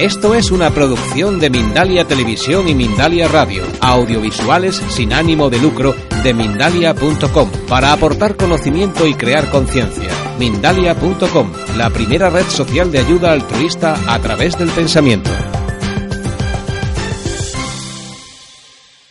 [0.00, 5.94] Esto es una producción de Mindalia Televisión y Mindalia Radio, audiovisuales sin ánimo de lucro
[6.22, 10.08] de mindalia.com, para aportar conocimiento y crear conciencia.
[10.38, 15.28] Mindalia.com, la primera red social de ayuda altruista a través del pensamiento.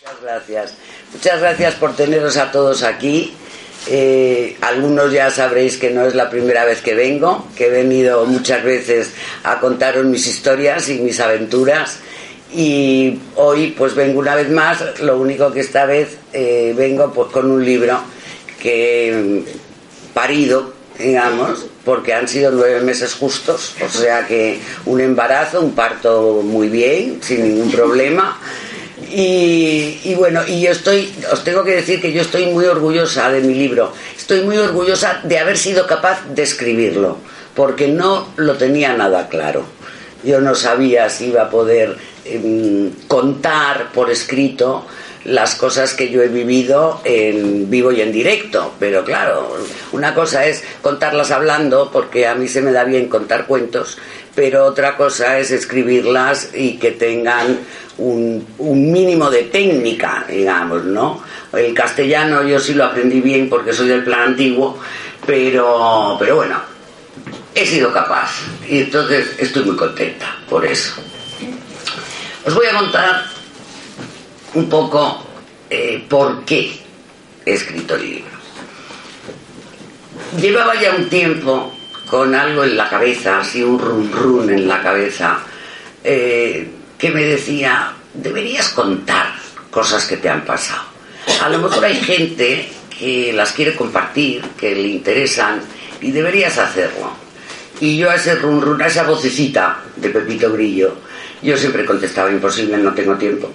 [0.02, 0.74] Muchas gracias.
[1.14, 3.36] Muchas gracias por teneros a todos aquí.
[3.88, 8.26] Eh, algunos ya sabréis que no es la primera vez que vengo, que he venido
[8.26, 9.12] muchas veces
[9.44, 12.00] a contaros mis historias y mis aventuras.
[12.54, 17.32] Y hoy pues vengo una vez más, lo único que esta vez eh, vengo pues
[17.32, 18.00] con un libro
[18.60, 19.44] que
[20.14, 26.42] parido, digamos, porque han sido nueve meses justos, o sea que un embarazo, un parto
[26.44, 28.38] muy bien, sin ningún problema
[29.12, 33.42] y, bueno, y yo estoy, os tengo que decir que yo estoy muy orgullosa de
[33.42, 33.94] mi libro.
[34.18, 37.18] Estoy muy orgullosa de haber sido capaz de escribirlo,
[37.56, 39.66] porque no lo tenía nada claro.
[40.24, 41.96] Yo no sabía si iba a poder
[42.26, 44.86] em, contar por escrito
[45.26, 49.58] las cosas que yo he vivido en vivo y en directo, pero claro,
[49.92, 53.98] una cosa es contarlas hablando, porque a mí se me da bien contar cuentos,
[54.34, 57.60] pero otra cosa es escribirlas y que tengan
[57.98, 61.22] un, mínimo de técnica, digamos, ¿no?
[61.52, 64.80] El castellano yo sí lo aprendí bien porque soy del plan antiguo,
[65.26, 66.62] pero, pero bueno,
[67.54, 68.32] he sido capaz
[68.70, 70.94] y entonces estoy muy contenta por eso.
[72.46, 73.39] Os voy a contar
[74.54, 75.24] un poco
[75.70, 76.72] eh, por qué
[77.46, 78.32] he escrito el libro.
[80.40, 81.74] Llevaba ya un tiempo
[82.10, 85.40] con algo en la cabeza, así un run run en la cabeza,
[86.04, 89.34] eh, que me decía, deberías contar
[89.70, 90.84] cosas que te han pasado.
[91.42, 95.62] A lo mejor hay gente que las quiere compartir, que le interesan,
[96.02, 97.12] y deberías hacerlo.
[97.80, 100.96] Y yo a ese run run, a esa vocecita de Pepito Grillo,
[101.42, 103.50] yo siempre contestaba, imposible, no tengo tiempo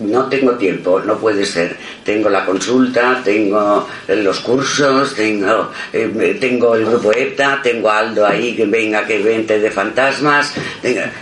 [0.00, 1.76] no tengo tiempo, no puede ser.
[2.04, 8.26] Tengo la consulta, tengo los cursos, tengo, eh, tengo el grupo EPTA, tengo a Aldo
[8.26, 10.54] ahí que venga que vente de fantasmas,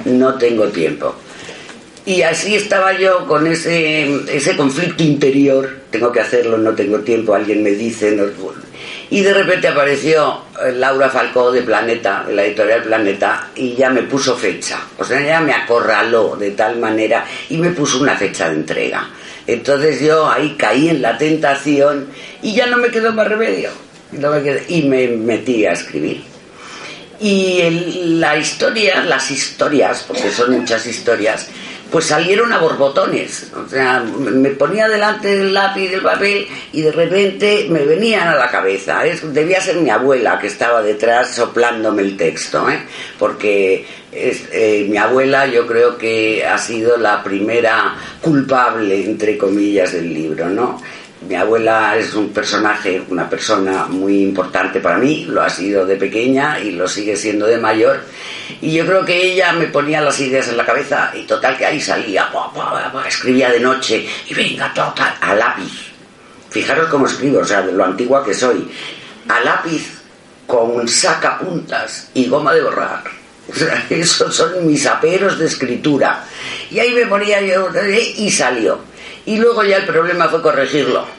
[0.05, 1.15] no tengo tiempo.
[2.05, 7.35] Y así estaba yo con ese, ese conflicto interior, tengo que hacerlo, no tengo tiempo,
[7.35, 8.27] alguien me dice, no,
[9.11, 13.91] y de repente apareció eh, Laura Falcó de Planeta, de la editorial Planeta, y ya
[13.91, 14.81] me puso fecha.
[14.99, 19.09] O sea, ya me acorraló de tal manera y me puso una fecha de entrega.
[19.47, 22.09] Entonces yo ahí caí en la tentación
[22.43, 23.71] y ya no me quedó más remedio.
[24.69, 26.23] y me metí a escribir.
[27.21, 31.49] Y la historia, las historias, porque son muchas historias,
[31.91, 33.53] pues salieron a borbotones.
[33.55, 38.35] O sea, me ponía delante del lápiz del papel y de repente me venían a
[38.35, 39.03] la cabeza.
[39.23, 42.81] debía ser mi abuela que estaba detrás soplándome el texto, ¿eh?
[43.19, 50.13] porque eh, mi abuela yo creo que ha sido la primera culpable, entre comillas, del
[50.13, 50.81] libro, ¿no?
[51.29, 55.97] Mi abuela es un personaje, una persona muy importante para mí, lo ha sido de
[55.97, 58.01] pequeña y lo sigue siendo de mayor.
[58.61, 61.67] Y yo creo que ella me ponía las ideas en la cabeza y total que
[61.67, 62.31] ahí salía,
[63.09, 65.93] escribía de noche y venga, total, a lápiz.
[66.51, 68.71] Fijaros cómo escribo, o sea, de lo antigua que soy.
[69.29, 70.01] A lápiz
[70.47, 73.03] con sacapuntas y goma de borrar.
[73.51, 76.25] O sea, esos son mis aperos de escritura.
[76.71, 77.69] Y ahí me ponía yo
[78.17, 78.79] y salió.
[79.27, 81.16] Y luego ya el problema fue corregirlo.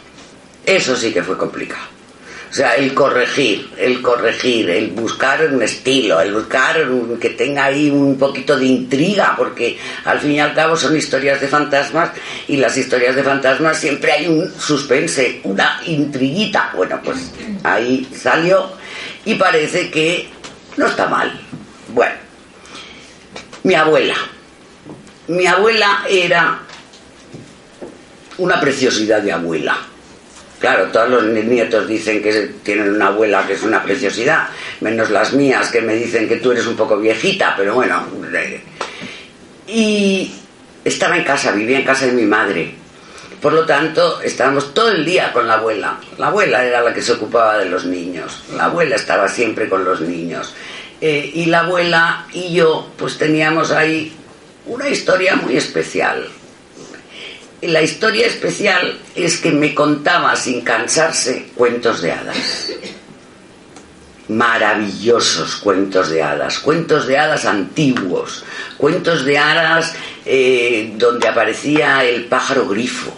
[0.67, 1.87] Eso sí que fue complicado.
[2.49, 6.85] O sea, el corregir, el corregir, el buscar un estilo, el buscar
[7.21, 11.39] que tenga ahí un poquito de intriga, porque al fin y al cabo son historias
[11.39, 12.11] de fantasmas
[12.49, 16.73] y las historias de fantasmas siempre hay un suspense, una intriguita.
[16.75, 17.31] Bueno, pues
[17.63, 18.71] ahí salió
[19.23, 20.27] y parece que
[20.75, 21.31] no está mal.
[21.93, 22.15] Bueno,
[23.63, 24.15] mi abuela.
[25.29, 26.59] Mi abuela era
[28.37, 29.77] una preciosidad de abuela.
[30.59, 34.47] Claro, todos los nietos dicen que tienen una abuela que es una preciosidad,
[34.81, 38.07] menos las mías que me dicen que tú eres un poco viejita, pero bueno.
[39.67, 40.31] Y
[40.83, 42.73] estaba en casa, vivía en casa de mi madre.
[43.39, 45.99] Por lo tanto, estábamos todo el día con la abuela.
[46.17, 48.43] La abuela era la que se ocupaba de los niños.
[48.55, 50.55] La abuela estaba siempre con los niños.
[50.99, 54.11] Eh, y la abuela y yo, pues teníamos ahí
[54.65, 56.27] una historia muy especial
[57.61, 62.71] la historia especial es que me contaba sin cansarse cuentos de hadas.
[64.29, 68.43] Maravillosos cuentos de hadas, cuentos de hadas antiguos,
[68.77, 69.93] cuentos de hadas
[70.25, 73.11] eh, donde aparecía el pájaro grifo,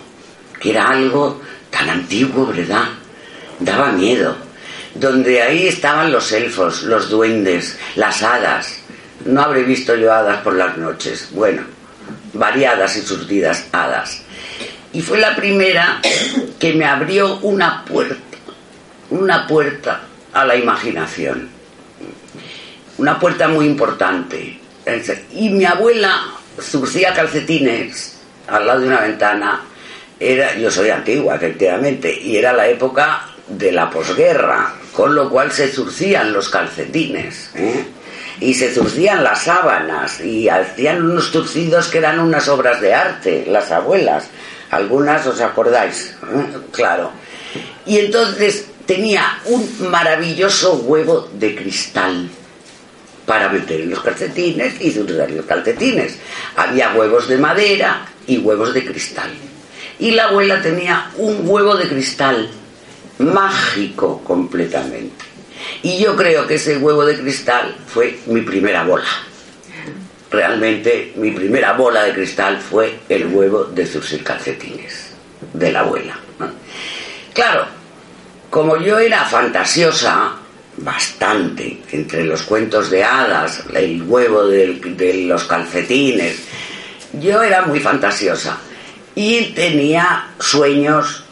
[0.60, 1.42] que era algo
[1.72, 2.86] tan antiguo, ¿verdad?
[3.60, 4.36] Daba miedo.
[4.94, 8.80] Donde ahí estaban los elfos, los duendes, las hadas,
[9.26, 11.30] No habré visto yo hadas por las noches.
[11.32, 11.64] Bueno,
[12.34, 14.24] variadas y surtidas hadas.
[14.94, 16.02] Y fue la primera
[16.60, 18.38] que me abrió una puerta,
[19.12, 20.02] una puerta
[20.34, 21.50] a la imaginación.
[22.98, 24.60] Una puerta muy importante.
[25.34, 26.22] Y mi abuela
[26.60, 29.62] surcía calcetines al lado de una ventana.
[30.20, 35.52] Era, yo soy antigua, efectivamente, y era la época de la posguerra, con lo cual
[35.52, 37.52] se zurcían los calcetines.
[37.56, 37.86] ¿eh?
[38.42, 43.46] y se zurcían las sábanas y hacían unos turcidos que eran unas obras de arte,
[43.48, 44.30] las abuelas.
[44.72, 46.58] Algunas os acordáis, ¿eh?
[46.72, 47.12] claro.
[47.86, 52.30] Y entonces tenía un maravilloso huevo de cristal
[53.26, 56.18] para meter en los calcetines y zurciar los calcetines.
[56.56, 59.32] Había huevos de madera y huevos de cristal.
[60.00, 62.50] Y la abuela tenía un huevo de cristal
[63.20, 65.26] mágico completamente.
[65.84, 69.06] Y yo creo que ese huevo de cristal fue mi primera bola.
[70.32, 75.12] Realmente mi primera bola de cristal fue el huevo de sus calcetines,
[75.54, 76.20] de la abuela.
[77.34, 77.66] Claro,
[78.50, 80.34] como yo era fantasiosa,
[80.78, 86.38] bastante, entre los cuentos de hadas, el huevo de los calcetines,
[87.14, 88.58] yo era muy fantasiosa
[89.16, 91.24] y tenía sueños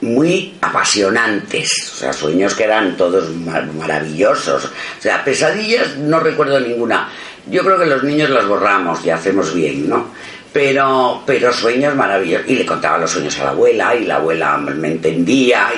[0.00, 4.70] muy apasionantes, o sea, sueños que eran todos maravillosos, o
[5.02, 7.08] sea, pesadillas no recuerdo ninguna.
[7.50, 10.06] Yo creo que los niños las borramos y hacemos bien, ¿no?
[10.52, 12.48] Pero, pero sueños maravillosos.
[12.48, 15.68] Y le contaba los sueños a la abuela y la abuela me entendía.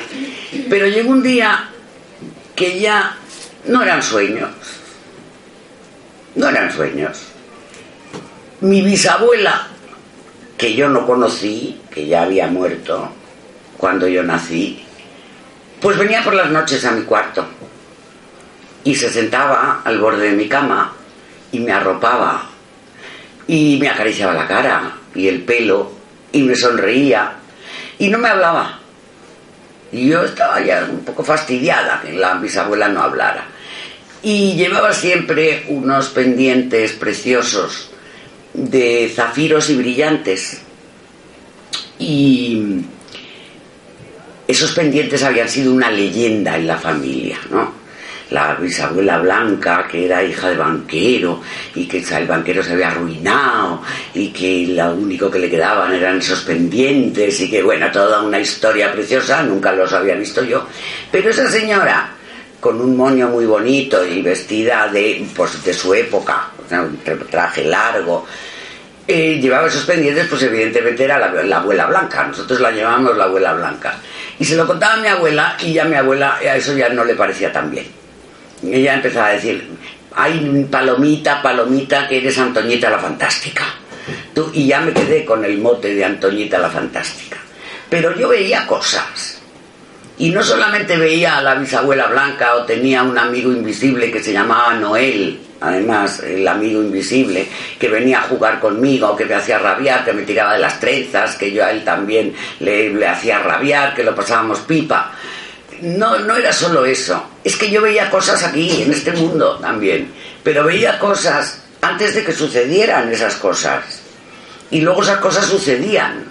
[0.69, 1.71] Pero llegó un día
[2.55, 3.17] que ya
[3.67, 4.51] no eran sueños.
[6.35, 7.27] No eran sueños.
[8.61, 9.67] Mi bisabuela,
[10.59, 13.11] que yo no conocí, que ya había muerto,
[13.79, 14.85] cuando yo nací,
[15.81, 17.45] pues venía por las noches a mi cuarto
[18.85, 20.93] y se sentaba al borde de mi cama
[21.53, 22.51] y me arropaba
[23.47, 25.93] y me acariciaba la cara y el pelo
[26.33, 27.35] y me sonreía
[27.99, 28.79] y no me hablaba.
[29.93, 33.47] Y yo estaba ya un poco fastidiada que la bisabuela no hablara.
[34.23, 37.91] Y llevaba siempre unos pendientes preciosos
[38.55, 40.63] de zafiros y brillantes.
[41.99, 42.81] Y
[44.49, 47.82] esos pendientes habían sido una leyenda en la familia, ¿no?
[48.33, 51.41] La bisabuela Blanca, que era hija de banquero,
[51.75, 53.83] y que el banquero se había arruinado,
[54.15, 58.41] y que lo único que le quedaban eran esos pendientes, y que, bueno, toda una
[58.41, 60.67] historia preciosa, nunca los había visto yo.
[61.11, 62.11] Pero esa señora,
[62.61, 66.99] con un moño muy bonito y vestida de, pues, de su época, un
[67.29, 68.27] traje largo,
[69.07, 72.25] eh, llevaba esos pendientes, pues evidentemente era la, abuela blanca.
[72.25, 73.97] Nosotros la llevábamos la abuela blanca.
[74.39, 77.05] Y se lo contaba a mi abuela y ya mi abuela a eso ya no
[77.05, 78.02] le parecía tan bien.
[78.65, 79.69] Ella empezaba a decir,
[80.15, 83.65] ay, palomita, palomita, que eres Antoñita la Fantástica.
[84.35, 87.39] Tú, y ya me quedé con el mote de Antoñita la Fantástica.
[87.89, 89.41] Pero yo veía cosas.
[90.19, 94.33] Y no solamente veía a la bisabuela blanca o tenía un amigo invisible que se
[94.33, 97.47] llamaba Noel, además el amigo invisible,
[97.79, 101.37] que venía a jugar conmigo, que me hacía rabiar, que me tiraba de las trenzas,
[101.37, 105.13] que yo a él también le, hacía rabiar, que lo pasábamos pipa.
[105.83, 110.13] No, no era solo eso, es que yo veía cosas aquí, en este mundo también,
[110.43, 113.85] pero veía cosas antes de que sucedieran esas cosas.
[114.71, 116.25] Y luego esas cosas sucedían,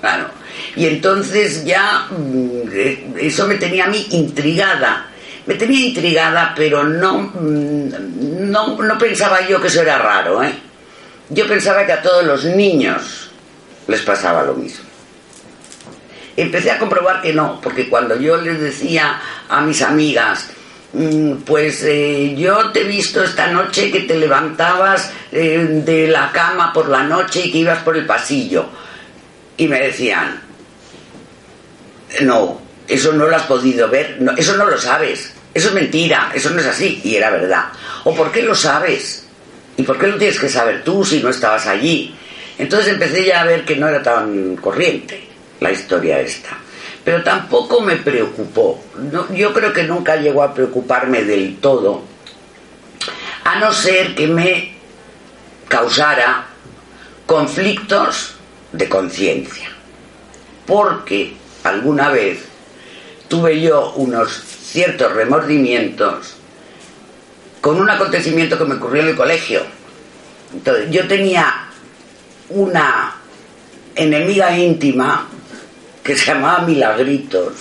[0.00, 0.26] claro.
[0.76, 5.08] Y entonces ya mm, eso me tenía a mí intrigada
[5.48, 10.44] me tenía intrigada, pero no, mm, no, no pensaba yo que eso era raro.
[10.44, 10.52] ¿eh?
[11.30, 13.30] Yo pensaba que a todos los niños
[13.86, 14.84] les pasaba lo mismo.
[16.38, 20.48] Empecé a comprobar que no, porque cuando yo les decía a mis amigas,
[20.92, 26.30] mm, pues eh, yo te he visto esta noche que te levantabas eh, de la
[26.30, 28.66] cama por la noche y que ibas por el pasillo.
[29.56, 30.40] Y me decían,
[32.20, 35.34] no, eso no lo has podido ver, eso no lo sabes.
[35.52, 37.00] Eso es mentira, eso no es así.
[37.02, 37.64] Y era verdad.
[38.04, 39.26] ¿O por qué lo sabes?
[39.76, 42.14] ¿Y por qué lo tienes que saber tú si no estabas allí?
[42.58, 45.27] Entonces empecé ya a ver que no era tan corriente
[45.60, 46.56] la historia esta.
[47.04, 48.82] Pero tampoco me preocupó.
[49.34, 52.02] yo creo que nunca llegó a preocuparme del todo,
[53.44, 54.74] a no ser que me
[55.68, 56.46] causara
[57.26, 58.34] conflictos
[58.72, 59.70] de conciencia.
[60.66, 61.34] Porque
[61.64, 62.40] alguna vez
[63.28, 66.34] tuve yo unos ciertos remordimientos
[67.60, 69.62] con un acontecimiento que me ocurrió en el colegio.
[70.52, 71.68] Entonces, yo tenía
[72.50, 73.14] una
[73.94, 75.28] enemiga íntima
[76.08, 77.52] que se llamaba Milagritos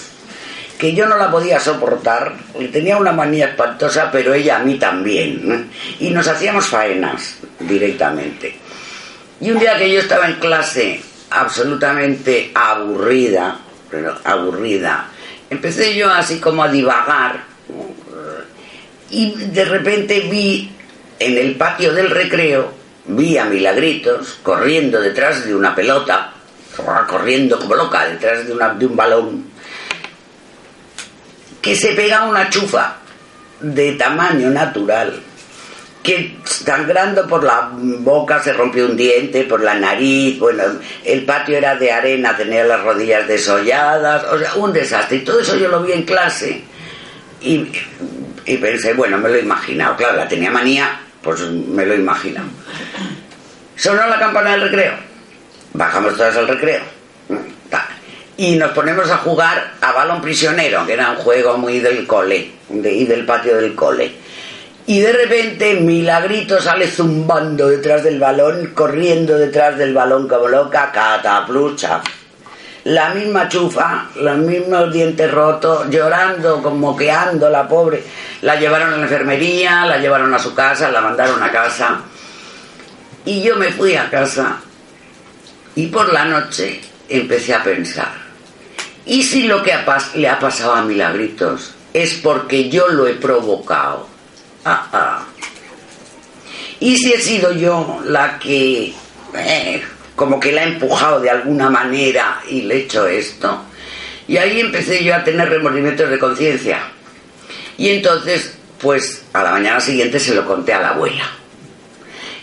[0.77, 2.35] que yo no la podía soportar,
[2.71, 5.69] tenía una manía espantosa, pero ella a mí también.
[5.99, 8.55] Y nos hacíamos faenas directamente.
[9.41, 11.01] Y un día que yo estaba en clase
[11.31, 13.59] absolutamente aburrida,
[14.23, 15.07] aburrida,
[15.49, 17.43] empecé yo así como a divagar
[19.09, 20.71] y de repente vi
[21.19, 22.71] en el patio del recreo,
[23.05, 26.33] vi a Milagritos corriendo detrás de una pelota,
[27.07, 29.45] corriendo como loca detrás de, una, de un balón,
[31.61, 32.97] que se pega una chufa
[33.59, 35.21] de tamaño natural
[36.07, 40.63] que sangrando por la boca se rompió un diente, por la nariz, bueno,
[41.03, 45.17] el patio era de arena, tenía las rodillas desolladas, o sea, un desastre.
[45.17, 46.61] Y todo eso yo lo vi en clase
[47.41, 47.69] y,
[48.45, 49.97] y pensé, bueno, me lo he imaginado.
[49.97, 52.47] Claro, la tenía manía, pues me lo he imaginado.
[53.75, 54.93] Sonó la campana del recreo.
[55.73, 56.81] Bajamos todas al recreo.
[58.37, 62.51] Y nos ponemos a jugar a balón prisionero, que era un juego muy del cole,
[62.69, 64.27] y del patio del cole
[64.89, 70.93] y de repente Milagrito sale zumbando detrás del balón, corriendo detrás del balón como loca,
[70.93, 72.01] cataplucha.
[72.85, 78.01] La misma chufa, los mismos dientes rotos, llorando, como moqueando la pobre.
[78.43, 81.99] La llevaron a la enfermería, la llevaron a su casa, la mandaron a casa.
[83.25, 84.61] Y yo me fui a casa
[85.77, 88.11] y por la noche empecé a pensar,
[89.05, 89.73] ¿y si lo que
[90.15, 94.07] le ha pasado a Milagritos es porque yo lo he provocado?
[94.65, 95.25] Ah, ah.
[96.79, 98.91] Y si he sido yo la que,
[99.35, 99.83] eh,
[100.15, 103.61] como que la he empujado de alguna manera y le he hecho esto.
[104.27, 106.79] Y ahí empecé yo a tener remordimientos de conciencia.
[107.77, 111.29] Y entonces, pues a la mañana siguiente se lo conté a la abuela.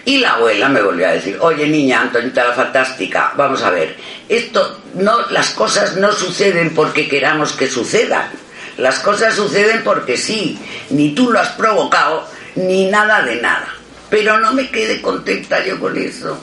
[0.05, 3.97] Y la abuela me volvió a decir, oye niña, Antonita la fantástica, vamos a ver,
[4.29, 8.31] esto no, las cosas no suceden porque queramos que sucedan
[8.77, 10.59] las cosas suceden porque sí,
[10.91, 13.69] ni tú lo has provocado, ni nada de nada.
[14.11, 16.39] Pero no me quedé contenta yo con eso.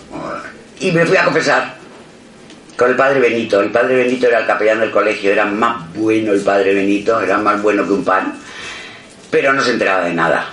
[0.80, 1.76] Y me fui a confesar
[2.78, 3.60] con el padre Benito.
[3.60, 7.38] El padre Benito era el capellán del colegio, era más bueno el padre Benito, era
[7.38, 8.40] más bueno que un pan,
[9.30, 10.50] pero no se enteraba de nada.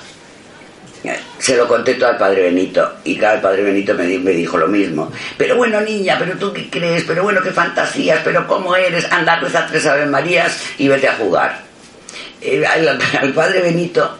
[1.39, 4.67] Se lo conté todo al padre Benito y claro, el padre Benito me, dijo lo
[4.67, 5.11] mismo.
[5.37, 9.41] Pero bueno, niña, pero tú qué crees, pero bueno, qué fantasías, pero cómo eres, anda,
[9.41, 11.63] a tres Ave Marías y vete a jugar.
[12.41, 14.19] Eh, al, padre Benito,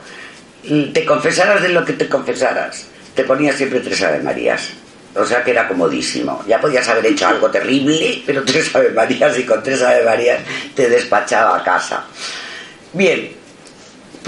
[0.93, 4.71] te confesaras de lo que te confesaras, te ponía siempre tres Ave Marías.
[5.15, 6.45] O sea que era comodísimo.
[6.47, 10.41] Ya podías haber hecho algo terrible, pero tres Ave Marías y con tres Ave Marías
[10.75, 12.05] te despachaba a casa.
[12.93, 13.33] Bien,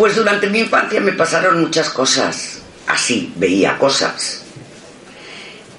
[0.01, 2.63] pues durante mi infancia me pasaron muchas cosas.
[2.87, 4.41] Así, veía cosas.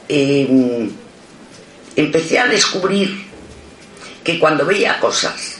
[0.08, 0.92] Em,
[1.96, 3.26] empecé a descubrir
[4.24, 5.58] que cuando veía cosas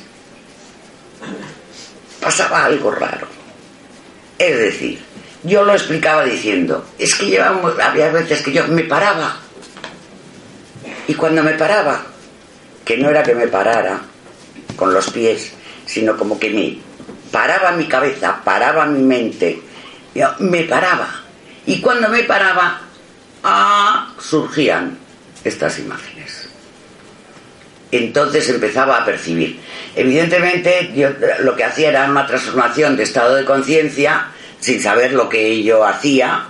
[2.22, 3.26] pasaba algo raro.
[4.38, 5.00] Es decir,
[5.42, 9.40] yo lo explicaba diciendo, es que llevamos, había veces que yo me paraba.
[11.08, 12.06] Y cuando me paraba,
[12.86, 14.02] que no era que me parara
[14.76, 15.52] con los pies,
[15.88, 16.91] sino como que me
[17.32, 19.62] paraba mi cabeza, paraba mi mente,
[20.40, 21.08] me paraba.
[21.66, 22.82] Y cuando me paraba,
[23.44, 24.98] ah, surgían
[25.44, 26.48] estas imágenes.
[27.92, 29.60] Entonces empezaba a percibir
[29.96, 31.10] Evidentemente, yo
[31.44, 34.28] lo que hacía era una transformación de estado de conciencia
[34.60, 36.46] sin saber lo que yo hacía.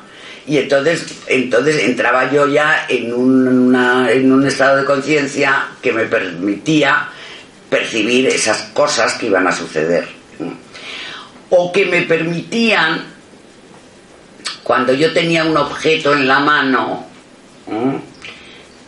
[0.45, 7.09] Y entonces, entonces entraba yo ya en un estado de conciencia que me permitía
[7.69, 10.20] percibir esas cosas que iban a suceder.
[11.51, 13.03] O que me permitían,
[14.63, 17.05] cuando yo tenía un objeto en la mano,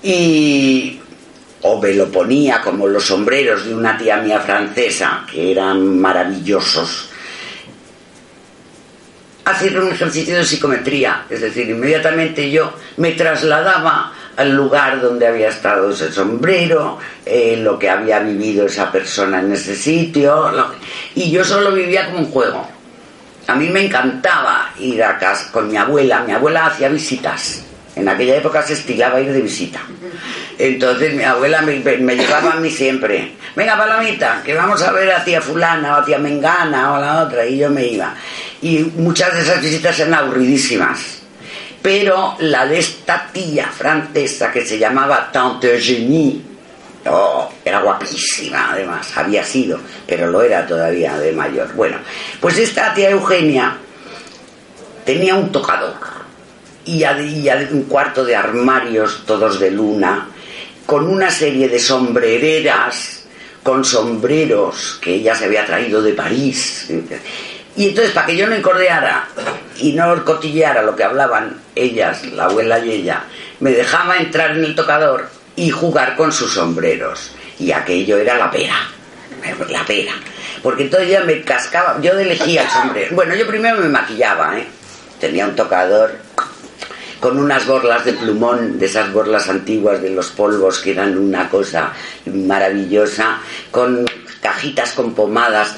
[0.01, 1.00] y
[1.62, 7.10] o me lo ponía como los sombreros de una tía mía francesa, que eran maravillosos,
[9.46, 15.49] hacer un ejercicio de psicometría, es decir, inmediatamente yo me trasladaba al lugar donde había
[15.49, 20.51] estado ese sombrero, eh, lo que había vivido esa persona en ese sitio,
[21.15, 22.67] y yo solo vivía como un juego.
[23.47, 27.63] A mí me encantaba ir a casa con mi abuela, mi abuela hacía visitas
[27.95, 29.79] en aquella época se estilaba ir de visita.
[30.57, 33.33] Entonces mi abuela me, llevaba a mí siempre.
[33.55, 36.99] Venga, palomita, que vamos a ver a tía fulana o a tía mengana o a
[36.99, 37.45] la otra.
[37.45, 38.15] Y yo me iba.
[38.61, 41.22] Y muchas de esas visitas eran aburridísimas.
[41.83, 46.41] Pero la de esta tía francesa que se llamaba Tante Eugenie,
[47.07, 51.73] oh, era guapísima además, había sido, pero lo era todavía de mayor.
[51.73, 51.97] Bueno,
[52.39, 53.75] pues esta tía Eugenia
[55.05, 55.95] tenía un tocador
[56.85, 57.03] y,
[57.71, 60.29] un cuarto de armarios todos de luna,
[60.85, 63.25] con una serie de sombrereras,
[63.61, 66.87] con sombreros que ella se había traído de París.
[67.75, 69.27] Y entonces, para que yo no encordeara
[69.77, 73.23] y no cotilleara lo que hablaban ellas, la abuela y ella,
[73.59, 77.31] me dejaba entrar en el tocador y jugar con sus sombreros.
[77.59, 78.75] Y aquello era la pera,
[79.69, 80.13] la pera.
[80.61, 83.15] Porque entonces ya me cascaba, yo elegía el sombrero.
[83.15, 84.67] Bueno, yo primero me maquillaba, ¿eh?
[85.19, 86.11] Tenía un tocador
[87.19, 91.49] con unas borlas de plumón, de esas borlas antiguas de los polvos que eran una
[91.49, 91.93] cosa
[92.25, 93.39] maravillosa,
[93.71, 94.05] con
[94.41, 95.77] cajitas con pomadas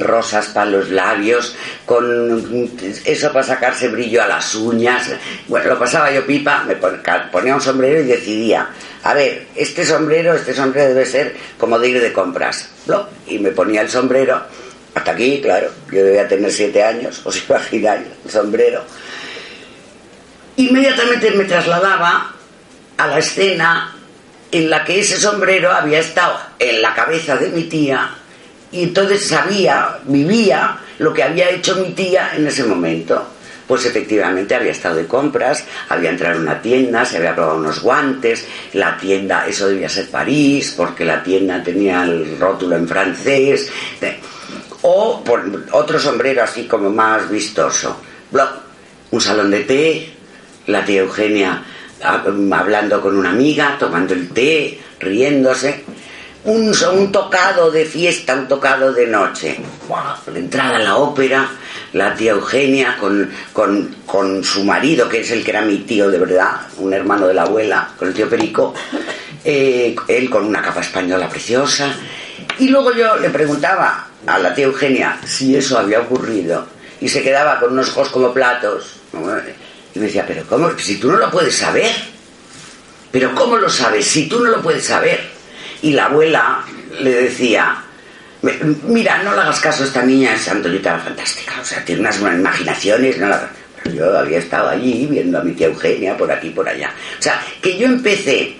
[0.00, 1.54] rosas para los labios,
[1.86, 5.10] con eso para sacarse brillo a las uñas.
[5.48, 8.68] Bueno, lo pasaba yo pipa, me ponía un sombrero y decidía,
[9.02, 12.68] a ver, este sombrero, este sombrero debe ser como de ir de compras.
[13.26, 14.42] Y me ponía el sombrero,
[14.94, 18.82] hasta aquí, claro, yo debía tener siete años, os imagináis, el sombrero
[20.56, 22.34] inmediatamente me trasladaba
[22.96, 23.94] a la escena
[24.50, 28.10] en la que ese sombrero había estado en la cabeza de mi tía
[28.72, 33.28] y entonces sabía, vivía lo que había hecho mi tía en ese momento.
[33.66, 37.80] Pues efectivamente había estado de compras, había entrado en una tienda, se había probado unos
[37.80, 43.70] guantes, la tienda, eso debía ser París, porque la tienda tenía el rótulo en francés,
[44.82, 47.96] o por otro sombrero así como más vistoso.
[49.10, 50.12] Un salón de té,
[50.66, 51.62] la tía Eugenia
[52.02, 55.84] ah, hablando con una amiga, tomando el té, riéndose.
[56.44, 59.60] Un, un tocado de fiesta, un tocado de noche.
[59.88, 61.48] La entrada a la ópera,
[61.92, 66.18] la tía Eugenia con, con, su marido, que es el que era mi tío de
[66.18, 68.74] verdad, un hermano de la abuela, con el tío Perico,
[69.44, 71.94] eh, él con una capa española preciosa.
[72.58, 76.66] Y luego yo le preguntaba a la tía Eugenia si eso había ocurrido
[77.00, 78.96] y se quedaba con unos ojos como platos.
[79.94, 80.70] Y me decía, pero ¿cómo?
[80.78, 81.90] Si tú no lo puedes saber.
[83.10, 85.31] Pero ¿cómo lo sabes si tú no lo puedes saber?
[85.82, 86.64] Y la abuela
[87.00, 87.82] le decía,
[88.86, 91.60] mira, no le hagas caso a esta niña, es Antonieta fantástica.
[91.60, 93.34] O sea, tiene unas imaginaciones, no
[93.82, 96.92] Pero yo había estado allí viendo a mi tía Eugenia por aquí por allá.
[97.18, 98.56] O sea, que yo empecé,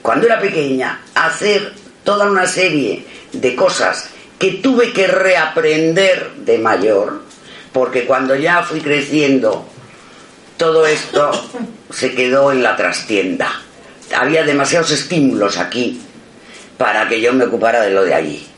[0.00, 1.72] cuando era pequeña, a hacer
[2.04, 7.22] toda una serie de cosas que tuve que reaprender de mayor,
[7.72, 9.68] porque cuando ya fui creciendo
[10.56, 11.30] todo esto
[11.90, 13.62] se quedó en la trastienda.
[14.16, 16.00] Había demasiados estímulos aquí
[16.78, 18.48] para que yo me ocupara de lo de allí.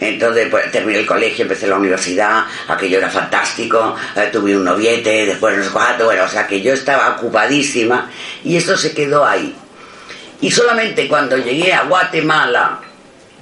[0.00, 5.26] Entonces pues, terminé el colegio, empecé la universidad, aquello era fantástico, eh, tuve un noviete,
[5.26, 8.10] después unos cuatro, bueno, o sea que yo estaba ocupadísima
[8.44, 9.54] y esto se quedó ahí.
[10.40, 12.80] Y solamente cuando llegué a Guatemala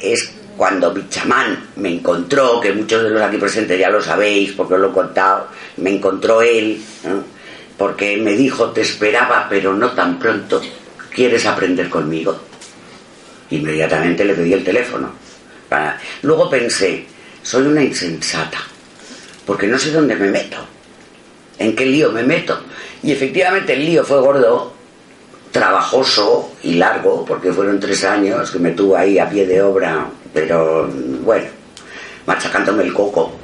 [0.01, 4.53] es cuando mi chamán me encontró, que muchos de los aquí presentes ya lo sabéis
[4.53, 6.83] porque os lo he contado, me encontró él
[7.77, 10.63] porque me dijo, te esperaba, pero no tan pronto,
[11.15, 12.52] ¿quieres aprender conmigo?
[13.55, 15.11] Inmediatamente le pedí el teléfono.
[16.23, 17.07] Luego pensé,
[17.43, 18.59] soy una insensata,
[19.47, 20.59] porque no sé dónde me meto,
[21.59, 22.61] en qué lío me meto.
[23.03, 24.75] Y efectivamente el lío fue gordo,
[25.51, 30.07] trabajoso y largo, porque fueron tres años que me tuvo ahí a pie de obra,
[30.35, 30.89] pero
[31.25, 31.47] bueno,
[32.27, 33.43] machacándome el coco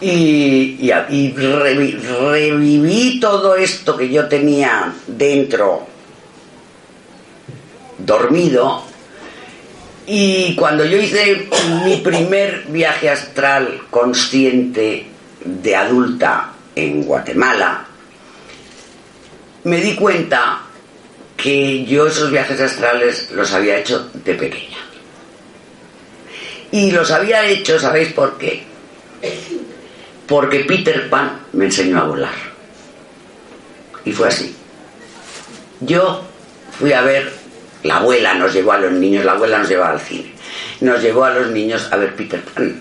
[0.00, 0.90] y,
[1.32, 5.86] reviví todo esto que yo tenía dentro
[7.98, 8.82] dormido
[10.06, 11.48] y cuando yo hice
[11.84, 15.06] mi primer viaje astral consciente
[15.44, 17.86] de adulta en Guatemala,
[19.64, 20.62] me di cuenta
[21.36, 24.78] que yo esos viajes astrales los había hecho de pequeña.
[26.70, 28.64] Y los había hecho, ¿sabéis por qué?
[30.26, 32.34] porque Peter Pan me enseñó a volar.
[34.04, 34.54] Y fue así.
[35.80, 36.24] Yo
[36.78, 37.32] fui a ver,
[37.86, 40.32] la abuela nos llevó a los niños, la abuela nos llevaba al cine,
[40.80, 42.80] nos llevó a los niños a ver Peter Pan.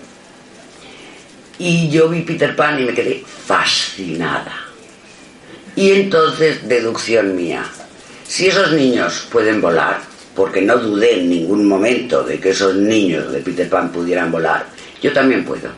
[1.58, 4.66] Y yo vi Peter Pan y me quedé fascinada.
[5.76, 7.64] Y entonces, deducción mía,
[8.28, 10.00] si esos niños pueden volar,
[10.36, 14.66] porque no dudé en ningún momento de que esos niños de Peter Pan pudieran volar,
[15.02, 15.70] yo también puedo.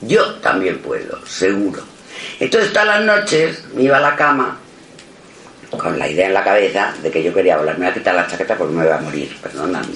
[0.00, 1.82] Yo también puedo, seguro.
[2.38, 4.58] Entonces todas las noches me iba a la cama
[5.76, 7.78] con la idea en la cabeza de que yo quería volar.
[7.78, 9.86] Me voy a quitar la chaqueta porque me voy a morir, perdóname.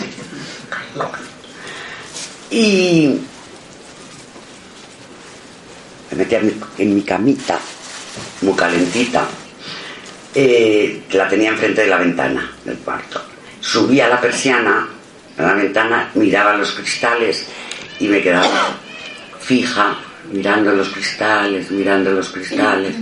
[2.51, 3.19] Y
[6.11, 6.41] me metía
[6.79, 7.59] en mi, camita,
[8.43, 9.27] muy calentita,
[10.35, 13.23] eh, la tenía enfrente de la ventana del cuarto.
[13.61, 14.89] Subía la persiana
[15.39, 17.47] a la ventana, miraba los cristales
[17.99, 18.77] y me quedaba
[19.41, 19.97] fija,
[20.31, 22.95] mirando los cristales, mirando los cristales,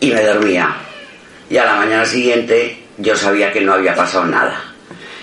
[0.00, 0.87] y me dormía.
[1.50, 4.62] Y a la mañana siguiente yo sabía que no había pasado nada.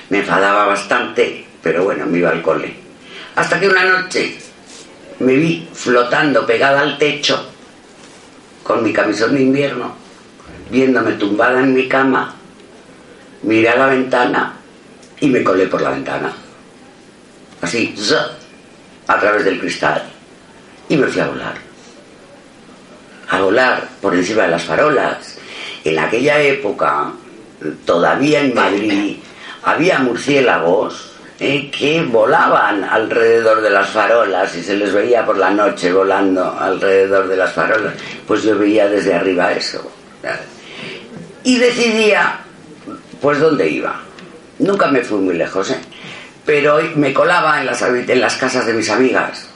[0.09, 2.75] Me enfadaba bastante pero bueno, me iba al cole.
[3.35, 4.37] Hasta que una noche
[5.17, 7.43] me vi flotando pegada al techo
[8.61, 9.95] con mi camisón de invierno,
[10.69, 12.35] viéndome tumbada en mi cama,
[13.41, 14.53] miré a la ventana
[15.19, 16.31] y me colé por la ventana.
[17.63, 17.95] Así,
[19.07, 20.03] a través del cristal.
[20.87, 21.55] Y me fui a volar.
[23.31, 25.34] A volar por encima de las farolas.
[25.85, 27.11] En aquella época,
[27.85, 29.17] todavía en Madrid,
[29.63, 35.51] había murciélagos eh, que volaban alrededor de las farolas y se les veía por la
[35.51, 37.93] noche volando alrededor de las farolas.
[38.27, 39.91] Pues yo veía desde arriba eso.
[41.43, 42.39] Y decidía,
[43.21, 44.01] pues, dónde iba.
[44.57, 45.79] Nunca me fui muy lejos, ¿eh?
[46.43, 49.49] pero me colaba en las, en las casas de mis amigas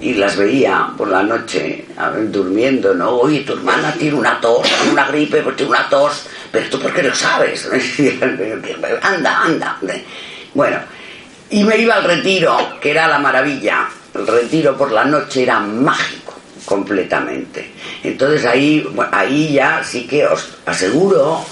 [0.00, 1.86] y las veía por la noche
[2.30, 3.10] durmiendo, ¿no?
[3.10, 6.92] Oye, tu hermana tiene una tos, una gripe, pues tiene una tos, pero tú por
[6.92, 7.68] qué lo sabes?
[9.02, 9.78] anda, anda.
[10.54, 10.78] Bueno,
[11.50, 13.88] y me iba al retiro, que era la maravilla.
[14.14, 17.72] El retiro por la noche era mágico, completamente.
[18.02, 21.44] Entonces ahí, ahí ya sí que os aseguro,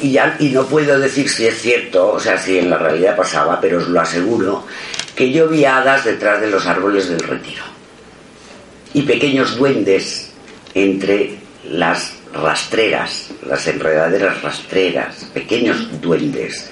[0.00, 3.16] y, ya, y no puedo decir si es cierto, o sea, si en la realidad
[3.16, 4.66] pasaba, pero os lo aseguro,
[5.14, 7.79] que yo vi hadas detrás de los árboles del retiro.
[8.94, 10.30] Y pequeños duendes
[10.74, 16.70] entre las rastreras, las enredaderas rastreras, pequeños duendes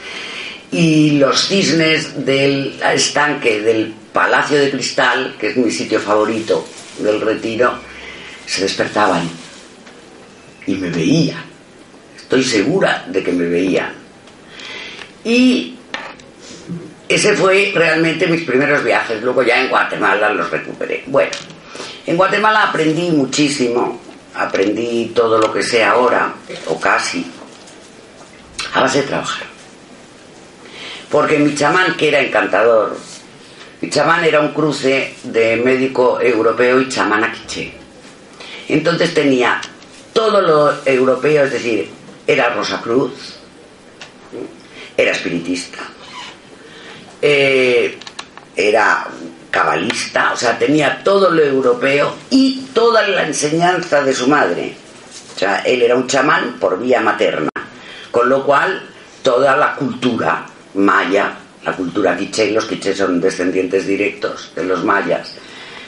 [0.71, 6.67] y los cisnes del estanque del Palacio de Cristal, que es mi sitio favorito
[6.99, 7.75] del retiro,
[8.47, 9.29] se despertaban
[10.67, 11.43] y me veían.
[12.17, 13.93] Estoy segura de que me veían.
[15.25, 15.77] Y
[17.09, 19.23] ese fue realmente mis primeros viajes.
[19.23, 21.05] Luego ya en Guatemala los recuperé.
[21.07, 21.31] Bueno,
[22.09, 24.01] en Guatemala aprendí muchísimo.
[24.35, 26.33] Aprendí todo lo que sé ahora,
[26.69, 27.27] o casi,
[28.73, 29.49] a base de trabajar
[31.11, 32.97] porque mi chamán, que era encantador,
[33.81, 37.73] mi chamán era un cruce de médico europeo y chamán aquiche.
[38.69, 39.61] Entonces tenía
[40.13, 41.89] todo lo europeo, es decir,
[42.27, 43.13] era Rosa Cruz,
[44.97, 45.79] era espiritista,
[47.23, 47.99] eh,
[48.55, 49.07] era
[49.51, 54.77] cabalista, o sea, tenía todo lo europeo y toda la enseñanza de su madre.
[55.35, 57.51] O sea, él era un chamán por vía materna,
[58.11, 58.83] con lo cual
[59.23, 61.33] toda la cultura maya,
[61.65, 65.35] la cultura quiché, los quichés son descendientes directos de los mayas,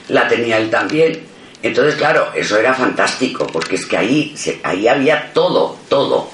[0.08, 1.28] la tenía él también.
[1.62, 6.30] Entonces, claro, eso era fantástico, porque es que ahí, ahí había todo, todo.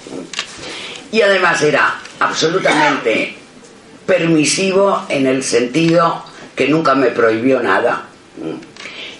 [1.11, 3.37] Y además era absolutamente
[4.07, 6.23] permisivo en el sentido
[6.57, 8.07] que nunca me prohibió nada.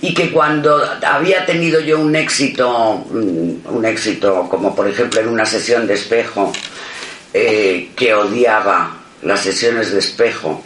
[0.01, 5.47] Y que cuando había tenido yo un éxito, un éxito como por ejemplo en una
[5.47, 6.53] sesión de espejo,
[7.33, 10.63] eh, que odiaba las sesiones de espejo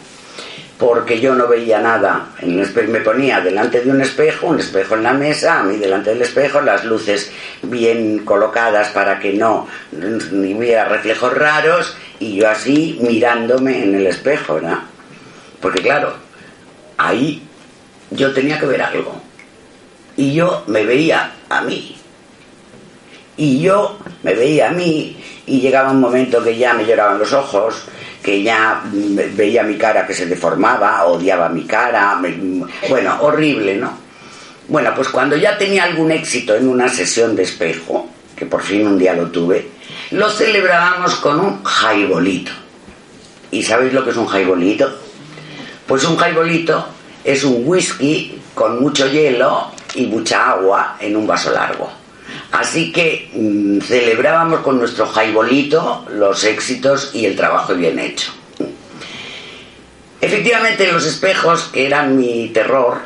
[0.81, 2.29] porque yo no veía nada.
[2.41, 6.23] Me ponía delante de un espejo, un espejo en la mesa, a mí delante del
[6.23, 7.31] espejo, las luces
[7.61, 14.07] bien colocadas para que no ni hubiera reflejos raros, y yo así mirándome en el
[14.07, 14.79] espejo, ¿verdad?
[15.61, 16.15] Porque claro,
[17.07, 17.41] ahí
[18.11, 19.21] yo tenía que ver algo.
[20.17, 21.95] Y yo me veía a mí.
[23.37, 27.33] Y yo me veía a mí, y llegaba un momento que ya me lloraban los
[27.33, 27.85] ojos,
[28.21, 32.21] que ya veía mi cara que se deformaba, odiaba mi cara,
[32.89, 33.97] bueno, horrible, ¿no?
[34.67, 38.85] Bueno, pues cuando ya tenía algún éxito en una sesión de espejo, que por fin
[38.85, 39.69] un día lo tuve,
[40.11, 42.51] lo celebrábamos con un jaibolito.
[43.49, 44.91] ¿Y sabéis lo que es un jaibolito?
[45.91, 46.85] Pues un jaibolito
[47.21, 51.91] es un whisky con mucho hielo y mucha agua en un vaso largo.
[52.53, 58.31] Así que mm, celebrábamos con nuestro jaibolito los éxitos y el trabajo bien hecho.
[60.21, 62.99] Efectivamente, los espejos, que eran mi terror,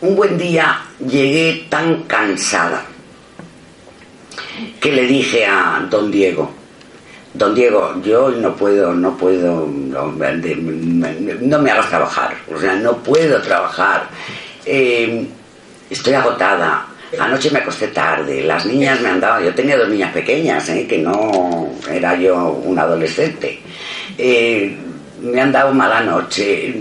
[0.00, 2.86] un buen día llegué tan cansada
[4.80, 6.50] que le dije a don Diego,
[7.36, 13.40] don Diego, yo no puedo, no puedo, no, me hagas trabajar, o sea, no puedo
[13.42, 14.08] trabajar,
[14.64, 15.26] eh,
[15.90, 16.86] estoy agotada,
[17.18, 20.86] Anoche me acosté tarde, las niñas me han dado, yo tenía dos niñas pequeñas, ¿eh?
[20.88, 23.60] que no era yo un adolescente.
[24.18, 24.76] Eh,
[25.22, 26.74] me han dado mala noche,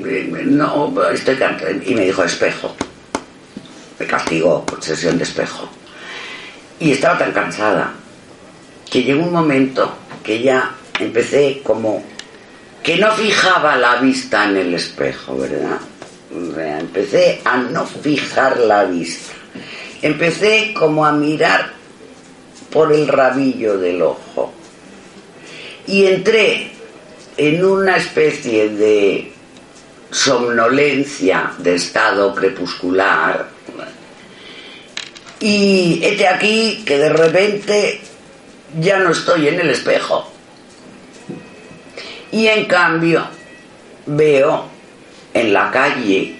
[0.45, 1.71] no, estoy cansada.
[1.85, 2.75] Y me dijo espejo.
[3.99, 5.69] Me castigó por sesión de espejo.
[6.79, 7.93] Y estaba tan cansada
[8.89, 12.03] que llegó un momento que ya empecé como
[12.81, 15.79] que no fijaba la vista en el espejo, ¿verdad?
[16.79, 19.35] Empecé a no fijar la vista
[20.05, 21.71] empecé como a mirar
[22.71, 24.53] por el rabillo del ojo
[25.88, 26.71] y entré
[27.38, 29.31] en una especie de
[30.11, 33.47] somnolencia de estado crepuscular.
[35.39, 38.01] Y este aquí que de repente
[38.79, 40.29] ya no estoy en el espejo.
[42.31, 43.25] Y en cambio
[44.05, 44.65] veo
[45.33, 46.39] en la calle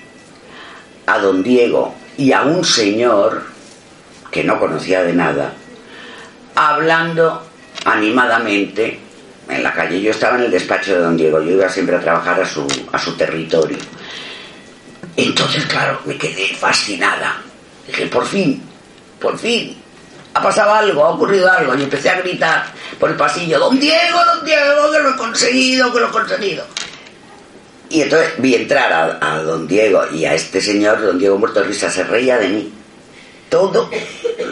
[1.06, 3.44] a don Diego y a un señor
[4.32, 5.54] que no conocía de nada,
[6.56, 7.46] hablando
[7.86, 9.00] animadamente
[9.48, 10.02] en la calle.
[10.02, 12.68] Yo estaba en el despacho de don Diego, yo iba siempre a trabajar a su,
[12.92, 13.78] a su territorio.
[15.16, 17.42] Entonces, claro, me quedé fascinada.
[17.88, 18.62] Dije, por fin,
[19.20, 19.78] por fin,
[20.36, 21.74] ha pasado algo, ha ocurrido algo.
[21.76, 22.66] Y empecé a gritar
[23.00, 26.66] por el pasillo, don Diego, don Diego, que lo he conseguido, que lo he conseguido.
[27.90, 31.68] Y entonces vi entrar a, don Diego y a este señor, don Diego Muerto de
[31.68, 32.74] Risa, se reía de mí.
[33.50, 33.90] Todo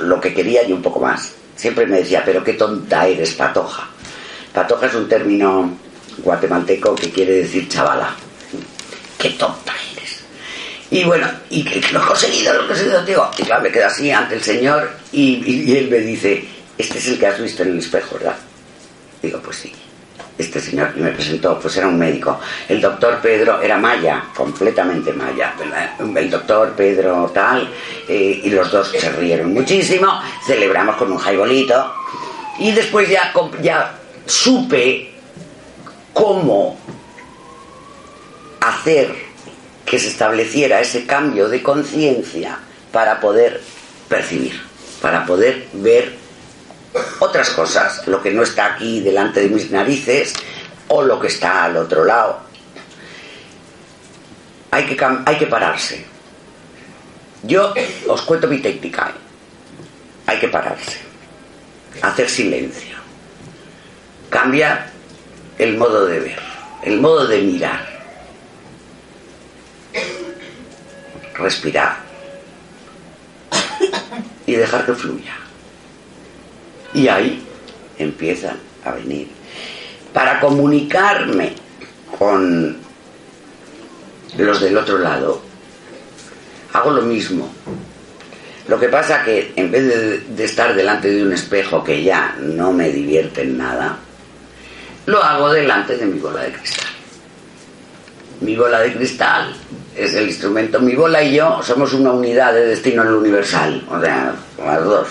[0.04, 1.34] lo que quería y un poco más.
[1.58, 3.90] Siempre me decía, pero qué tonta eres, patoja.
[4.54, 5.70] Patoja es un término
[6.20, 8.16] guatemalteco que quiere decir chavala.
[9.18, 9.74] Qué tonta.
[10.94, 13.32] Y bueno, y que lo he conseguido, lo he conseguido, digo.
[13.40, 16.46] Y claro, me quedo así ante el señor y, él me dice,
[16.78, 18.36] este es el que has visto en el espejo, ¿verdad?
[19.20, 19.74] Digo, pues sí.
[20.38, 22.40] Este señor que me presentó, pues era un médico.
[22.70, 25.56] El doctor Pedro era maya, completamente maya.
[25.58, 25.96] ¿verdad?
[26.16, 27.68] El doctor Pedro tal,
[28.08, 31.92] eh, y los dos se rieron muchísimo, celebramos con un jaibolito.
[32.60, 33.96] Y después ya, ya
[34.28, 35.12] supe
[36.14, 36.78] cómo
[38.62, 39.23] hacer
[39.86, 42.58] que se estableciera ese cambio de conciencia
[42.92, 43.62] para poder
[44.08, 44.62] percibir,
[45.02, 46.14] para poder ver
[47.20, 50.34] otras cosas, lo que no está aquí delante de mis narices
[50.88, 52.40] o lo que está al otro lado.
[54.72, 56.06] Hay que, hay que pararse.
[57.44, 57.74] Yo
[58.08, 59.14] os cuento mi técnica.
[60.26, 61.00] Hay que pararse.
[62.02, 62.98] Hacer silencio.
[64.30, 64.90] Cambiar
[65.58, 66.40] el modo de ver,
[66.84, 67.93] el modo de mirar.
[71.36, 71.98] Respirar.
[74.46, 75.36] Y dejar que fluya.
[76.94, 77.44] Y ahí
[77.98, 79.30] empiezan a venir.
[80.14, 81.54] Para comunicarme
[82.18, 82.78] con
[84.38, 85.42] los del otro lado,
[86.74, 87.52] hago lo mismo.
[88.68, 92.36] Lo que pasa que en vez de, de estar delante de un espejo que ya
[92.40, 93.98] no me divierte en nada,
[95.06, 96.88] lo hago delante de mi bola de cristal.
[98.40, 99.54] Mi bola de cristal
[99.96, 100.80] es el instrumento.
[100.80, 103.86] Mi bola y yo somos una unidad de destino en el universal.
[103.90, 105.08] O sea, las dos.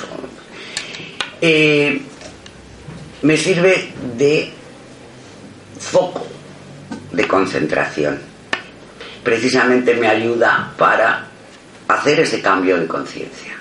[3.23, 4.53] Me sirve de
[5.79, 6.27] foco
[7.13, 8.19] de concentración.
[9.23, 11.29] Precisamente me ayuda para
[11.89, 13.53] hacer ese cambio de conciencia.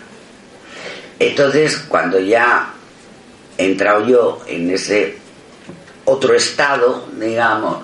[1.20, 2.74] Entonces, cuando ya
[3.58, 5.18] he entrado yo en ese
[6.06, 7.82] otro estado, digamos,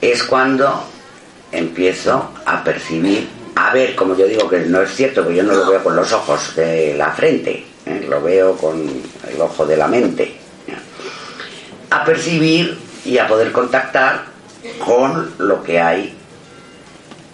[0.00, 0.88] es cuando
[1.52, 5.54] empiezo a percibir, a ver, como yo digo que no es cierto, que yo no
[5.54, 8.06] lo veo con los ojos de la frente, ¿eh?
[8.08, 8.80] lo veo con
[9.28, 10.36] el ojo de la mente,
[11.90, 14.24] a percibir y a poder contactar
[14.84, 16.14] con lo que hay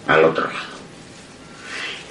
[0.07, 0.73] al otro lado.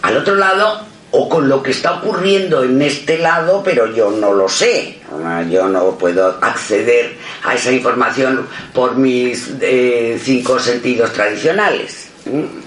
[0.03, 4.33] Al otro lado o con lo que está ocurriendo en este lado, pero yo no
[4.33, 5.02] lo sé.
[5.51, 12.09] Yo no puedo acceder a esa información por mis eh, cinco sentidos tradicionales.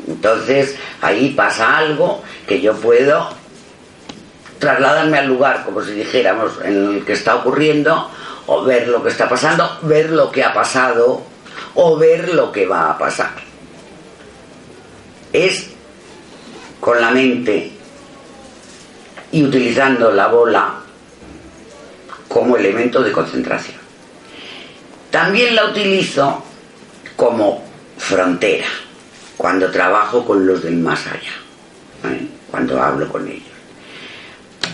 [0.08, 3.30] Entonces ahí pasa algo que yo puedo
[4.60, 8.10] trasladarme al lugar, como si dijéramos, en el que está ocurriendo,
[8.48, 11.24] o ver lo que está pasando, ver lo que ha pasado,
[11.74, 13.32] o ver lo que va a pasar.
[15.34, 15.70] Es
[16.80, 17.72] con la mente
[19.32, 20.85] y utilizando la bola
[22.36, 23.78] como elemento de concentración.
[25.10, 26.44] También la utilizo
[27.16, 27.64] como
[27.98, 28.66] frontera
[29.38, 32.28] cuando trabajo con los del más allá, ¿eh?
[32.52, 33.48] cuando hablo con ellos.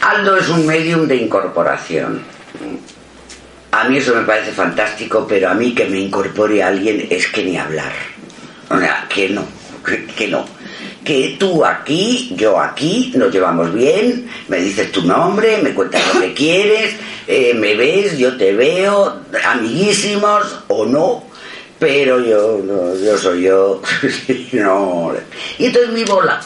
[0.02, 2.24] Aldo es un medium de incorporación.
[3.70, 7.28] A mí eso me parece fantástico, pero a mí que me incorpore a alguien es
[7.28, 7.94] que ni hablar.
[8.72, 9.46] O sea, que no,
[9.86, 10.44] que, que no.
[11.04, 16.22] Que tú aquí, yo aquí, nos llevamos bien, me dices tu nombre, me cuentas lo
[16.22, 16.96] que quieres,
[17.28, 21.24] eh, me ves, yo te veo, amiguísimos o no,
[21.80, 23.82] pero yo, no, yo soy yo,
[24.54, 25.14] no.
[25.58, 26.40] Y entonces mi bola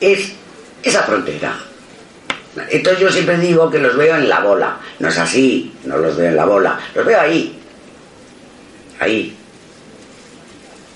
[0.00, 0.32] es
[0.82, 1.58] esa frontera.
[2.70, 4.78] Entonces yo siempre digo que los veo en la bola.
[4.98, 6.78] No es así, no los veo en la bola.
[6.94, 7.58] Los veo ahí.
[9.00, 9.36] Ahí.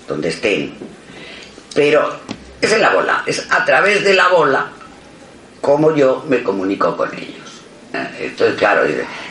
[0.09, 0.75] Donde estén.
[1.75, 2.19] Pero
[2.63, 3.23] es en la bola.
[3.27, 4.67] Es a través de la bola
[5.61, 7.43] como yo me comunico con ellos.
[8.19, 8.83] Entonces, claro,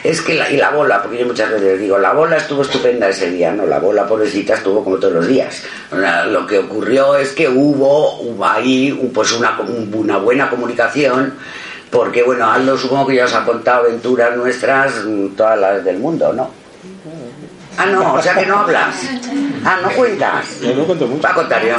[0.03, 3.09] es que la, y la bola, porque yo muchas veces digo, la bola estuvo estupenda
[3.09, 5.63] ese día, no, la bola pobrecita estuvo como todos los días.
[6.27, 9.59] Lo que ocurrió es que hubo, ahí pues una,
[9.93, 11.33] una buena comunicación,
[11.89, 14.93] porque bueno, Aldo supongo que ya os ha contado aventuras nuestras,
[15.35, 16.60] todas las del mundo, ¿no?
[17.77, 18.95] Ah, no, o sea que no hablas.
[19.63, 20.45] Ah, no cuentas.
[20.61, 21.21] No, no cuento mucho.
[21.21, 21.77] Va a contar yo.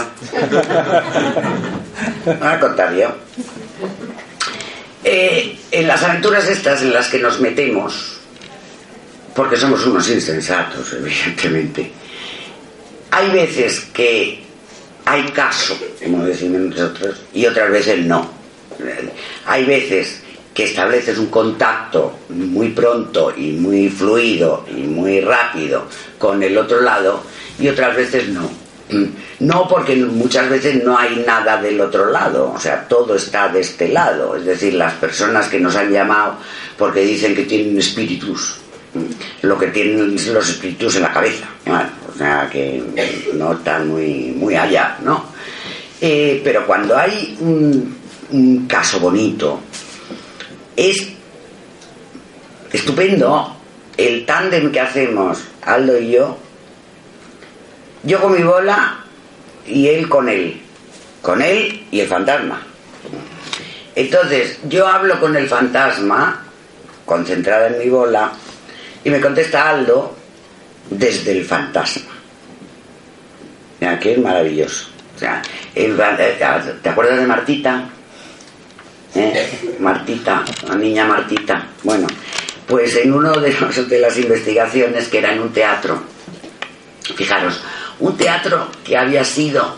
[2.43, 3.15] Va a contar yo.
[5.05, 8.21] Eh, en las aventuras estas en las que nos metemos,
[9.35, 11.93] porque somos unos insensatos, evidentemente,
[13.11, 14.45] hay veces que
[15.05, 18.31] hay caso, como decimos nosotros, y otras veces no.
[19.47, 20.23] Hay veces
[20.55, 25.87] que estableces un contacto muy pronto y muy fluido y muy rápido
[26.19, 27.23] con el otro lado
[27.59, 28.51] y otras veces no.
[29.41, 33.59] No porque muchas veces no hay nada del otro lado, o sea, todo está de
[33.59, 36.37] este lado, es decir, las personas que nos han llamado
[36.79, 38.59] porque dicen que tienen espíritus,
[38.95, 42.81] mm, lo que tienen los espíritus en la cabeza, o sea, que
[43.35, 45.25] no están muy, muy allá, ¿no?
[46.01, 49.59] Eh, pero cuando hay un caso bonito,
[50.77, 51.09] es
[52.73, 53.57] estupendo
[53.97, 56.39] el tándem que hacemos Aldo y yo,
[58.03, 59.05] yo con mi bola
[59.67, 60.61] y él con él.
[61.21, 62.61] Con él y el fantasma.
[63.95, 66.45] Entonces, yo hablo con el fantasma,
[67.05, 68.33] concentrada en mi bola,
[69.05, 70.17] y me contesta Aldo
[70.91, 72.13] desde el fantasma.
[73.81, 74.89] Mira, que es maravilloso.
[75.15, 75.43] O sea,
[75.75, 77.85] ¿te acuerdas de Martita?
[79.15, 79.77] ¿Eh?
[79.79, 81.67] Martita, la niña Martita.
[81.83, 82.07] Bueno,
[82.67, 86.03] pues en uno de, de las investigaciones que era en un teatro,
[87.15, 87.61] fijaros,
[88.01, 89.77] un teatro que había sido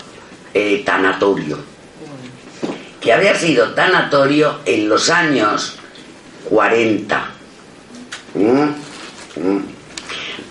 [0.53, 1.59] eh, tanatorio,
[3.01, 5.77] que había sido tanatorio en los años
[6.49, 7.27] 40.
[8.35, 8.63] ¿Mm?
[9.41, 9.65] ¿Mm?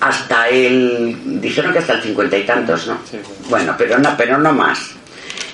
[0.01, 1.39] Hasta el.
[1.39, 2.99] Dijeron que hasta el cincuenta y tantos, ¿no?
[3.49, 4.91] Bueno, pero no, pero no más.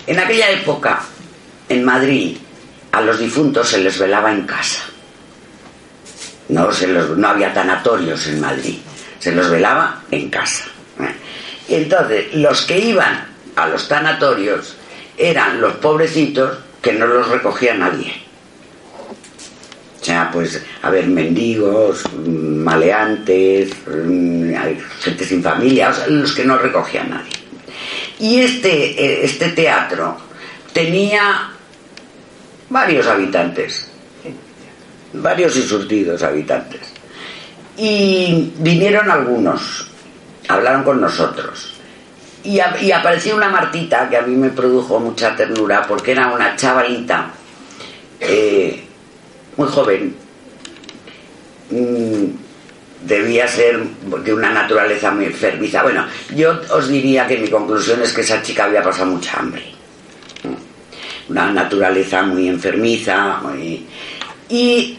[0.08, 1.02] En aquella época,
[1.68, 2.38] en Madrid,
[2.91, 4.84] a los difuntos se les velaba en casa.
[6.49, 8.78] No, se los, no había tanatorios en Madrid,
[9.19, 10.65] se los velaba en casa.
[11.67, 14.75] Y entonces, los que iban a los tanatorios
[15.17, 18.12] eran los pobrecitos que no los recogía nadie.
[20.02, 24.54] O sea, pues, a ver, mendigos, maleantes, mm,
[25.02, 27.34] gente sin familia, los que no recogía nadie.
[28.19, 30.17] Y este, eh, este teatro
[30.73, 31.52] tenía
[32.69, 33.89] varios habitantes,
[35.13, 36.82] varios y surtidos habitantes.
[37.77, 39.89] Y vinieron algunos,
[40.47, 41.73] hablaron con nosotros.
[42.43, 47.32] Y, apareció una Martita que a mí me produjo mucha ternura porque era una chavalita
[48.19, 48.84] eh,
[49.58, 50.15] muy joven.
[51.69, 52.25] Mm,
[53.05, 53.82] debía ser
[54.23, 55.84] de una naturaleza muy enfermiza.
[55.84, 56.05] Bueno,
[56.36, 59.79] yo os diría que mi conclusión es que esa chica había pasado mucha hambre.
[61.30, 63.39] Una naturaleza muy enfermiza.
[64.50, 64.98] Y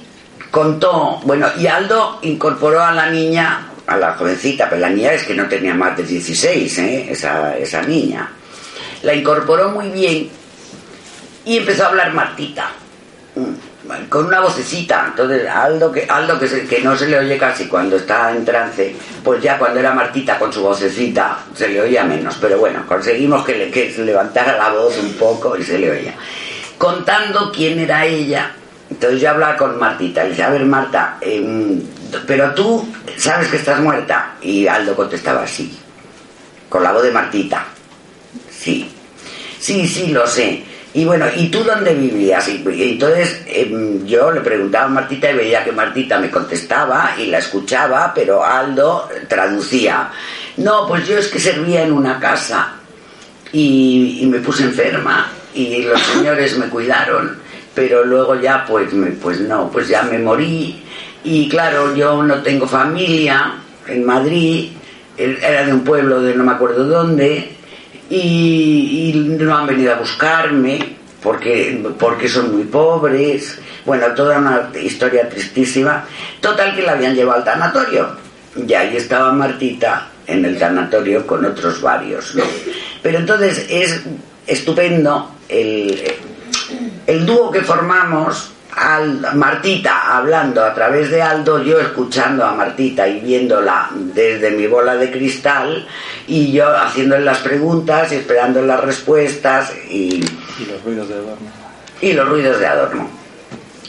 [0.51, 5.25] contó, bueno, y Aldo incorporó a la niña a la jovencita, pero la niña es
[5.25, 7.07] que no tenía más de 16, ¿eh?
[7.11, 8.31] esa, esa niña.
[9.03, 10.29] La incorporó muy bien
[11.45, 12.71] y empezó a hablar Martita,
[13.35, 13.70] mm,
[14.09, 15.07] con una vocecita.
[15.09, 18.95] Entonces, Aldo, que, Aldo que, que no se le oye casi cuando está en trance,
[19.23, 22.37] pues ya cuando era Martita con su vocecita se le oía menos.
[22.41, 26.15] Pero bueno, conseguimos que, le, que levantara la voz un poco y se le oía.
[26.79, 28.53] Contando quién era ella,
[28.91, 31.81] entonces yo hablaba con Martita, le decía, a ver Marta, em,
[32.27, 34.35] pero tú sabes que estás muerta.
[34.41, 35.79] Y Aldo contestaba, sí,
[36.69, 37.65] con la voz de Martita,
[38.51, 38.91] sí,
[39.59, 40.70] sí, sí, lo sé.
[40.93, 42.49] Y bueno, ¿y tú dónde vivías?
[42.49, 47.27] Y, entonces em, yo le preguntaba a Martita y veía que Martita me contestaba y
[47.27, 50.11] la escuchaba, pero Aldo traducía.
[50.57, 52.75] No, pues yo es que servía en una casa
[53.53, 57.41] y me puse enferma y los señores me cuidaron
[57.75, 58.91] pero luego ya pues,
[59.23, 60.83] pues no, pues ya me morí
[61.23, 63.55] y claro, yo no tengo familia
[63.87, 64.71] en Madrid,
[65.17, 67.57] era de un pueblo de no me acuerdo dónde
[68.11, 75.29] y, no han venido a buscarme porque, porque son muy pobres, bueno, toda una historia
[75.29, 76.05] tristísima,
[76.41, 78.09] total que la habían llevado al tanatorio.
[78.67, 82.35] Y ahí estaba Martita en el tanatorio con otros varios,
[83.03, 84.03] Pero entonces es
[84.47, 86.03] estupendo el,
[87.07, 93.07] el dúo que formamos, al, Martita hablando a través de Aldo, yo escuchando a Martita
[93.09, 95.87] y viéndola desde mi bola de cristal
[96.27, 100.25] y yo haciéndole las preguntas y esperando las respuestas y,
[100.59, 101.51] y los ruidos de adorno.
[102.01, 103.21] Y los ruidos de adorno.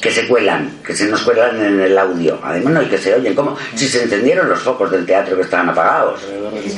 [0.02, 2.40] que se cuelan, que se nos cuelan en el audio.
[2.44, 5.44] Además, no, y que se oyen como si se encendieron los focos del teatro que
[5.44, 6.22] estaban apagados.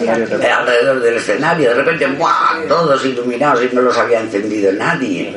[0.06, 2.68] Alrededor del escenario, de repente, ¡buah!
[2.68, 5.34] Todos iluminados y no los había encendido nadie.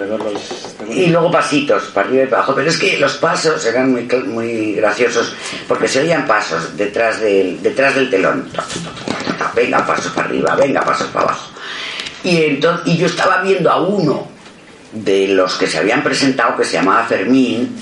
[0.91, 2.55] Y luego pasitos, para arriba y para abajo.
[2.55, 5.35] Pero es que los pasos eran muy, muy graciosos,
[5.67, 8.49] porque se oían pasos detrás del, detrás del telón.
[9.55, 11.51] Venga, pasos para arriba, venga, pasos para abajo.
[12.23, 14.29] Y, entonces, y yo estaba viendo a uno
[14.93, 17.77] de los que se habían presentado, que se llamaba Fermín,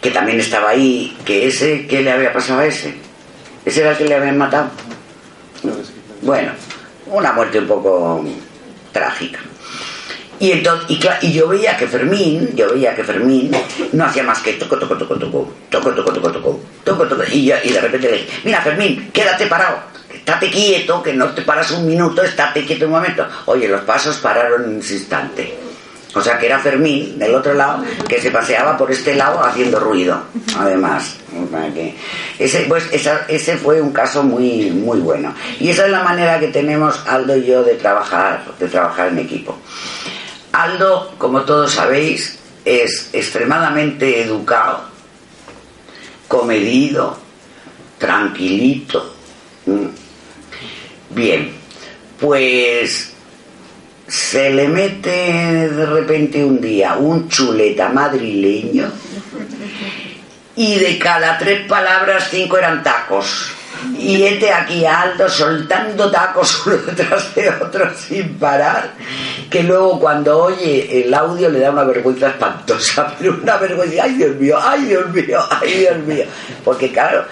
[0.00, 2.94] que también estaba ahí, que ese, ¿qué le había pasado a ese?
[3.64, 4.70] ¿Ese era el que le habían matado?
[6.22, 6.52] Bueno,
[7.06, 8.24] una muerte un poco
[8.92, 9.40] trágica.
[10.38, 13.50] Y, entonces, y, yo veía que Fermín, yo veía que Fermín
[13.92, 17.50] no hacía más que toco, toco, toco, toco, toco, toco, toco, toco, toco, toco, y,
[17.50, 19.78] y de repente le dije, mira Fermín, quédate parado,
[20.12, 23.26] estate quieto, que no te paras un minuto, estate quieto un momento.
[23.46, 25.56] Oye, los pasos pararon en un instante.
[26.16, 29.78] O sea que era Fermín, del otro lado, que se paseaba por este lado haciendo
[29.78, 30.18] ruido,
[30.58, 31.16] además.
[32.38, 35.34] ese, pues, ese fue un caso muy, muy bueno.
[35.60, 39.18] Y esa es la manera que tenemos Aldo y yo de trabajar, de trabajar en
[39.18, 39.58] equipo.
[40.56, 44.84] Aldo, como todos sabéis, es extremadamente educado,
[46.26, 47.18] comedido,
[47.98, 49.14] tranquilito.
[51.10, 51.52] Bien,
[52.18, 53.12] pues
[54.08, 58.90] se le mete de repente un día un chuleta madrileño
[60.54, 63.55] y de cada tres palabras cinco eran tacos.
[63.98, 68.92] Y este aquí alto soltando tacos uno detrás de otro sin parar,
[69.50, 74.14] que luego cuando oye el audio le da una vergüenza espantosa, pero una vergüenza, ay
[74.14, 76.24] Dios mío, ay Dios mío, ay Dios mío.
[76.64, 77.24] Porque claro,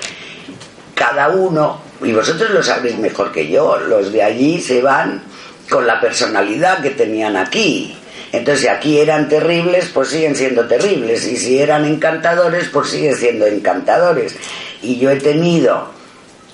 [0.94, 5.22] cada uno, y vosotros lo sabéis mejor que yo, los de allí se van
[5.68, 7.96] con la personalidad que tenían aquí.
[8.32, 11.24] Entonces, si aquí eran terribles, pues siguen siendo terribles.
[11.24, 14.34] Y si eran encantadores, pues siguen siendo encantadores.
[14.82, 15.88] Y yo he tenido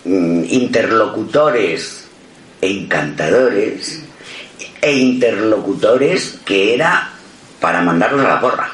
[0.05, 2.01] interlocutores
[2.61, 4.03] encantadores
[4.81, 7.13] e interlocutores que era
[7.61, 8.73] para mandarlos a la porra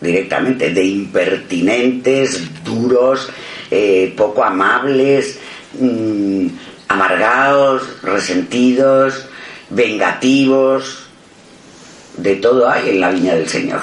[0.00, 3.30] directamente, de impertinentes, duros,
[3.70, 5.38] eh, poco amables,
[5.80, 6.46] mm,
[6.88, 9.26] amargados, resentidos,
[9.70, 11.06] vengativos,
[12.18, 13.80] de todo hay en la viña del Señor.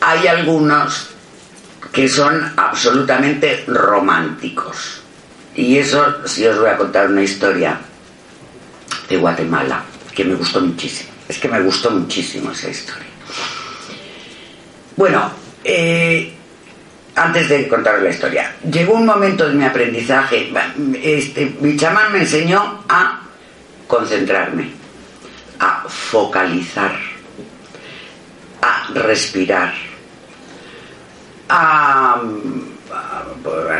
[0.00, 1.07] Hay algunos
[1.92, 5.02] que son absolutamente románticos.
[5.54, 7.80] Y eso, si os voy a contar una historia
[9.08, 9.82] de Guatemala,
[10.14, 11.10] que me gustó muchísimo.
[11.28, 13.06] Es que me gustó muchísimo esa historia.
[14.96, 15.30] Bueno,
[15.64, 16.32] eh,
[17.14, 20.52] antes de contar la historia, llegó un momento de mi aprendizaje.
[21.02, 23.20] Este, mi chamán me enseñó a
[23.86, 24.70] concentrarme,
[25.58, 26.96] a focalizar,
[28.62, 29.74] a respirar,
[31.48, 32.20] a,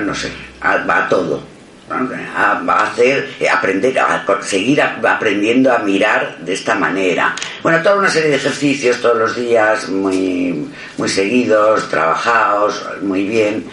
[0.01, 0.31] no sé,
[0.61, 1.43] a, todo,
[1.91, 7.35] a, hacer, aprender, a seguir aprendiendo a mirar de esta manera.
[7.63, 13.65] Bueno, toda una serie de ejercicios todos los días, muy, muy seguidos, trabajados, muy bien.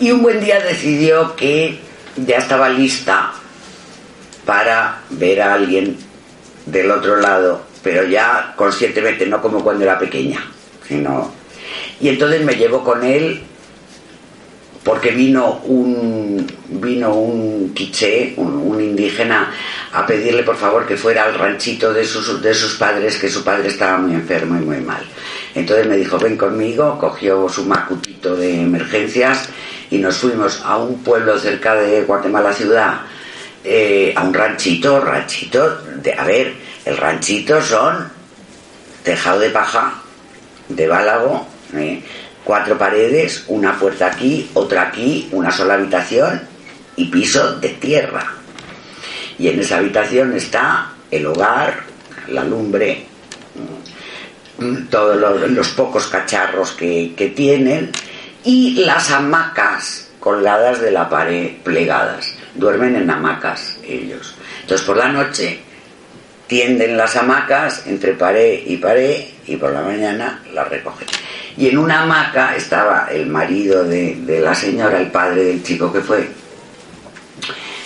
[0.00, 1.78] Y un buen día decidió que
[2.16, 3.32] ya estaba lista
[4.44, 5.96] para ver a alguien
[6.66, 10.44] del otro lado, pero ya conscientemente, no como cuando era pequeña,
[10.86, 11.32] sino...
[12.00, 13.42] Y entonces me llevo con él
[14.84, 19.52] porque vino un vino un quiché, un, indígena,
[19.92, 23.44] a pedirle por favor que fuera al ranchito de sus, de sus padres, que su
[23.44, 25.02] padre estaba muy enfermo y muy mal.
[25.54, 29.48] Entonces me dijo, ven conmigo, cogió su macutito de emergencias
[29.90, 33.02] y nos fuimos a un pueblo cerca de Guatemala ciudad,
[33.62, 36.54] eh, a un ranchito, ranchito, de, a ver,
[36.84, 38.10] el ranchito son
[39.04, 40.02] tejado de paja,
[40.68, 42.02] de bálago, eh,
[42.44, 46.42] cuatro paredes, una puerta aquí, otra aquí, una sola habitación
[46.96, 48.34] y piso de tierra.
[49.38, 51.84] Y en esa habitación está el hogar,
[52.28, 53.06] la lumbre,
[54.58, 55.16] mm, todos
[55.50, 57.90] los, pocos cacharros que, que tienen
[58.44, 64.34] y las hamacas colgadas de la pared plegadas duermen en hamacas ellos.
[64.60, 65.60] Entonces por la noche
[66.46, 71.08] tienden las hamacas entre pared y pared y por la mañana las recogen.
[71.56, 76.00] Y en una hamaca estaba el marido de, la señora, el padre del chico que
[76.00, 76.28] fue,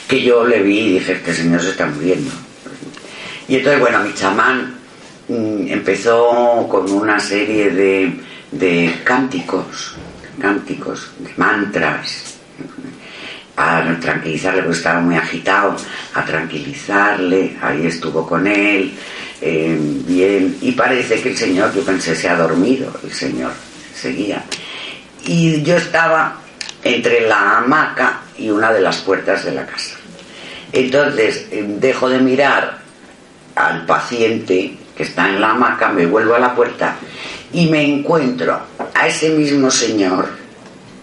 [0.07, 2.31] que yo le vi y dije, este señor se está muriendo.
[3.49, 4.75] Y entonces, bueno, mi chamán
[5.29, 8.21] mm, empezó con una serie de,
[8.53, 9.95] de cánticos,
[10.41, 12.37] cánticos, de mantras,
[13.57, 15.77] a tranquilizarle porque estaba muy agitado,
[16.15, 18.93] a tranquilizarle, ahí estuvo con él,
[19.41, 23.53] eh, bien, y parece que el señor, yo pensé, se ha dormido, el señor
[23.95, 24.43] seguía.
[25.27, 26.41] Y yo estaba
[26.83, 29.97] entre la hamaca y una de las puertas de la casa.
[30.73, 32.79] Entonces eh, dejo de mirar
[33.55, 36.97] al paciente que está en la hamaca, me vuelvo a la puerta
[37.53, 38.61] y me encuentro
[38.95, 40.29] a ese mismo señor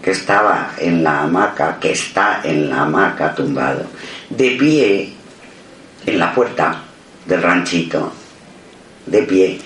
[0.02, 3.86] que estaba en la hamaca, que está en la hamaca tumbado,
[4.30, 5.14] de pie
[6.06, 6.82] en la puerta
[7.26, 8.12] del ranchito,
[9.06, 9.60] de pie,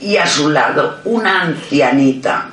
[0.00, 2.50] y a su lado una ancianita,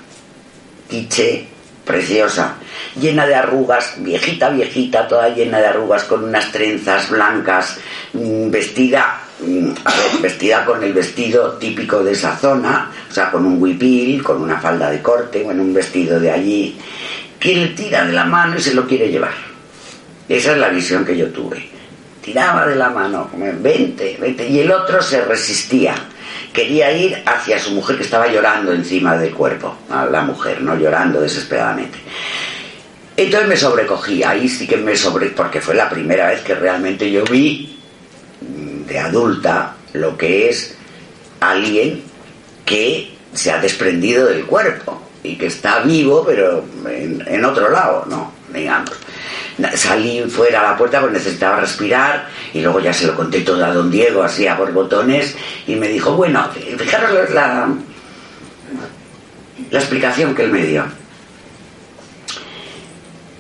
[0.89, 1.47] quiche,
[1.85, 2.55] preciosa,
[2.99, 7.77] llena de arrugas, viejita, viejita, toda llena de arrugas, con unas trenzas blancas,
[8.13, 13.61] mm, vestida, mm, vestida con el vestido típico de esa zona, o sea, con un
[13.61, 16.77] huipil, con una falda de corte, bueno, un vestido de allí,
[17.39, 19.33] que le tira de la mano y se lo quiere llevar.
[20.29, 21.69] Esa es la visión que yo tuve.
[22.21, 23.29] Tiraba de la mano,
[23.59, 25.93] vente, vente, y el otro se resistía.
[26.53, 30.77] Quería ir hacia su mujer que estaba llorando encima del cuerpo, a la mujer, ¿no?
[30.77, 31.97] Llorando desesperadamente.
[33.17, 37.11] Entonces me sobrecogí, ahí sí que me sobre, porque fue la primera vez que realmente
[37.11, 37.79] yo vi
[38.41, 40.75] mm, de adulta lo que es
[41.39, 42.03] alguien
[42.65, 48.32] que se ha desprendido del cuerpo y que está vivo, pero en, otro lado, ¿no?
[48.53, 48.91] Digamos.
[49.75, 53.63] Salí fuera a la puerta porque necesitaba respirar y luego ya se lo conté todo
[53.63, 55.35] a don Diego, así a botones,
[55.67, 56.47] y me dijo, bueno,
[56.77, 57.69] fijaros la,
[59.69, 60.85] la explicación que él me dio.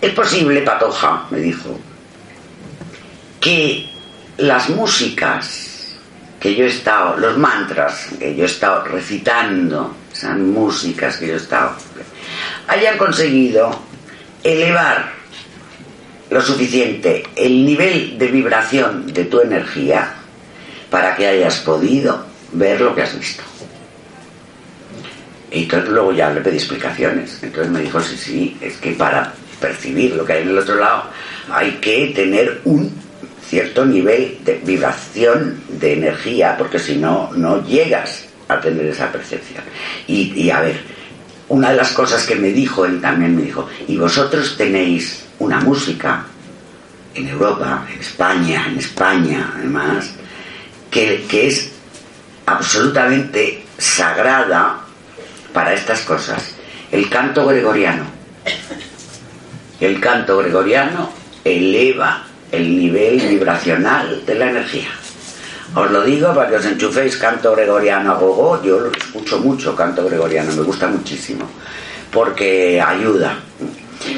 [0.01, 1.79] Es posible, Patoja, me dijo,
[3.39, 3.89] que
[4.37, 5.95] las músicas
[6.39, 11.35] que yo he estado, los mantras que yo he estado recitando esas músicas que yo
[11.35, 11.77] estaba,
[12.67, 13.92] hayan conseguido
[14.43, 15.11] elevar
[16.29, 20.13] lo suficiente el nivel de vibración de tu energía
[20.89, 23.43] para que hayas podido ver lo que has visto.
[25.51, 27.39] Y entonces luego ya le pedí explicaciones.
[27.43, 30.75] Entonces me dijo, sí, sí, es que para percibir lo que hay en el otro
[30.75, 31.05] lado
[31.49, 32.91] hay que tener un
[33.47, 39.63] cierto nivel de vibración de energía, porque si no, no llegas a tener esa percepción.
[40.07, 40.81] Y, a ver,
[41.53, 45.59] una de las cosas que me dijo, él también me dijo, y vosotros tenéis una
[45.59, 46.25] música
[47.13, 50.09] en Europa, en España, en España además,
[50.89, 51.71] que, que es
[52.47, 54.79] absolutamente sagrada
[55.53, 56.55] para estas cosas,
[56.91, 58.05] el canto gregoriano.
[59.79, 61.11] El canto gregoriano
[61.43, 64.89] eleva el nivel vibracional de la energía.
[65.75, 68.61] Os lo digo para que os enchuféis canto gregoriano a gogo.
[68.61, 71.49] Yo lo escucho mucho canto gregoriano, me gusta muchísimo,
[72.11, 73.39] porque ayuda.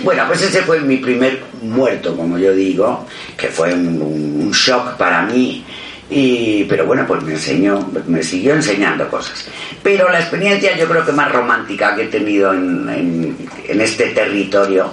[0.04, 3.06] Bueno, pues ese fue mi primer muerto, como yo digo,
[3.38, 5.64] que fue un, shock para mí.
[6.10, 9.48] Y, pero bueno, pues me enseñó, me siguió enseñando cosas.
[9.82, 13.38] Pero la experiencia yo creo que más romántica que he tenido en,
[13.68, 14.92] en este territorio,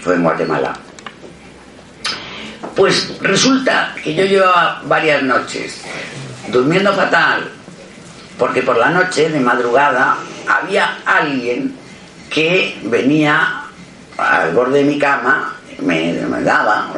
[0.00, 0.72] fue en Guatemala,
[2.74, 5.82] pues resulta que yo llevaba varias noches
[6.48, 7.50] durmiendo fatal,
[8.38, 11.74] porque por la noche, de madrugada, había alguien
[12.30, 13.62] que venía
[14.18, 16.92] al borde de mi cama, me, daba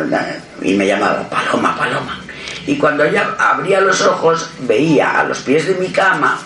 [0.63, 2.21] y me llamaba, Paloma, Paloma.
[2.67, 6.39] Y cuando ya abría los ojos, veía a los pies de mi cama,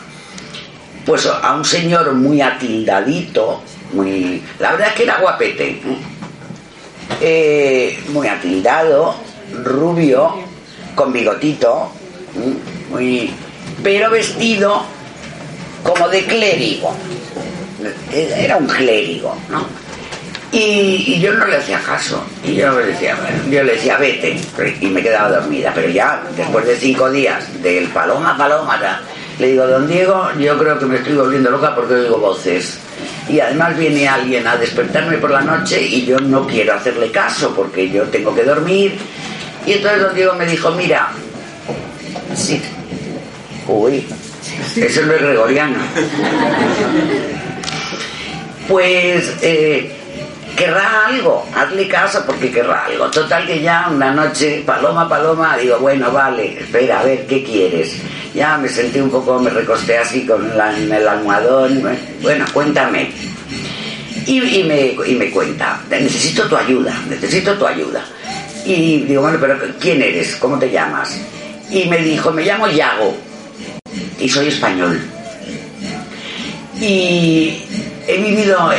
[1.04, 3.62] pues a un señor muy atildadito,
[3.92, 4.42] muy.
[4.58, 5.70] La verdad es que era guapete.
[5.70, 5.82] ¿eh?
[7.20, 9.14] Eh, muy atildado,
[9.64, 10.34] rubio,
[10.94, 11.90] con bigotito,
[12.90, 13.32] muy,
[13.82, 14.82] pero vestido
[15.82, 16.94] como de clérigo.
[18.12, 19.66] Era un clérigo, ¿no?
[20.52, 22.22] Y, yo no le hacía caso.
[22.44, 23.16] Y yo le decía,
[23.50, 24.38] yo le decía, vete.
[24.80, 25.72] Y me quedaba dormida.
[25.74, 29.00] Pero ya, después de cinco días, del paloma a paloma,
[29.38, 32.78] le digo, don Diego, yo creo que me estoy volviendo loca porque oigo voces
[33.28, 37.54] y además viene alguien a despertarme por la noche y yo no quiero hacerle caso
[37.54, 38.98] porque yo tengo que dormir.
[39.66, 41.10] Y entonces don Diego me dijo, mira,
[42.34, 42.60] sí,
[43.68, 44.04] uy,
[44.76, 45.78] eso no es gregoriano.
[48.68, 49.92] Pues eh,
[50.56, 53.10] querrá algo, hazle caso porque querrá algo.
[53.10, 57.96] Total que ya una noche, paloma, paloma, digo, bueno, vale, espera, a ver, ¿qué quieres?
[58.34, 61.82] Ya me sentí un poco, me recosté así con el almohadón,
[62.22, 63.10] bueno, cuéntame.
[64.26, 68.04] Y, me, y me cuenta, necesito tu ayuda, necesito tu ayuda.
[68.64, 70.36] Y digo, bueno, pero ¿quién eres?
[70.36, 71.18] ¿Cómo te llamas?
[71.70, 73.16] Y me dijo, me llamo Yago
[74.18, 75.00] y soy español.
[76.80, 77.62] Y
[78.06, 78.70] he vivido,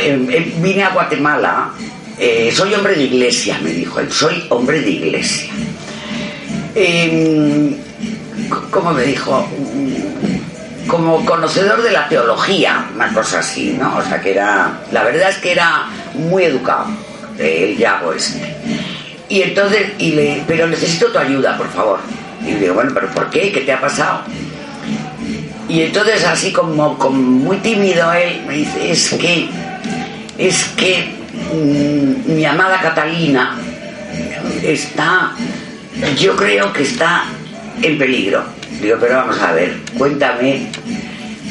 [0.60, 1.70] vine a Guatemala
[2.16, 5.50] Eh, soy hombre de iglesia, me dijo él, soy hombre de iglesia.
[6.76, 7.74] Em,
[8.70, 9.46] ¿Cómo me dijo?
[10.86, 13.96] Como conocedor de la teología, una cosa así, ¿no?
[13.96, 14.80] O sea, que era.
[14.92, 16.86] La verdad es que era muy educado,
[17.38, 18.54] el Yago este.
[19.28, 21.98] Y entonces, y le, pero necesito tu ayuda, por favor.
[22.42, 23.50] Y le digo, bueno, pero ¿por qué?
[23.50, 24.20] ¿Qué te ha pasado?
[25.68, 29.48] Y entonces así como, como muy tímido él me dice, es que,
[30.36, 31.14] es que
[31.54, 33.56] mm, mi amada Catalina
[34.62, 35.32] está,
[36.18, 37.24] yo creo que está
[37.82, 38.44] en peligro.
[38.80, 40.66] Digo, pero vamos a ver, cuéntame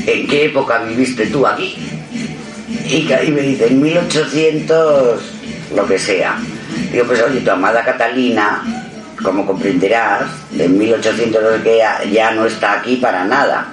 [0.05, 1.75] en qué época viviste tú aquí.
[2.89, 5.21] Y, me dice, en 1800,
[5.75, 6.37] lo que sea.
[6.91, 8.63] Digo, pues oye, tu amada Catalina,
[9.21, 13.67] como comprenderás, en 1800 que ya, ya no está aquí para nada.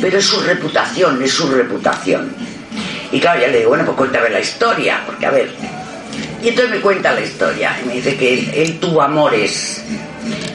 [0.00, 2.34] Pero es su reputación, es su reputación.
[3.12, 5.50] Y claro, ya le digo, bueno, pues cuéntame la historia, porque a ver.
[6.42, 7.76] Y entonces me cuenta la historia.
[7.82, 9.84] Y me dice que él, él tuvo amores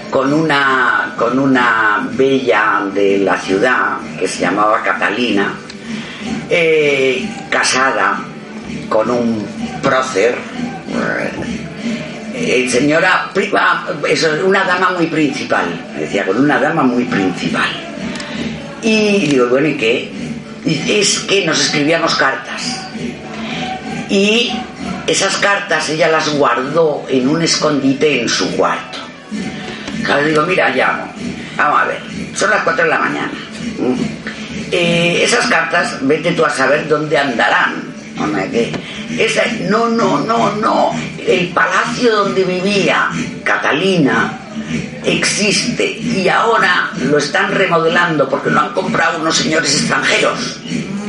[0.10, 5.54] con una, con una bella de la ciudad que se llamaba Catalina,
[6.50, 8.20] eh, casada
[8.90, 9.46] con un
[9.82, 10.36] prócer,
[12.34, 13.32] eh, señora,
[14.08, 15.66] eso, una dama muy principal,
[15.98, 17.70] decía, con una dama muy principal.
[18.82, 20.12] Y digo, bueno, ¿y qué?
[20.66, 22.62] Es que nos escribíamos cartas.
[24.10, 24.52] Y
[25.08, 28.95] esas cartas ella las guardó en un escondite en su cuarto.
[30.06, 31.12] Claro, digo, mira, llamo.
[31.58, 32.00] Vamos a ver,
[32.36, 33.32] son las 4 de la mañana.
[34.72, 37.96] Eh, esas cartas, vete tú a saber dónde andarán.
[39.18, 40.92] Esa, no, no, no, no.
[41.26, 43.10] El palacio donde vivía
[43.44, 44.40] Catalina
[45.04, 50.60] existe y ahora lo están remodelando porque lo han comprado unos señores extranjeros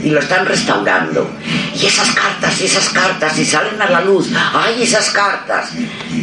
[0.07, 1.29] y lo están restaurando.
[1.75, 5.73] Y esas cartas, y esas cartas, y salen a la luz, ¡ay, esas cartas!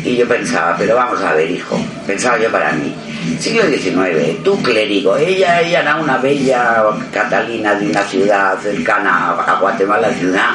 [0.05, 1.77] Y yo pensaba, pero vamos a ver, hijo,
[2.07, 2.95] pensaba yo para mí,
[3.41, 9.59] siglo XIX, tú clérigo, ella, ella era una bella Catalina de una ciudad cercana a
[9.59, 10.51] Guatemala, ciudad.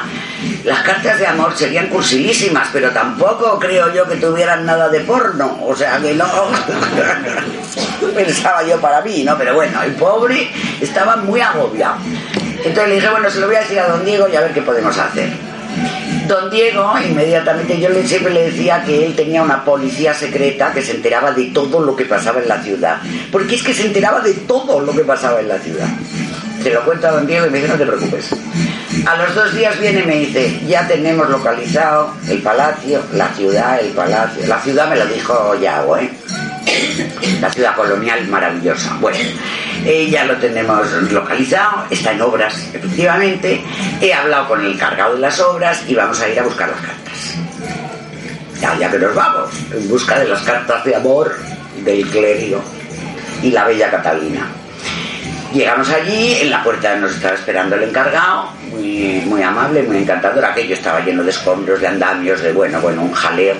[0.63, 5.59] Las cartas de amor serían cursilísimas, pero tampoco creo yo que tuvieran nada de porno,
[5.67, 6.25] o sea que no.
[8.15, 9.37] Pensaba yo para mí, ¿no?
[9.37, 10.49] Pero bueno, el pobre
[10.81, 11.97] estaba muy agobiado.
[12.63, 14.53] Entonces le dije, bueno, se lo voy a decir a don Diego y a ver
[14.53, 15.29] qué podemos hacer.
[16.27, 20.91] Don Diego, inmediatamente yo siempre le decía que él tenía una policía secreta que se
[20.91, 23.01] enteraba de todo lo que pasaba en la ciudad.
[23.31, 25.87] Porque es que se enteraba de todo lo que pasaba en la ciudad.
[26.61, 28.29] Se lo cuento don Diego y me dice, no te preocupes.
[29.05, 33.79] A los dos días viene y me dice, ya tenemos localizado el palacio, la ciudad,
[33.79, 34.45] el palacio.
[34.45, 36.11] La ciudad me lo dijo Yago, ¿eh?
[37.41, 38.95] La ciudad colonial maravillosa.
[38.99, 39.19] Bueno,
[39.85, 43.61] eh, ya lo tenemos localizado, está en obras, efectivamente.
[44.01, 46.81] He hablado con el cargado de las obras y vamos a ir a buscar las
[46.81, 47.35] cartas.
[48.61, 51.33] Ya, ya que nos vamos, en busca de las cartas de amor
[51.83, 52.61] del clérigo
[53.41, 54.47] y la bella Catalina.
[55.53, 60.45] Llegamos allí, en la puerta nos estaba esperando el encargado, muy, muy amable, muy encantador.
[60.45, 63.55] Aquello estaba lleno de escombros, de andamios, de bueno, bueno, un jaleo.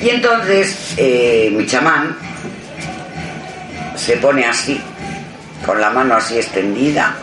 [0.00, 2.16] Y entonces eh, mi chamán
[3.96, 4.80] se pone así,
[5.64, 7.14] con la mano así extendida,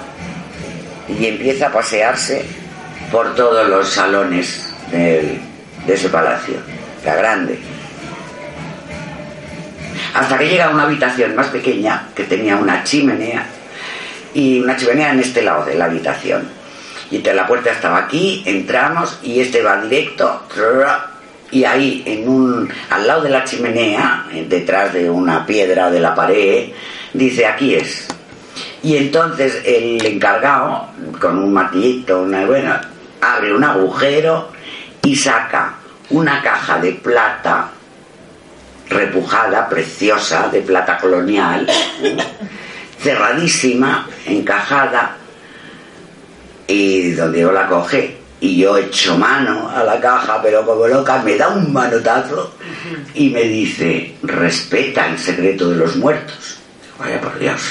[1.07, 2.45] y empieza a pasearse
[3.11, 5.39] por todos los salones de
[5.87, 6.55] ese palacio,
[7.05, 7.59] la grande.
[10.13, 13.45] Hasta que llega a una habitación más pequeña que tenía una chimenea
[14.33, 16.47] y una chimenea en este lado de la habitación.
[17.11, 20.43] Y la puerta estaba aquí, entramos y este va directo
[21.51, 26.13] y ahí en un al lado de la chimenea detrás de una piedra de la
[26.13, 26.69] pared
[27.13, 28.07] dice aquí es
[28.83, 30.87] y entonces el encargado
[31.19, 32.75] con un matito una bueno
[33.21, 34.49] abre un agujero
[35.03, 35.75] y saca
[36.11, 37.71] una caja de plata
[38.89, 41.67] repujada preciosa de plata colonial
[42.99, 45.15] cerradísima encajada
[46.67, 51.21] y donde yo la coge y yo echo mano a la caja, pero como loca,
[51.23, 52.53] me da un manotazo
[53.13, 56.57] y me dice, respeta el secreto de los muertos.
[56.97, 57.61] Vaya por Dios.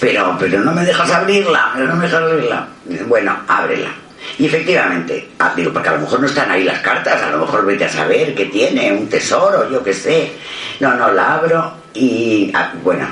[0.00, 2.68] Pero, pero no me dejas abrirla, pero no me dejas abrirla.
[3.06, 3.90] Bueno, ábrela.
[4.38, 7.38] Y efectivamente, ah, digo, porque a lo mejor no están ahí las cartas, a lo
[7.38, 10.32] mejor vete a saber qué tiene, un tesoro, yo qué sé.
[10.80, 13.06] No, no, la abro y, ah, bueno,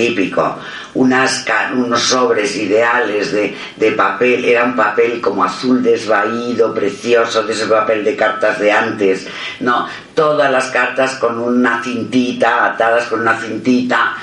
[0.00, 0.58] típico,
[0.94, 1.44] unas,
[1.74, 7.66] unos sobres ideales de, de, papel, era un papel como azul desvaído, precioso, de ese
[7.66, 9.26] papel de cartas de antes,
[9.60, 14.16] no, todas las cartas con una cintita, atadas con una cintita,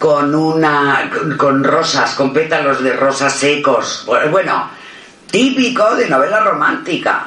[0.00, 4.68] con una, con, rosas, con pétalos de rosas secos, bueno,
[5.30, 7.26] típico de novela romántica.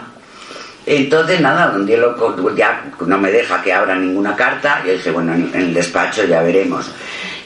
[0.86, 2.14] Entonces, nada, don Diego
[2.56, 4.84] ya no me deja que abra ninguna carta.
[4.86, 6.92] Yo dije, bueno, en, el despacho ya veremos.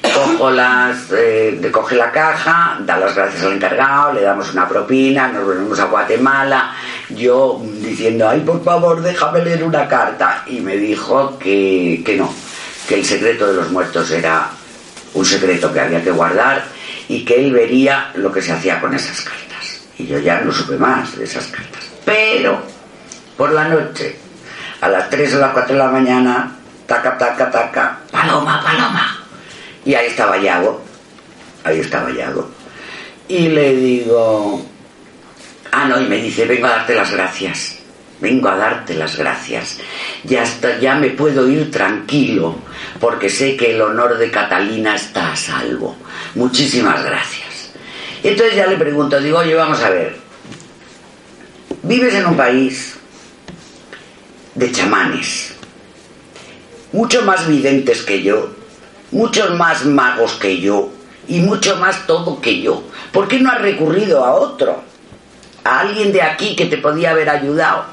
[0.02, 5.28] Cojo las, eh, coge la caja, da las gracias al encargado, le damos una propina,
[5.28, 6.76] nos volvemos a Guatemala.
[7.10, 10.44] Yo diciendo, ay, por favor, déjame leer una carta.
[10.48, 12.34] Y me dijo que, que no,
[12.88, 14.50] que el secreto de los muertos era
[15.14, 16.64] un secreto que había que guardar
[17.08, 19.82] y que él vería lo que se hacía con esas cartas.
[19.98, 21.84] Y yo ya no supe más de esas cartas.
[22.06, 22.62] Pero
[23.36, 24.18] por la noche,
[24.82, 26.52] a las 3 o las 4 de la mañana,
[26.86, 29.17] taca, taca, taca, paloma, paloma.
[29.88, 30.82] Y ahí estaba Yago,
[31.64, 32.50] ahí estaba Yago.
[33.30, 34.62] Y le digo,
[35.72, 37.78] ah, no, y me dice, vengo a darte las gracias,
[38.20, 39.78] vengo a darte las gracias.
[40.26, 42.58] Ya, está, ya me puedo ir tranquilo,
[43.00, 45.96] porque sé que el honor de Catalina está a salvo.
[46.36, 47.72] Muchísimas gracias.
[48.26, 50.18] Y entonces ya le pregunto, digo, oye, vamos a ver,
[51.84, 52.96] vives en un país
[54.54, 55.54] de chamanes,
[56.92, 58.57] mucho más videntes que yo,
[59.12, 60.90] muchos más magos que yo
[61.28, 62.84] y mucho más todo que yo.
[63.12, 64.82] ¿Por qué no has recurrido a otro?
[65.64, 67.86] A alguien de aquí que te podía haber ayudado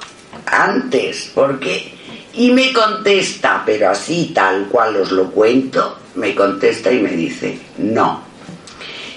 [0.46, 1.30] antes.
[1.34, 1.92] ¿Por qué?
[2.34, 7.58] Y me contesta, pero así tal cual os lo cuento, me contesta y me dice,
[7.78, 8.22] no,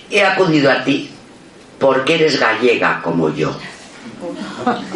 [0.09, 1.09] he acudido a ti
[1.79, 3.55] porque eres gallega como yo.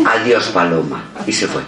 [0.05, 1.03] Adiós Paloma.
[1.25, 1.61] Y se fue.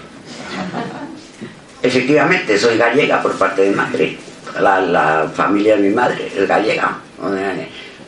[1.81, 4.17] Efectivamente, soy gallega por parte de madre.
[4.60, 6.97] La, familia de mi madre es gallega.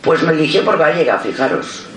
[0.01, 1.87] Pues me eligió por gallega, fijaros.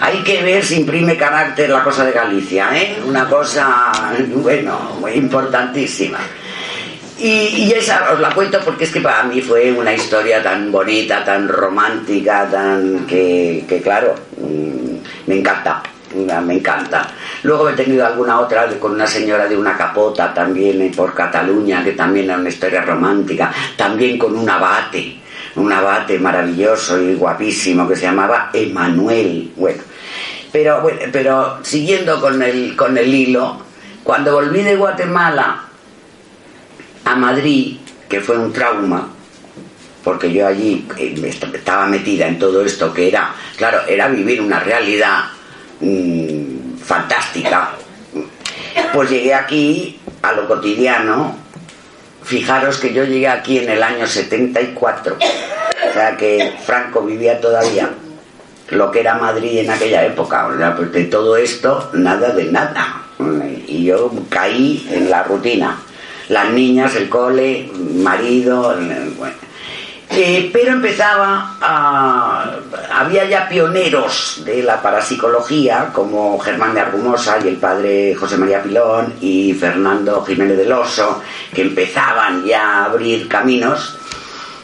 [0.00, 2.98] Hay que ver si imprime carácter la cosa de Galicia, ¿eh?
[3.06, 3.92] Una cosa,
[4.36, 6.18] bueno, importantísima.
[7.18, 11.24] Y, esa os la cuento porque es que para mí fue una historia tan bonita,
[11.24, 15.82] tan romántica, tan que, que claro, mm, me encanta
[16.14, 17.10] me encanta.
[17.42, 21.92] Luego he tenido alguna otra con una señora de una capota también por Cataluña, que
[21.92, 25.18] también era una historia romántica, también con un abate,
[25.56, 29.52] un abate maravilloso y guapísimo que se llamaba Emanuel.
[29.56, 29.82] Bueno,
[30.52, 33.58] pero, pero siguiendo con el, con el hilo,
[34.02, 35.64] cuando volví de Guatemala
[37.04, 39.08] a Madrid, que fue un trauma,
[40.04, 41.14] porque yo allí eh,
[41.54, 45.24] estaba metida en todo esto que era, claro, era vivir una realidad
[45.80, 47.72] Mm, fantástica.
[48.92, 51.36] Pues llegué aquí a lo cotidiano.
[52.22, 57.90] Fijaros que yo llegué aquí en el año 74, o sea que Franco vivía todavía
[58.70, 63.02] lo que era Madrid en aquella época, o pues de todo esto, nada de nada.
[63.66, 65.78] Y yo caí en la rutina.
[66.28, 68.74] Las niñas, el cole, marido,
[70.16, 72.56] eh, pero empezaba a,
[72.92, 78.62] había ya pioneros de la parapsicología como Germán de Argumosa y el padre José María
[78.62, 83.96] Pilón y Fernando Jiménez del Oso que empezaban ya a abrir caminos.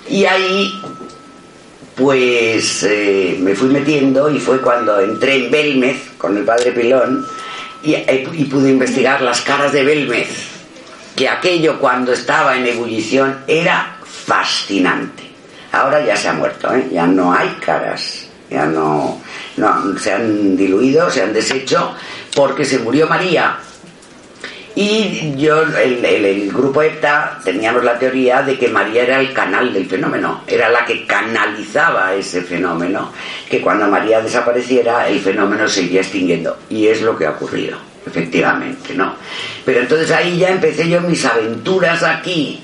[0.08, 0.80] Y ahí
[1.96, 7.26] pues eh, me fui metiendo y fue cuando entré en Belmez con el padre Pilón
[7.82, 10.28] y, eh, y pude investigar las caras de Belmez
[11.16, 15.29] que aquello cuando estaba en ebullición era fascinante
[15.72, 16.88] Ahora ya se ha muerto, ¿eh?
[16.92, 19.20] ya no hay caras, ya no,
[19.56, 21.94] no, se han diluido, se han deshecho,
[22.34, 23.56] porque se murió María.
[24.74, 29.72] Y yo, el, el, grupo EPTA, teníamos la teoría de que María era el canal
[29.72, 33.12] del fenómeno, era la que canalizaba ese fenómeno,
[33.48, 36.56] que cuando María desapareciera el fenómeno se iría extinguiendo.
[36.70, 39.16] Y es lo que ha ocurrido, efectivamente, ¿no?
[39.64, 42.62] Pero entonces ahí ya empecé yo mis aventuras aquí,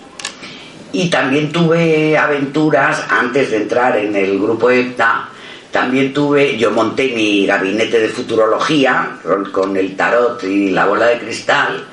[0.93, 5.28] y también tuve aventuras antes de entrar en el grupo EPTA.
[5.70, 9.18] También tuve, yo monté mi gabinete de futurología
[9.53, 11.84] con, el tarot y la bola de cristal.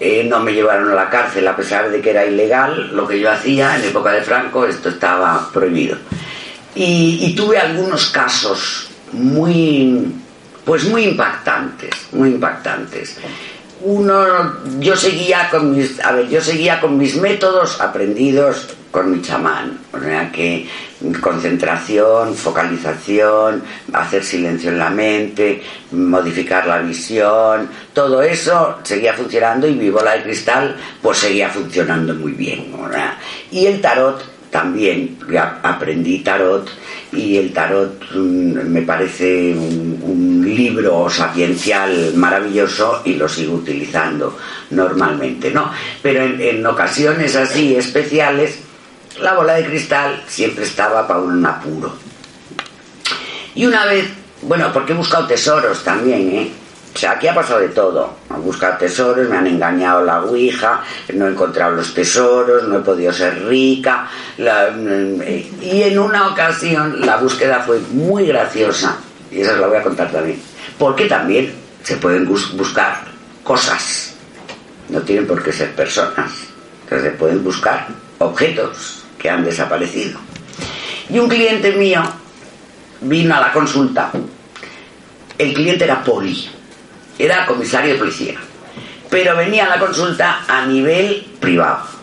[0.00, 3.18] Eh, no me llevaron a la cárcel a pesar de que era ilegal lo que
[3.18, 5.98] yo hacía en época de Franco, esto estaba prohibido.
[6.74, 10.06] Y, y tuve algunos casos muy,
[10.64, 13.18] pues muy impactantes, muy impactantes
[13.82, 19.22] uno yo seguía con mis a ver yo seguía con mis métodos aprendidos con mi
[19.22, 19.78] chamán.
[20.32, 20.66] Que
[21.20, 23.62] concentración focalización
[23.92, 25.62] hacer silencio en la mente
[25.92, 32.14] modificar la visión todo eso seguía funcionando y mi bola de cristal pues seguía funcionando
[32.14, 32.72] muy bien
[33.50, 35.18] y el tarot también
[35.62, 36.68] aprendí tarot
[37.12, 44.38] y el tarot mm, me parece un, libro sapiencial maravilloso y lo sigo utilizando
[44.70, 45.70] normalmente, ¿no?
[46.02, 48.58] Pero en, ocasiones así especiales,
[49.20, 51.94] la bola de cristal siempre estaba para un apuro.
[53.54, 54.06] Y una vez,
[54.42, 56.50] bueno, porque he buscado tesoros también, ¿eh?
[56.98, 58.12] O sea, aquí ha pasado de todo.
[58.28, 60.82] Han buscado tesoros, me han engañado la ouija,
[61.14, 64.08] no he encontrado los tesoros, no he podido ser rica.
[64.36, 68.96] y en una ocasión la búsqueda fue muy graciosa,
[69.30, 70.42] y esa la voy a contar también.
[70.76, 73.04] Porque también se pueden buscar
[73.44, 74.14] cosas,
[74.88, 76.32] no tienen por qué ser personas,
[76.88, 77.86] se pueden buscar
[78.18, 80.18] objetos que han desaparecido.
[81.08, 82.02] Y un cliente mío
[83.02, 84.10] vino a la consulta.
[85.38, 86.57] El cliente era poli
[87.18, 88.34] era comisario de policía,
[89.10, 91.98] pero venía a la consulta a nivel privado.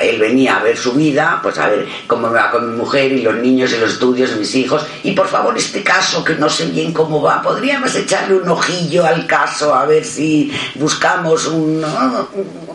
[0.00, 3.12] Él venía a ver su vida, pues a ver cómo me va con mi mujer
[3.12, 4.84] y los niños y los estudios de mis hijos.
[5.02, 9.06] Y por favor, este caso que no sé bien cómo va, podríamos echarle un ojillo
[9.06, 11.82] al caso a ver si buscamos un,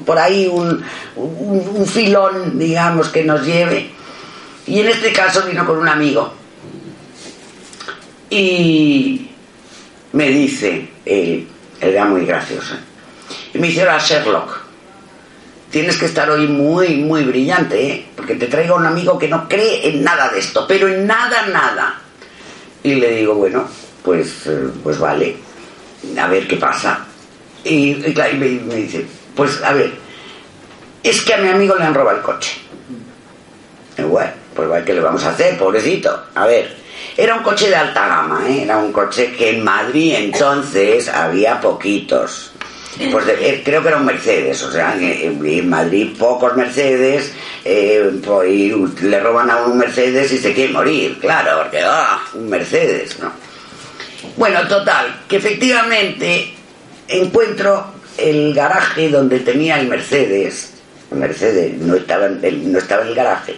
[0.06, 0.84] por ahí un,
[1.16, 3.92] un filón, digamos, que nos lleve.
[4.68, 6.34] Y en este caso vino con un amigo.
[8.32, 9.30] Y
[10.14, 11.46] me dice, eh,
[11.80, 12.80] era muy graciosa,
[13.54, 14.66] y me dice, ahora Sherlock,
[15.70, 18.06] tienes que estar hoy muy, muy brillante, ¿eh?
[18.16, 21.48] porque te traigo un amigo que no cree en nada de esto, pero en nada,
[21.48, 22.02] nada.
[22.84, 23.68] Y le digo, bueno,
[24.04, 25.36] pues, eh, pues vale,
[26.20, 27.06] a ver qué pasa.
[27.64, 27.96] Y,
[28.38, 29.92] me, dice, pues a ver,
[31.02, 32.58] es que a mi amigo le han robado el coche.
[33.98, 36.26] Y bueno, pues ¿qué le vamos a hacer, pobrecito?
[36.36, 36.76] A ver,
[37.18, 38.64] era un coche de alta gama, ¿eh?
[38.64, 42.52] era un coche que en Madrid entonces había poquitos.
[43.12, 49.02] Pues eh, creo que era un Mercedes, o sea, en, Madrid pocos Mercedes, eh, pues,
[49.02, 53.32] le roban a un Mercedes y se quiere morir, claro, porque, ah, un Mercedes, ¿no?
[54.38, 56.54] Bueno, total, que efectivamente
[57.10, 57.86] encuentro
[58.18, 60.74] el garaje donde tenía el Mercedes,
[61.12, 63.58] el Mercedes no estaba, no estaba en el garaje,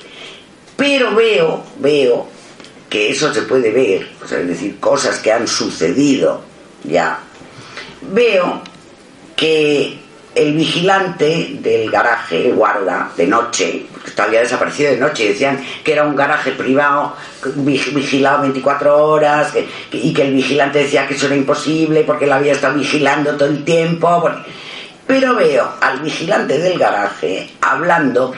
[0.76, 2.37] pero veo, veo
[2.90, 6.42] que eso se puede ver, es decir, cosas que han sucedido
[6.84, 7.20] ya,
[8.14, 8.62] veo
[9.36, 10.00] que
[10.38, 16.04] el vigilante del garaje guarda de noche, porque había desaparecido de noche, decían que era
[16.04, 17.16] un garaje privado
[17.56, 19.54] vigilado 24 horas
[19.92, 23.50] y que el vigilante decía que eso era imposible porque él había estado vigilando todo
[23.50, 24.30] el tiempo.
[25.08, 28.34] Pero veo al vigilante del garaje hablando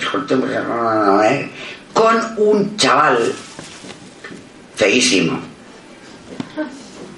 [1.25, 1.49] ¿eh?
[1.93, 3.33] con un chaval
[4.79, 5.37] feísimo.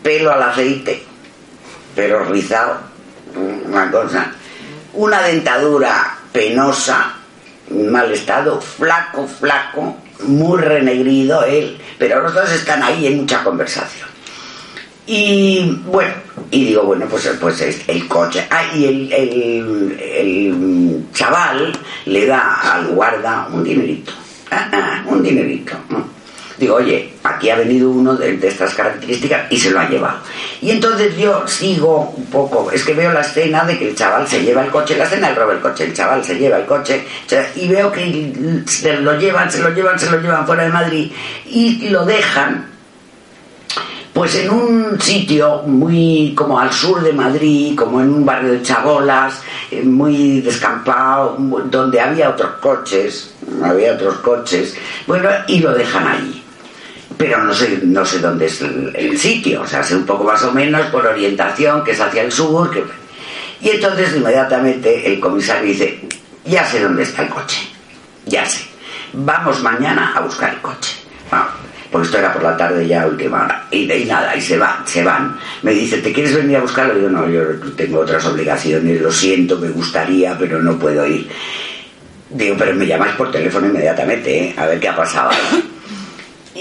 [0.01, 1.03] Pelo al aceite,
[1.95, 2.79] pero rizado,
[3.67, 4.31] una cosa.
[4.93, 7.13] Una dentadura penosa,
[7.69, 14.09] mal estado, flaco, flaco, muy renegrido él, pero los dos están ahí en mucha conversación.
[15.05, 16.13] Y bueno,
[16.49, 18.47] y digo, bueno, pues, pues el coche.
[18.49, 24.13] Ah, y el, el, chaval le da al guarda un dinerito.
[24.49, 25.73] Ah, ah, un dinerito.
[26.61, 30.19] Digo, oye, aquí ha venido uno de, estas características y se lo ha llevado.
[30.61, 34.27] Y entonces yo sigo un poco, es que veo la escena de que el chaval
[34.27, 36.67] se lleva el coche, la escena del robo el coche, el chaval se lleva el
[36.67, 37.03] coche
[37.55, 41.11] y veo que se lo llevan, se lo llevan, se lo llevan fuera de Madrid
[41.47, 42.67] y lo dejan
[44.13, 48.61] pues en un sitio muy como al sur de Madrid, como en un barrio de
[48.61, 49.41] chabolas,
[49.71, 53.33] eh, muy descampado, donde había otros coches,
[53.63, 54.75] había otros coches,
[55.07, 56.40] bueno, y lo dejan allí
[57.17, 60.43] pero no sé, no sé dónde es el, sitio, o sea, sé un poco más
[60.43, 62.71] o menos por orientación, que es hacia el sur.
[63.61, 66.01] Y entonces inmediatamente el comisario dice,
[66.45, 67.61] ya sé dónde está el coche,
[68.25, 68.65] ya sé,
[69.13, 70.95] vamos mañana a buscar el coche.
[71.29, 71.45] Bueno,
[71.91, 73.67] pues esto era por la tarde ya última hora.
[73.69, 75.37] Y, y nada, y se van, se van.
[75.61, 76.99] Me dice, ¿te quieres venir a buscarlo?
[76.99, 77.43] Yo no, yo
[77.75, 81.29] tengo otras obligaciones, lo siento, me gustaría, pero no puedo ir.
[82.29, 84.55] Digo, pero me llamáis por teléfono inmediatamente, ¿eh?
[84.57, 85.31] a ver qué ha pasado.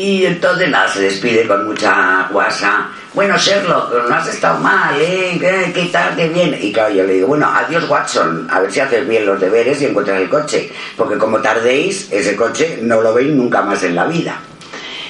[0.00, 2.88] Y entonces nada, se despide con mucha guasa.
[3.12, 5.36] Bueno, Sherlock, no has estado mal, ¿eh?
[5.74, 6.16] ¿Qué, tal?
[6.16, 6.58] ¿Qué bien?
[6.58, 9.82] Y claro, yo le digo, bueno, adiós Watson, a ver si haces bien los deberes
[9.82, 10.72] y encuentras el coche.
[10.96, 14.38] Porque como tardéis, ese coche no lo veis nunca más en la vida.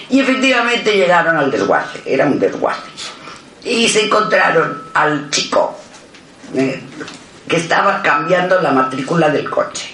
[0.09, 2.82] Y efectivamente llegaron al desguace, era un desguace.
[3.62, 5.78] Y se encontraron al chico
[6.57, 6.82] ¿eh?
[7.47, 9.88] que estaba cambiando la matrícula del coche.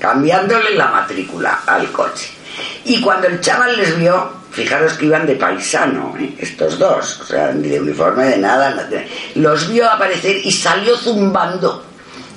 [0.00, 2.41] Cambiándole la matrícula al coche.
[2.84, 6.34] Y cuando el chaval les vio, fijaros que iban de paisano, ¿eh?
[6.38, 8.88] estos dos, o sea, ni de uniforme de nada,
[9.36, 11.84] los vio aparecer y salió zumbando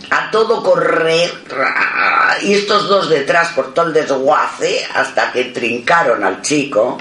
[0.09, 1.31] a todo correr
[2.41, 6.97] y estos dos detrás por todo el desguace hasta que trincaron al chico.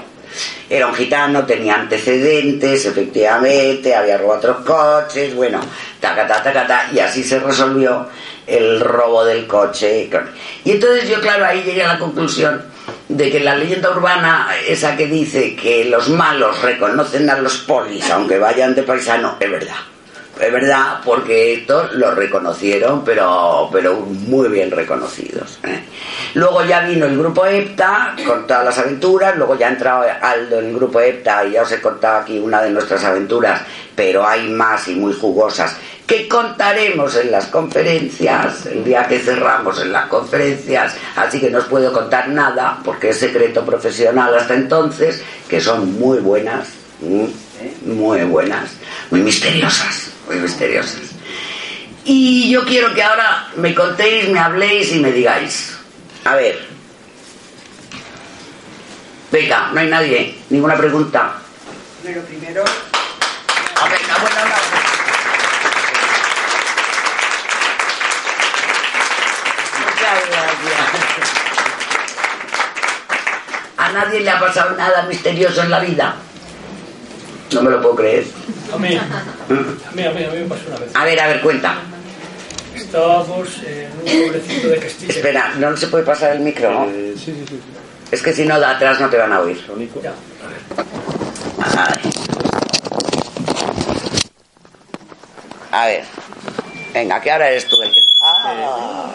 [0.69, 5.61] Era un gitano, tenía antecedentes, efectivamente, había robado otros coches, bueno,
[5.99, 8.09] tacata, tacata, y así se resolvió
[8.45, 10.09] el robo del coche.
[10.65, 12.74] Y entonces yo, claro, ahí llegué a la conclusión
[13.07, 18.09] de que la leyenda urbana, esa que dice que los malos reconocen a los polis
[18.09, 19.75] aunque vayan de paisano, es verdad.
[20.39, 25.59] es verdad, porque estos lo reconocieron, pero, pero muy bien reconocidos.
[25.63, 25.83] ¿eh?
[26.33, 30.59] Luego ya vino el grupo EPTA con todas las aventuras, luego ya ha entrado Aldo
[30.59, 33.61] en el grupo EPTA y ya os he contado aquí una de nuestras aventuras,
[33.95, 39.81] pero hay más y muy jugosas que contaremos en las conferencias, el día que cerramos
[39.81, 44.53] en las conferencias, así que no os puedo contar nada porque es secreto profesional hasta
[44.53, 46.67] entonces, que son muy buenas,
[47.85, 48.71] muy buenas,
[49.09, 51.01] muy misteriosas muy misteriosas.
[52.03, 55.75] Y yo quiero que ahora me contéis, me habléis y me digáis.
[56.23, 56.67] A ver.
[59.31, 60.37] Venga, no hay nadie.
[60.49, 61.33] Ninguna pregunta.
[62.03, 62.63] Pero primero.
[62.63, 64.35] A venga, bueno,
[69.79, 71.35] Muchas gracias.
[73.77, 76.15] ¿A nadie le ha pasado nada misterioso en la vida?
[77.51, 78.25] No me lo puedo creer.
[78.73, 80.91] A mí, a mí, a mí, a mí me pasó una vez.
[80.93, 81.77] A ver, a ver, cuenta.
[82.75, 85.13] Estábamos en un pueblecito de Castilla.
[85.13, 86.85] Espera, no se puede pasar el micro, ¿no?
[86.91, 87.59] Eh, sí, sí, sí.
[88.11, 89.59] Es que si no, de atrás no te van a oír.
[90.03, 90.13] Ya,
[91.71, 91.99] a ver.
[95.71, 96.03] A ver.
[96.93, 97.99] Venga, que ahora eres tú el que...
[98.21, 99.09] Ah.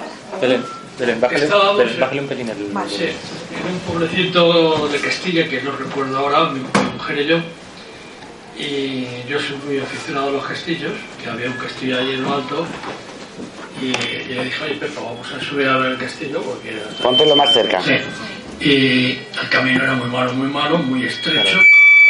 [1.01, 2.57] Belén, Belén, bájale, Estábamos Belén, en- un pelín el...
[2.91, 7.39] Sí, en un pueblecito de Castilla que no recuerdo ahora, mi, mi mujer y yo.
[8.59, 10.93] Y yo soy muy aficionado a los castillos,
[11.23, 12.67] que había un castillo allí en lo alto.
[13.81, 16.79] Y, y le dije, oye, Pepa, vamos a subir a ver el castillo porque...
[17.03, 17.81] Póntelo más cerca.
[17.83, 17.95] Sí.
[18.61, 21.59] Y el camino era muy malo, muy malo, muy estrecho.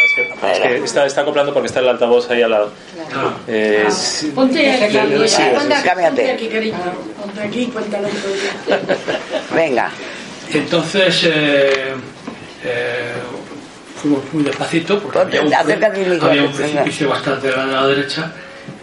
[0.04, 2.72] Es que, es que está, está acoplando porque está el altavoz ahí al lado.
[3.10, 3.34] Claro.
[3.46, 4.32] Eh, sí.
[4.34, 4.94] Ponte aquí,
[5.28, 6.76] Sí, sí, ponte aquí, ponte cariño.
[7.20, 8.08] Ponte aquí, cuéntalo.
[9.54, 9.90] Venga.
[10.52, 11.94] Entonces eh,
[12.64, 13.12] eh,
[14.00, 15.68] fuimos muy despacito porque Ponte, había un,
[16.24, 16.56] había venga.
[16.56, 18.32] precipicio bastante grande a la derecha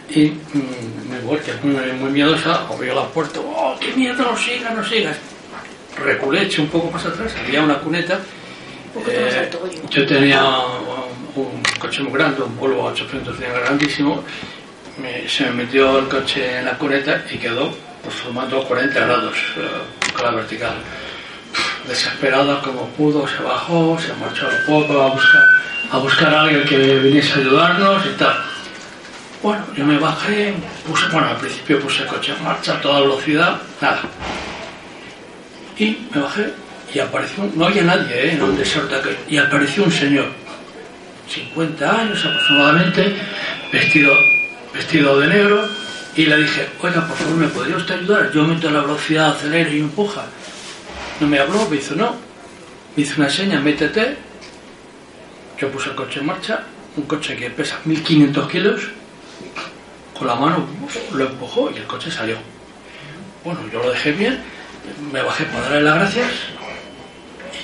[0.09, 4.73] y mm, que es muy, muy miedosa, abrió la puerta, ¡oh, qué miedo, no sigas,
[4.73, 5.17] no sigas!
[5.97, 8.19] Reculé, eché un poco más atrás, había una cuneta.
[9.09, 9.49] eh,
[9.89, 10.41] yo tenía
[11.41, 14.23] un, un coche muy grande, un Volvo 800 grandísimo,
[15.27, 17.73] se me metió el coche en la cuneta y quedó
[18.03, 20.73] pues, formando 40 grados eh, con la vertical
[21.87, 25.41] desesperada como pudo, se bajó, se marchó al poco a buscar,
[25.91, 28.35] a buscar a alguien que viniese a ayudarnos y tal.
[29.41, 30.53] Bueno, yo me bajé,
[30.85, 34.01] puse, bueno, al principio puse el coche en marcha a toda velocidad, nada.
[35.77, 36.51] Y me bajé
[36.93, 38.31] y apareció, un- no había nadie, ¿eh?
[38.33, 38.95] en un desierto
[39.29, 40.25] y apareció un señor,
[41.27, 43.15] 50 años aproximadamente,
[43.71, 44.13] vestido,
[44.73, 45.67] vestido de negro,
[46.15, 48.31] y le dije, oiga, por favor, ¿me podría usted ayudar?
[48.31, 50.25] Yo meto la velocidad, acelero y empuja.
[51.19, 52.15] No me habló, me hizo no.
[52.95, 54.17] Me hizo una seña, métete.
[55.59, 56.63] Yo puse el coche en marcha,
[56.95, 58.81] un coche que pesa 1500 kilos,
[60.17, 60.67] con la mano
[61.13, 62.37] lo empujó y el coche salió.
[63.43, 64.39] Bueno, yo lo dejé bien,
[65.11, 66.27] me bajé para darle las gracias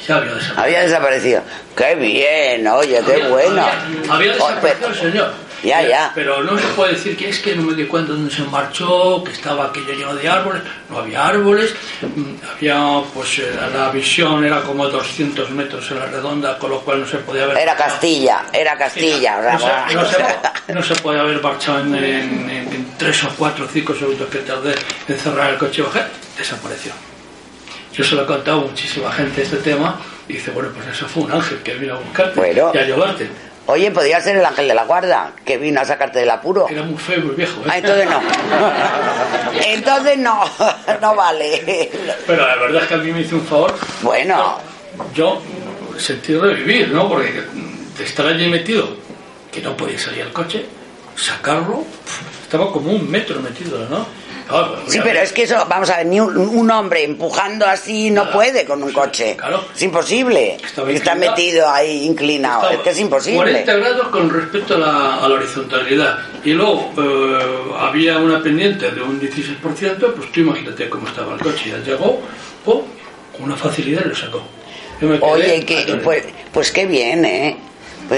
[0.07, 0.61] ya había desaparecido.
[0.63, 1.41] Había desaparecido.
[1.75, 3.61] Qué bien, oye, qué bueno.
[3.61, 5.33] Había, había desaparecido el señor.
[5.63, 6.11] Ya, ya.
[6.13, 9.23] Pero no se puede decir que es que no me di cuenta dónde se marchó,
[9.23, 10.61] que estaba aquello lleno de árboles.
[10.89, 11.73] No había árboles.
[12.01, 16.81] mm, Había, pues, eh, la visión era como 200 metros en la redonda, con lo
[16.81, 17.57] cual no se podía ver.
[17.57, 19.53] Era Castilla, era Castilla.
[19.53, 23.29] No se, no se- no se puede haber marchado en, en- en- en tres o
[23.37, 24.75] cuatro o cinco segundos que tardé
[25.07, 26.09] en cerrar el coche y bajar.
[26.37, 26.91] Desapareció.
[27.93, 31.07] Yo se lo he contado a muchísima gente este tema y dice, bueno, pues eso
[31.07, 32.71] fue un ángel que vino a buscarte Bueno.
[32.73, 33.29] y a ayudarte.
[33.65, 36.67] Oye, podría ser el ángel de la guarda, que vino a sacarte del apuro.
[36.69, 37.61] Era muy feo y muy viejo.
[37.61, 37.67] ¿eh?
[37.69, 38.21] Ah, entonces no.
[39.65, 40.43] Entonces no,
[41.01, 41.89] no vale.
[42.27, 43.73] Pero la verdad es que a mí me hizo un favor.
[44.01, 44.57] Bueno,
[45.13, 45.41] Yo
[45.97, 47.07] sentí revivir, ¿no?
[47.07, 47.31] Porque
[47.97, 48.97] de estar allí metido,
[49.51, 50.65] que no podía salir al coche,
[51.15, 51.85] sacarlo,
[52.43, 54.05] estaba como un metro metido, ¿no?
[54.47, 58.09] Claro, sí, pero es que eso, vamos a ver, ni un, un hombre empujando así
[58.11, 59.35] no puede con un coche.
[59.37, 59.65] Claro.
[59.75, 60.57] Es imposible.
[60.63, 62.61] Estaba Está metido ahí inclinado.
[62.63, 63.37] estaba Es que es imposible.
[63.63, 66.17] 40 grados con respecto a la, a la horizontalidad.
[66.43, 71.39] Y luego eh, había una pendiente de un 16%, pues tú imagínate cómo estaba el
[71.39, 71.69] coche.
[71.71, 72.21] Ya llegó,
[72.65, 72.81] pum,
[73.35, 74.43] con una facilidad lo sacó.
[75.21, 76.23] Oye, que, pues,
[76.53, 77.57] pues qué bien, ¿eh?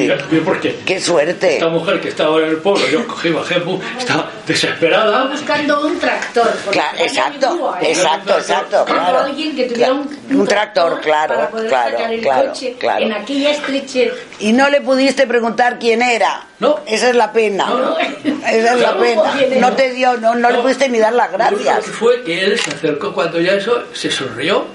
[0.01, 0.75] Mira, mira por qué.
[0.85, 1.53] qué suerte.
[1.55, 3.61] Esta mujer que estaba en el pueblo, yo cogí, bajé,
[3.97, 5.25] estaba desesperada.
[5.25, 6.49] Buscando un tractor.
[6.63, 7.91] porque Claro, exacto, ¿eh?
[7.91, 9.19] exacto, exacto, claro.
[9.19, 12.75] alguien que tuviera un, Claro, un tractor, claro, para poder claro, sacar el claro, coche
[12.79, 13.05] claro.
[13.05, 14.13] en aquella estrechez.
[14.39, 16.47] Y no le pudiste preguntar quién era.
[16.59, 16.79] No.
[16.87, 17.65] Esa es la pena.
[17.67, 17.97] No, no.
[17.99, 19.33] Esa es la pena.
[19.59, 21.85] No te dio, no, no le pudiste ni dar las Lo gracias.
[21.85, 24.65] que fue que él se acercó cuando ya eso, se sonrió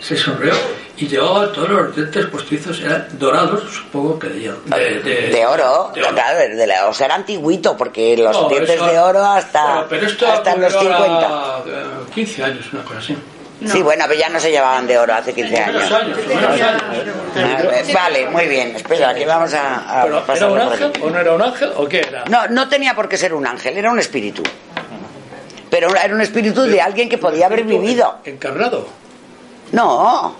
[0.00, 0.52] se sonrió
[0.96, 4.60] y llevaba todos los dientes postizos, eran dorados, supongo que de hierro.
[4.64, 6.10] De, de- De oro, de oro.
[6.14, 9.62] claro, de la- o sea, era antiguito, porque los No, dientes eso- de oro hasta,
[9.64, 11.26] Bueno, pero esto hasta los ocurrió 50.
[11.26, 11.84] a, eh,
[12.14, 13.16] 15 años, una cosa así.
[13.66, 15.90] Sí, bueno, pero ya no se llevaban de oro hace 15 años.
[15.90, 17.62] Ah,
[17.94, 21.00] Vale, muy bien, espera, que vamos a, a Pero, ¿Era un ángel aquí.
[21.02, 22.24] o no era un ángel o qué era?
[22.28, 24.42] No, no tenía por qué ser un ángel, era un espíritu.
[25.70, 28.16] Pero era un espíritu de alguien que podía haber vivido.
[28.24, 28.86] Encarnado.
[29.72, 30.34] No,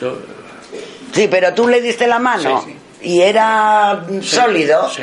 [0.00, 0.16] Yo,
[1.12, 4.88] sí, pero tú le diste la mano Sí, y era sólido.
[4.90, 5.02] sí.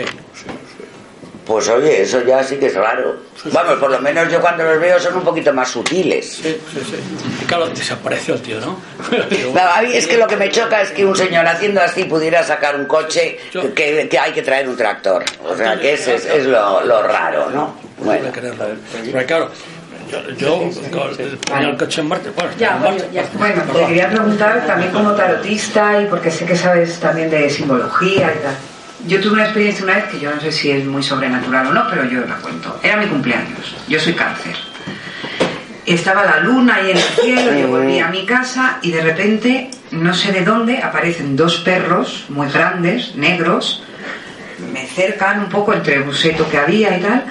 [1.45, 3.17] Pues oye, eso ya sí que es raro.
[3.51, 6.37] Vamos, por lo menos yo cuando los veo son un poquito más sutiles.
[6.41, 7.45] Sí, sí, sí.
[7.45, 8.79] Claro, desapareció el tío, ¿no?
[9.61, 12.41] A mí es que lo que me choca es que un señor haciendo así pudiera
[12.43, 15.23] sacar un coche que, que- que hay que traer un tractor.
[15.47, 17.75] O sea, que ese es, es lo, lo raro, ¿no?
[17.99, 19.51] Bueno, Porque claro,
[20.11, 20.59] yo, yo
[20.91, 22.77] con- ponía el coche en marcha, bueno, Ya.
[23.37, 28.33] Bueno, te quería preguntar también como tarotista y porque sé que sabes también de simbología
[28.33, 28.55] y tal.
[29.07, 31.73] Yo tuve una experiencia una vez que yo no sé si es muy sobrenatural o
[31.73, 32.79] no, pero yo la cuento.
[32.81, 33.75] Era mi cumpleaños.
[33.87, 34.55] Yo soy cáncer.
[35.85, 39.69] Estaba la luna ahí en el cielo, yo volví a mi casa y de repente,
[39.91, 43.83] no sé de dónde, aparecen dos perros muy grandes, negros,
[44.73, 47.25] me cercan un poco entre el buseto que había y tal.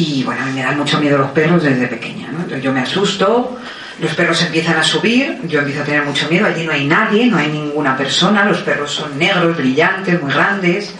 [0.00, 2.38] Y bueno, me dan mucho miedo los perros desde pequeña, ¿no?
[2.38, 3.58] Entonces yo me asusto,
[4.00, 7.26] los perros empiezan a subir, yo empiezo a tener mucho miedo, allí no hay nadie,
[7.26, 10.94] no hay ninguna persona, los perros son negros, brillantes, muy grandes.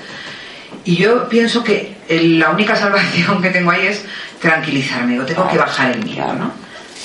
[0.84, 4.05] Y yo pienso que la única salvación que tengo ahí es
[4.40, 6.51] tranquilizarme, digo, tengo que bajar el miedo, ¿no?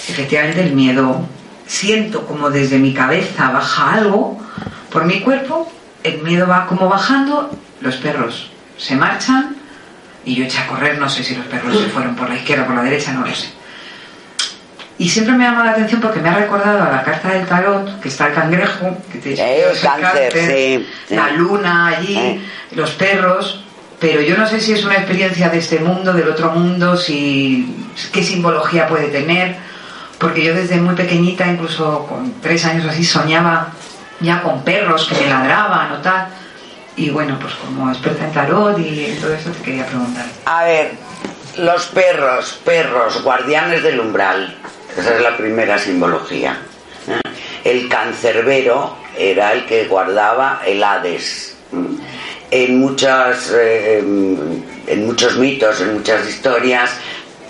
[0.09, 1.27] Efectivamente el miedo,
[1.67, 4.41] siento como desde mi cabeza baja algo
[4.89, 5.71] por mi cuerpo,
[6.01, 9.57] el miedo va como bajando, los perros se marchan
[10.25, 12.63] y yo eché a correr, no sé si los perros se fueron por la izquierda
[12.63, 13.49] o por la derecha, no lo sé.
[14.99, 17.99] Y siempre me llama la atención porque me ha recordado a la carta del tarot,
[17.99, 21.15] que está el cangrejo, que te Eh, el cáncer, sí, sí.
[21.15, 22.41] la luna allí, Eh.
[22.71, 23.63] los perros,
[23.99, 27.75] pero yo no sé si es una experiencia de este mundo, del otro mundo, si
[28.13, 29.57] qué simbología puede tener,
[30.19, 33.69] porque yo desde muy pequeñita, incluso con tres años así, soñaba
[34.19, 36.27] ya con perros que me ladraban o tal.
[36.95, 40.25] Y bueno, pues como experta en tarot y todo eso te quería preguntar.
[40.45, 40.91] a ver,
[41.57, 44.55] los perros, perros, guardianes del umbral.
[44.97, 46.61] Esa es la primera simbología.
[47.07, 47.19] ¿eh?
[47.63, 51.55] El cancerbero era el que guardaba el Hades.
[52.51, 56.91] En muchas, eh, en muchos mitos, en muchas historias,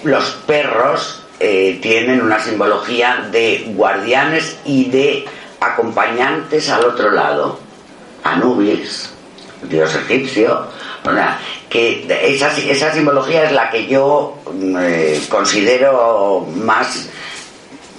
[0.03, 5.25] los perros eh, tienen una simbología de guardianes y de
[5.59, 7.59] acompañantes al otro lado.
[8.23, 9.12] Anubis,
[9.69, 10.67] dios egipcio,
[11.03, 11.39] sea,
[11.69, 17.09] que esa, esa simbología es la que yo mm, eh, considero más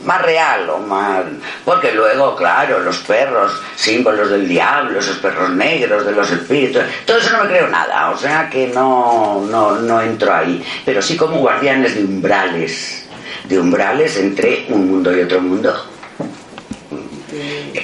[0.05, 1.25] más real o más
[1.65, 7.17] porque luego claro los perros símbolos del diablo esos perros negros de los espíritus todo
[7.17, 11.17] eso no me creo nada o sea que no no no entro ahí pero sí
[11.17, 13.09] como guardianes de umbrales
[13.49, 15.75] de umbrales entre un mundo y otro mundo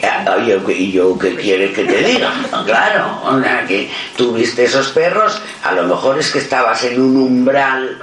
[0.02, 0.36] Ah,
[0.68, 2.32] ¿Y yo, qué quieres que te diga?
[2.64, 7.16] Claro, o que tú viste esos perros, a lo mejor es que estabas en un
[7.16, 7.98] umbral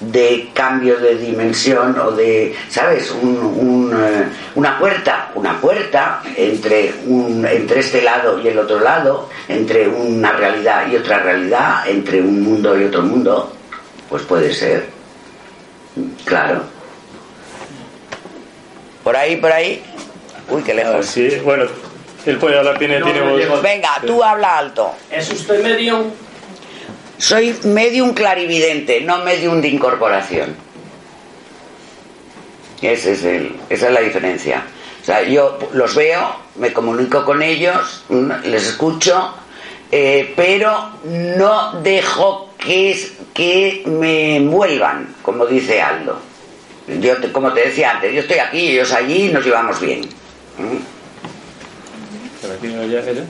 [0.00, 3.10] de cambio de dimensión o de, ¿sabes?
[3.10, 4.24] Eh,
[4.54, 10.32] una puerta, una puerta entre, un, entre este lado y el otro lado, entre una
[10.32, 13.52] realidad y otra realidad, entre un mundo y otro mundo.
[14.08, 14.88] Pues puede ser,
[16.24, 16.62] claro.
[19.04, 19.82] Por ahí, por ahí.
[20.48, 21.06] Uy, qué Ah, lejos.
[21.06, 21.64] sí, bueno,
[22.26, 23.62] él puede hablar, tiene, No, tiene no voz.
[23.62, 24.92] Venga, tú habla alto.
[25.10, 26.10] ¿Es usted medium?
[27.18, 30.56] Soy medium clarividente, no medium de incorporación.
[32.80, 34.64] Ese es el, esa es la diferencia.
[35.00, 39.34] O sea, yo los veo, me comunico con ellos, mm, les escucho,
[39.90, 46.18] eh, pero no dejo que, es- que me envuelvan, como dice Aldo.
[47.00, 50.02] Yo, te- como te decía antes, yo estoy aquí, ellos allí y nos llevamos bien.
[52.90, 53.24] Ya, ella.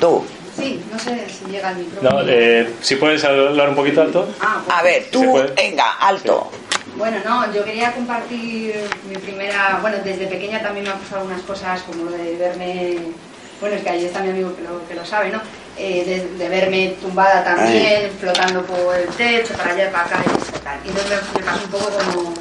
[0.00, 0.24] Tú,
[0.56, 2.22] Sí, no sé si llega el micrófono.
[2.22, 4.26] No, eh, si puedes hablar un poquito alto.
[4.40, 4.74] Ah, bueno.
[4.78, 6.50] a ver, ¿Se tú, venga, alto.
[6.96, 8.74] Bueno, no, yo quería compartir
[9.06, 9.78] mi primera.
[9.82, 12.96] Bueno, desde pequeña también me han pasado algunas cosas como lo de verme.
[13.60, 15.40] Bueno, es que ahí está mi amigo que lo, que lo sabe, ¿no?
[15.76, 20.58] Eh, de, de verme tumbada también, flotando por el techo, para allá, para acá y
[20.64, 20.78] tal.
[20.86, 22.34] Y entonces me, me pasó un poco como,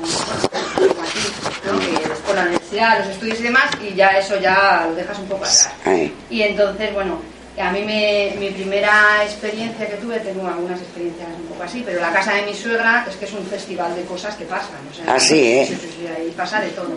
[0.95, 1.19] como a ti,
[1.65, 1.79] ¿no?
[1.79, 5.25] Que después la universidad, los estudios y demás, y ya eso ya lo dejas un
[5.27, 5.69] poco atrás.
[6.29, 7.19] Y entonces, bueno,
[7.57, 12.01] A mí me, mi primera experiencia que tuve, tengo algunas experiencias un poco así, pero
[12.01, 14.75] la casa de mi suegra es que es un festival de cosas que pasan.
[14.91, 15.65] O sea, Ah, sí, ¿eh?
[15.65, 16.89] sí, sí, ahí pasa de todo.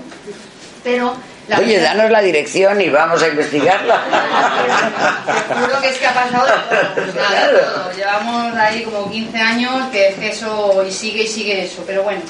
[0.82, 1.14] Pero
[1.46, 4.02] la Oye, danos la dirección y vamos a investigarla.
[5.48, 7.92] Te juro que es que ha pasado todo, sea, de todo.
[7.96, 12.02] Llevamos ahí como 15 años que es que eso y sigue y sigue eso, pero
[12.02, 12.20] bueno.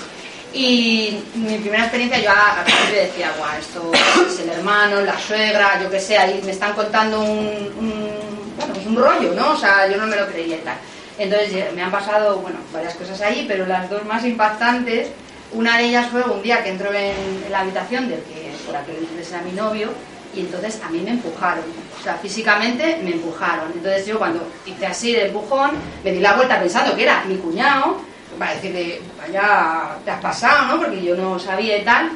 [0.52, 3.92] Y mi primera experiencia yo al principio decía, guau, esto
[4.26, 7.46] es el hermano, la suegra, yo qué sé, ahí me están contando un,
[7.78, 9.52] un- bueno, pues un rollo, ¿no?
[9.52, 10.76] O sea, yo no me lo creía y tal.
[11.18, 15.08] Entonces eh, me han pasado, bueno, varias cosas ahí, pero las dos más impactantes,
[15.52, 17.14] una de ellas fue un día que entró en,
[17.44, 19.90] en la habitación del que por aquel entonces era mi novio
[20.34, 21.64] y entonces a mí me empujaron,
[21.98, 23.70] o sea, físicamente me empujaron.
[23.74, 25.72] Entonces yo cuando hice así de empujón,
[26.04, 28.00] me di la vuelta pensando que era mi cuñado,
[28.38, 30.82] para decirle, vaya, te has pasado, ¿no?
[30.82, 32.10] Porque yo no sabía y tal.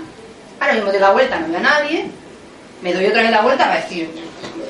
[0.60, 2.10] Ahora me doy la vuelta, no veo a nadie,
[2.82, 4.10] me doy otra vez la vuelta para decir,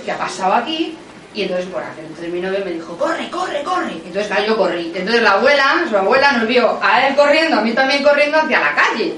[0.04, 0.96] ¿qué ha pasado aquí?
[1.34, 3.92] Y entonces, por aquel entonces mi novio me dijo, corre, corre, corre.
[3.92, 4.92] Entonces, claro, yo corrí.
[4.94, 8.60] Entonces la abuela, su abuela nos vio a él corriendo, a mí también corriendo hacia
[8.60, 9.14] la calle.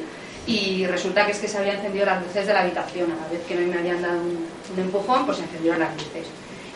[0.46, 3.10] Y resulta que es que se habían encendido las luces de la habitación.
[3.12, 6.26] A la vez que me habían dado un, un empujón, pues se encendieron las luces.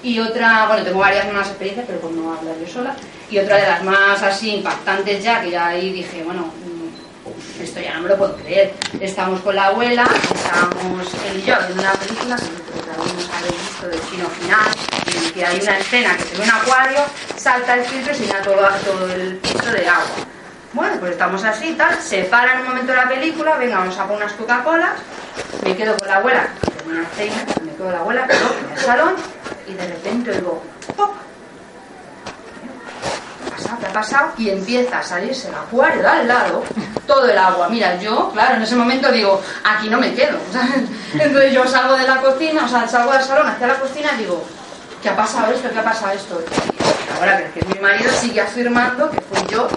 [0.03, 2.95] Y otra, bueno, tengo varias más experiencias, pero por no hablar yo sola.
[3.31, 7.81] Y otra de las más así impactantes ya, que ya ahí dije, bueno, mm, esto
[7.81, 8.75] ya no me lo puedo creer.
[9.01, 14.01] Estamos con la abuela, estábamos él y yo viendo una película que habéis visto del
[14.11, 14.69] chino final,
[15.07, 17.01] en el que hay una escena que se ve un acuario,
[17.37, 20.07] salta el filtro y se llena todo, todo el piso de agua.
[20.73, 24.07] Bueno, pues estamos así tal, se para en un momento la película, venga, vamos a
[24.07, 24.93] poner unas Coca-Colas,
[25.65, 26.49] me quedo con la abuela,
[26.85, 26.85] que
[27.65, 29.15] me quedo con la abuela, pero en el salón,
[29.69, 30.63] y de repente oigo,
[30.97, 31.11] ¡pop!
[33.41, 33.79] ¿Qué ha pasado?
[33.81, 34.33] ¿Qué ha pasado?
[34.39, 36.63] Y empieza a salirse el acuario de al lado,
[37.07, 37.69] todo el agua.
[37.69, 40.39] Mira, yo, claro, en ese momento digo, aquí no me quedo.
[40.53, 40.85] ¿sabes?
[41.15, 44.19] Entonces yo salgo de la cocina, o sea, salgo del salón hacia la cocina y
[44.23, 44.45] digo,
[45.03, 45.69] ¿qué ha pasado esto?
[45.71, 46.43] ¿Qué ha pasado esto?
[46.43, 49.69] Y ahora que mi marido sigue afirmando que fui yo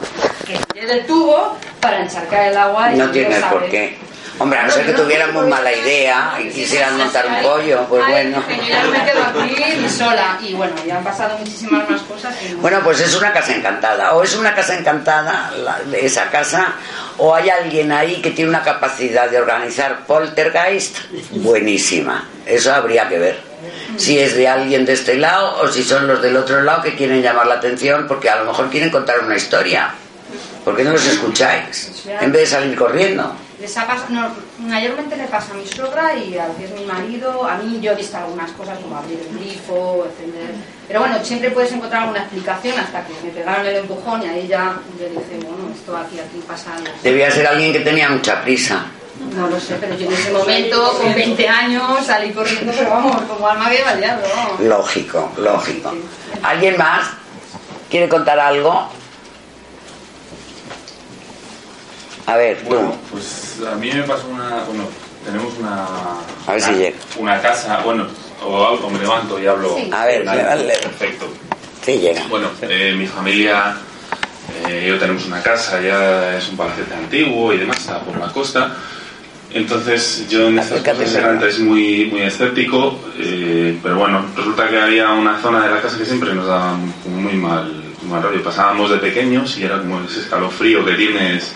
[0.45, 3.41] que tiré del tubo para encharcar el agua y No saber.
[3.49, 3.97] por qué.
[4.41, 8.03] Hombre, a no ser que tuvieran muy mala idea y quisieran montar un pollo, pues
[8.07, 8.43] bueno.
[8.47, 10.39] aquí sola.
[10.41, 12.33] Y bueno, ya han pasado muchísimas más cosas.
[12.59, 14.13] Bueno, pues es una casa encantada.
[14.13, 16.73] O es una casa encantada la- esa casa,
[17.19, 20.97] o hay alguien ahí que tiene una capacidad de organizar poltergeist
[21.31, 22.27] buenísima.
[22.45, 23.39] Eso habría que ver.
[23.97, 26.95] Si es de alguien de este lado o si son los del otro lado que
[26.95, 29.91] quieren llamar la atención porque a lo mejor quieren contar una historia.
[30.65, 32.03] ¿Por qué no los escucháis?
[32.21, 33.35] En vez de salir corriendo.
[33.61, 34.27] Les ha pas- no,
[34.59, 37.47] mayormente le pasa a mi suegra y al que es mi marido.
[37.47, 40.55] A mí yo he visto algunas cosas como abrir el grifo, encender.
[40.87, 44.47] Pero bueno, siempre puedes encontrar alguna explicación hasta que me pegaron el empujón y ahí
[44.47, 46.87] ya yo dije, bueno, esto aquí, aquí pasa algo.
[47.03, 48.85] Debía ser alguien que tenía mucha prisa.
[49.35, 53.21] No lo sé, pero yo en ese momento, con 20 años, salí corriendo, pero vamos,
[53.23, 54.59] como alma que va al diablo, vamos.
[54.61, 55.93] Lógico, lógico.
[56.41, 57.07] ¿Alguien más
[57.91, 58.89] quiere contar algo?
[62.31, 62.69] A ver, tú.
[62.69, 64.63] Bueno, pues a mí me pasó una.
[64.65, 64.85] Bueno,
[65.25, 65.85] tenemos una.
[66.47, 66.97] A ver si llega.
[67.17, 68.07] una casa, bueno,
[68.43, 69.75] o, o me levanto y hablo.
[69.75, 69.89] Sí.
[69.93, 70.73] A ver, Vale, dale.
[70.81, 71.27] Perfecto.
[71.85, 72.23] Sí llega.
[72.29, 73.75] Bueno, eh, mi familia,
[74.67, 78.27] eh, yo tenemos una casa, ya es un palacete antiguo y demás, está por la
[78.31, 78.75] costa.
[79.53, 84.69] Entonces yo en estas Acércate, cosas era antes muy, muy escéptico, eh, pero bueno, resulta
[84.69, 87.65] que había una zona de la casa que siempre nos daba como muy mal,
[88.01, 88.41] muy mal rollo.
[88.41, 91.51] Pasábamos de pequeños y era como ese escalofrío que tienes,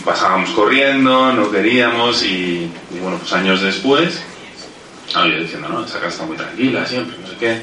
[0.00, 2.70] pasábamos corriendo, no queríamos y,
[3.00, 4.22] bueno, pues años después,
[5.12, 7.62] yo diciendo, no, esa casa está muy tranquila siempre, no sé qué.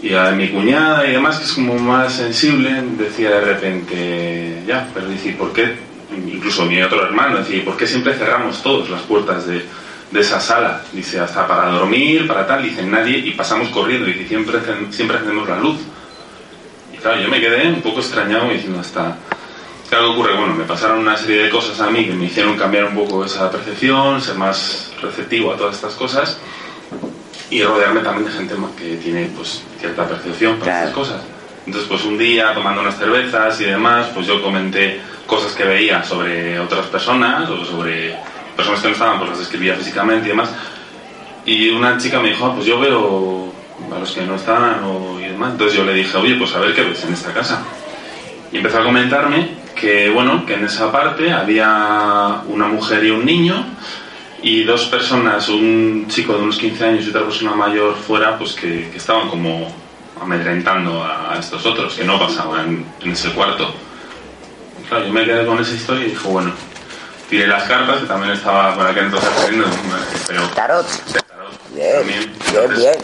[0.00, 4.88] Y a mi cuñada y demás, que es como más sensible, decía de repente, ya,
[4.94, 5.74] pero dice, ¿por qué?
[6.32, 9.64] Incluso mi otro hermano decía, ¿por qué siempre cerramos todas las puertas de,
[10.14, 10.82] esa sala?
[10.92, 14.60] Dice, hasta para dormir, para tal, dice nadie, y pasamos corriendo, dice, siempre,
[14.90, 15.78] siempre encendemos la luz.
[16.94, 19.16] Y claro, yo me quedé un poco extrañado diciendo, hasta...
[19.88, 20.36] Claro, ¿qué ocurre?
[20.36, 23.24] Bueno, me pasaron una serie de cosas a mí que me hicieron cambiar un poco
[23.24, 26.38] esa percepción, ser más receptivo a todas estas cosas
[27.50, 30.88] y rodearme también de gente que tiene pues cierta percepción para Claro.
[30.88, 31.22] estas cosas.
[31.64, 36.02] Entonces, pues un día tomando unas cervezas y demás, pues yo comenté cosas que veía
[36.04, 38.16] sobre otras personas o sobre
[38.56, 40.50] personas que no estaban, pues las describía físicamente y demás.
[41.46, 43.52] Y una chica me dijo, "Ah, pues yo veo
[43.94, 45.52] a los que no están o, y demás.
[45.52, 47.62] Entonces yo le dije, oye, pues a ver qué ves en esta casa.
[48.52, 53.24] Y empezó a comentarme que, bueno, que en esa parte había una mujer y un
[53.24, 53.64] niño
[54.42, 58.52] y dos personas, un chico de unos 15 años y otra persona mayor fuera, pues
[58.54, 59.72] que, que estaban como
[60.20, 63.72] amedrentando a, a estos otros, que no pasaban en ese cuarto.
[64.80, 66.52] Y claro, yo me quedé con esa historia y dije, bueno,
[67.28, 69.66] tiré las cartas, que también estaba por aquel entonces haciendo,
[70.26, 70.86] pero Tarot.
[71.74, 72.06] Bien, también.
[72.20, 72.98] bien, Entonces, bien.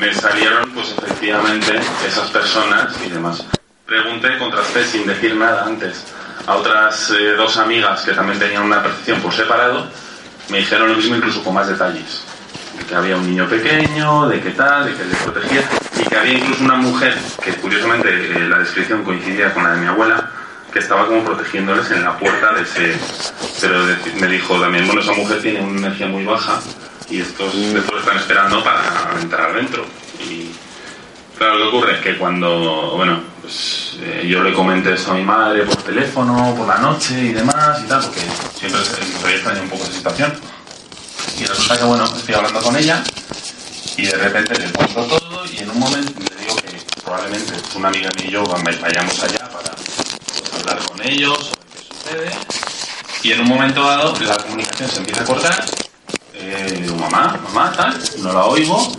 [0.00, 3.44] me salieron, pues efectivamente, esas personas y demás.
[3.90, 6.04] Pregunté, contrasté sin decir nada antes
[6.46, 9.88] a otras eh, dos amigas que también tenían una percepción por separado,
[10.48, 12.22] me dijeron lo mismo incluso con más detalles.
[12.78, 15.62] De que había un niño pequeño, de qué tal, de que le protegía,
[16.00, 19.80] y que había incluso una mujer, que curiosamente eh, la descripción coincidía con la de
[19.80, 20.30] mi abuela,
[20.72, 22.96] que estaba como protegiéndoles en la puerta de ese...
[23.60, 26.60] Pero de- me dijo también, bueno, esa mujer tiene una energía muy baja
[27.10, 28.82] y estos, estos están esperando para
[29.20, 29.84] entrar dentro.
[30.20, 30.52] Y
[31.40, 35.14] claro, lo que ocurre es que cuando, bueno, pues eh, yo le comenté eso a
[35.14, 38.20] mi madre por teléfono, por la noche y demás y tal, porque
[38.54, 40.38] siempre se extraña un poco esa situación.
[41.40, 43.02] Y resulta que, bueno, estoy hablando con ella
[43.96, 47.88] y de repente le cuento todo y en un momento le digo que probablemente una
[47.88, 52.30] amiga mía y yo vayamos allá para pues, hablar con ellos sobre qué sucede.
[53.22, 55.64] Y en un momento dado la comunicación se empieza a cortar.
[56.34, 58.92] Eh, digo, mamá, mamá, tal, no la oigo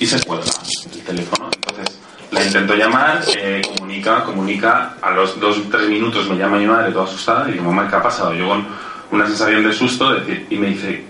[0.00, 1.50] y se cuelga el teléfono.
[1.54, 1.98] Entonces
[2.30, 4.94] la intento llamar, eh, comunica, comunica.
[5.02, 7.96] A los dos tres minutos me llama mi madre toda asustada y digo, mamá, ¿qué
[7.96, 8.34] ha pasado?
[8.34, 8.66] Yo con
[9.10, 11.04] una sensación de susto decir, y me dice,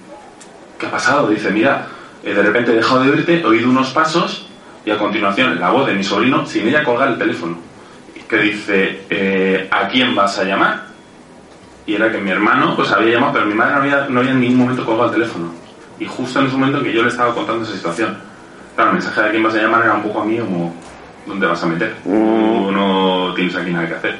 [0.79, 1.29] ¿qué ha pasado?
[1.29, 1.87] Dice, mira,
[2.25, 4.47] eh, de repente he dejado de oírte, he oído unos pasos
[4.85, 7.57] y a continuación la voz de mi sobrino sin ella colgar el teléfono.
[8.29, 10.85] Que dice, eh, ¿a quién vas a llamar?
[11.85, 14.33] Y era que mi hermano pues había llamado, pero mi madre no había, no había
[14.33, 15.53] en ningún momento colgado el teléfono.
[16.01, 18.32] Y justo en ese momento en que yo le estaba contando esa situación.
[18.75, 20.75] Claro, el mensaje de quién vas a llamar era un poco a mí como,
[21.27, 21.97] ¿dónde vas a meter?
[22.03, 24.19] Tú no tienes aquí nada que hacer.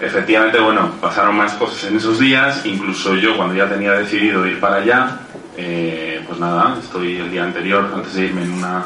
[0.00, 4.58] Efectivamente, bueno, pasaron más cosas en esos días, incluso yo cuando ya tenía decidido ir
[4.58, 5.18] para allá,
[5.56, 8.84] eh, pues nada, estoy el día anterior, antes de irme en una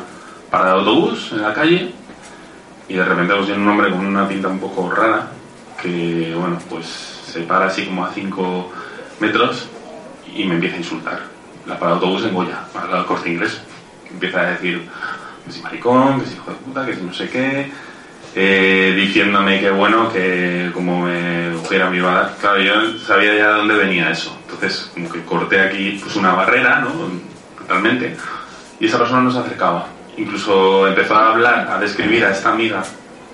[0.51, 1.93] parada de autobús en la calle,
[2.89, 5.29] y de repente pues viene un hombre con una pinta un poco rara,
[5.81, 8.73] que bueno, pues se para así como a 5
[9.21, 9.69] metros
[10.35, 11.21] y me empieza a insultar.
[11.67, 13.61] La parada de autobús en Goya, al corte inglés.
[14.11, 14.89] Empieza a decir
[15.45, 17.71] que si maricón, que si hijo de puta, que si no sé qué,
[18.35, 22.33] eh, diciéndome que bueno, que como me cogiera mi bala.
[22.41, 24.37] Claro, yo sabía ya de dónde venía eso.
[24.43, 26.91] Entonces, como que corté aquí pues una barrera, ¿no?
[27.59, 28.17] Totalmente.
[28.79, 29.87] Y esa persona no se acercaba.
[30.17, 32.83] Incluso empezó a hablar, a describir a esta amiga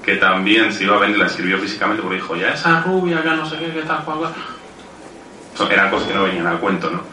[0.03, 3.35] que también se iba a venir, la escribió físicamente porque dijo, ya esa rubia, ya
[3.35, 5.70] no sé qué, qué tal, cual, cual.
[5.70, 7.12] Eran cosas que no venían al cuento, ¿no?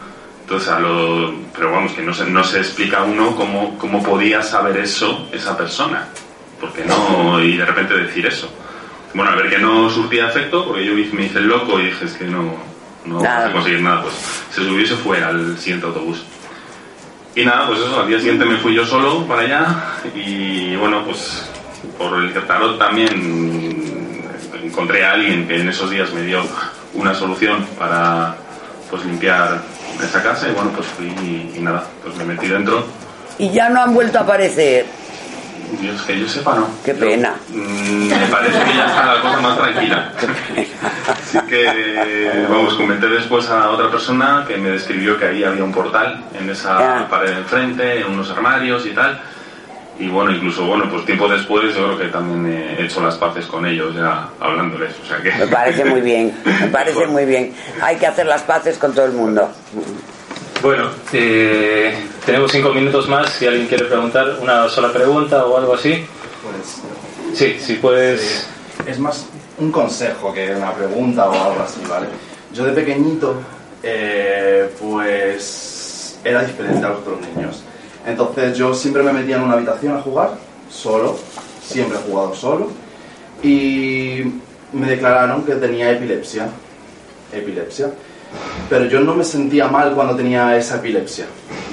[0.50, 4.42] Entonces, a lo, pero vamos, que no se, no se explica uno cómo, cómo podía
[4.42, 6.08] saber eso esa persona.
[6.60, 8.52] Porque no, y de repente decir eso.
[9.14, 12.06] Bueno, a ver que no surtía efecto, porque yo me hice el loco y dije,
[12.06, 12.56] es que no,
[13.06, 13.42] no Nada.
[13.42, 14.16] vas a conseguir nada, pues
[14.52, 16.24] se subió y se fue al siguiente autobús.
[17.36, 19.68] Y nada, pues eso, al día siguiente me fui yo solo para allá
[20.16, 21.48] y bueno, pues
[21.96, 26.42] por el tarot también encontré a alguien que en esos días me dio
[26.96, 28.36] una solución para
[28.90, 29.62] pues limpiar
[30.04, 32.86] esa casa y bueno, pues fui y, y nada, pues me metí dentro.
[33.38, 34.86] Y ya no han vuelto a aparecer.
[35.80, 36.68] Dios, que yo sepa, no.
[36.84, 37.36] Qué pena.
[37.50, 40.12] Mm, me parece que ya está la cosa más tranquila.
[41.08, 45.72] Así que, vamos, comenté después a otra persona que me describió que ahí había un
[45.72, 49.22] portal en esa pared de enfrente, en unos armarios y tal.
[50.00, 53.46] Y bueno, incluso, bueno, pues tiempo después yo creo que también he hecho las paces
[53.48, 54.96] con ellos ya hablándoles.
[55.04, 55.32] O sea que...
[55.34, 57.54] Me parece muy bien, me parece muy bien.
[57.82, 59.50] Hay que hacer las paces con todo el mundo.
[60.62, 61.94] Bueno, eh,
[62.26, 63.30] tenemos cinco minutos más.
[63.30, 66.06] Si alguien quiere preguntar una sola pregunta o algo así.
[66.44, 66.82] Pues,
[67.34, 68.48] Sí, si puedes.
[68.88, 69.26] es más
[69.58, 72.08] un consejo que una pregunta o algo así, ¿vale?
[72.54, 73.36] Yo de pequeñito,
[73.84, 77.64] eh, pues era diferente a los otros niños.
[78.10, 80.32] Entonces yo siempre me metía en una habitación a jugar,
[80.70, 81.16] solo,
[81.62, 82.68] siempre he jugado solo,
[83.44, 84.24] y
[84.74, 86.50] me declararon que tenía epilepsia.
[87.32, 87.92] Epilepsia.
[88.70, 91.26] Pero yo no me sentía mal cuando tenía esa epilepsia.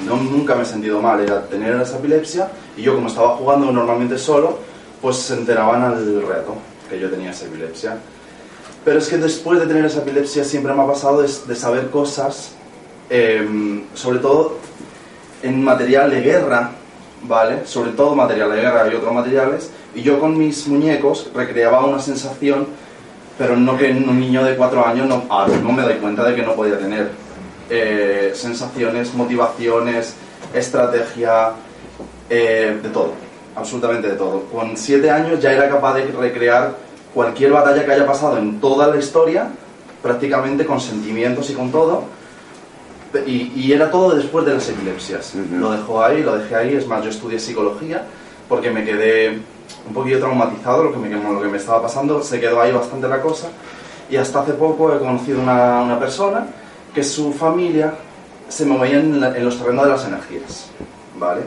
[0.06, 3.70] No, nunca me he sentido mal, era tener esa epilepsia y yo como estaba jugando
[3.72, 4.58] normalmente solo,
[5.02, 6.54] pues se enteraban al rato
[6.88, 7.96] que yo tenía esa epilepsia.
[8.84, 11.90] Pero es que después de tener esa epilepsia siempre me ha pasado de, de saber
[11.90, 12.52] cosas,
[13.10, 14.58] em, sobre todo
[15.42, 16.70] en material de guerra,
[17.22, 17.66] ¿vale?
[17.66, 22.00] Sobre todo material de guerra y otros materiales, y yo con mis muñecos recreaba una
[22.00, 22.66] sensación,
[23.38, 26.34] pero no que un niño de cuatro años no, ahora no me doy cuenta de
[26.34, 27.10] que no podía tener
[27.68, 30.14] eh, sensaciones, motivaciones,
[30.54, 31.52] estrategia,
[32.28, 33.12] eh, de todo,
[33.54, 34.42] absolutamente de todo.
[34.52, 36.74] Con siete años ya era capaz de recrear
[37.14, 39.48] cualquier batalla que haya pasado en toda la historia,
[40.02, 42.04] prácticamente con sentimientos y con todo,
[43.26, 45.34] y, y era todo después de las epilepsias.
[45.52, 46.74] Lo dejó ahí, lo dejé ahí.
[46.74, 48.04] Es más, yo estudié psicología
[48.48, 49.38] porque me quedé
[49.86, 52.22] un poquillo traumatizado lo que me, lo que me estaba pasando.
[52.22, 53.48] Se quedó ahí bastante la cosa.
[54.10, 56.46] Y hasta hace poco he conocido una, una persona
[56.94, 57.92] que su familia
[58.48, 60.66] se movía en, la- en los terrenos de las energías.
[61.18, 61.42] ¿Vale?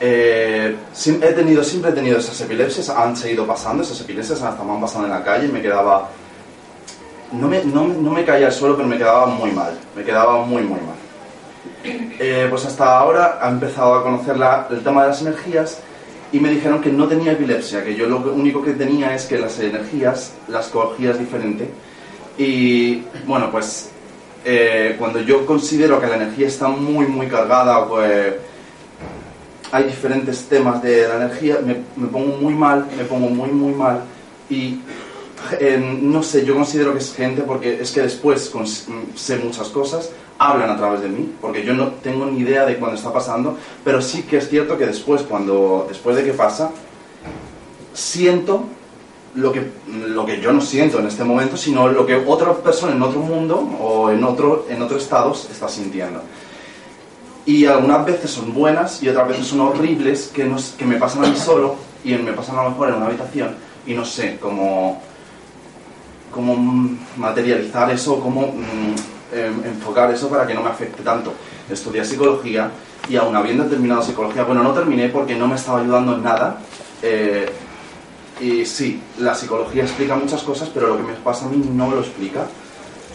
[0.00, 0.76] Eh,
[1.06, 4.80] he tenido, siempre he tenido esas epilepsias, han seguido pasando, esas epilepsias hasta me han
[4.80, 6.08] pasado en la calle y me quedaba...
[7.32, 10.44] No me, no, no me caía al suelo, pero me quedaba muy mal, me quedaba
[10.44, 10.96] muy, muy mal.
[11.84, 14.36] Eh, pues hasta ahora ha empezado a conocer
[14.70, 15.80] el tema de las energías
[16.32, 19.24] y me dijeron que no tenía epilepsia, que yo lo que- único que tenía es
[19.26, 21.70] que las energías las cogías diferente.
[22.36, 23.90] Y bueno, pues
[24.44, 28.34] eh, cuando yo considero que la energía está muy, muy cargada, pues
[29.72, 33.72] hay diferentes temas de la energía, me, me pongo muy mal, me pongo muy, muy
[33.72, 34.00] mal.
[34.48, 34.80] Y
[35.78, 40.10] no sé, yo considero que es gente porque es que después mm, sé muchas cosas,
[40.38, 43.56] hablan a través de mí, porque yo no tengo ni idea de cuándo está pasando,
[43.84, 46.70] pero sí que es cierto que después, cuando, después de que pasa,
[47.92, 48.64] siento
[49.34, 49.70] lo que,
[50.08, 53.20] lo que yo no siento en este momento, sino lo que otra persona en otro
[53.20, 56.20] mundo o en otro, en otro estado está sintiendo.
[57.46, 60.96] Y algunas veces son buenas y otras veces son horribles que, no s- que me
[60.96, 63.54] pasan a mí solo y me pasan a lo mejor en una habitación
[63.86, 65.02] y no sé cómo,
[66.30, 66.56] cómo
[67.16, 71.32] materializar eso, cómo mm, em, enfocar eso para que no me afecte tanto.
[71.68, 72.70] Estudié psicología
[73.08, 76.58] y aún habiendo terminado psicología, bueno, no terminé porque no me estaba ayudando en nada.
[77.02, 77.50] eh,
[78.40, 81.90] y sí, la psicología explica muchas cosas, pero lo que me pasa a mí no
[81.90, 82.46] lo explica.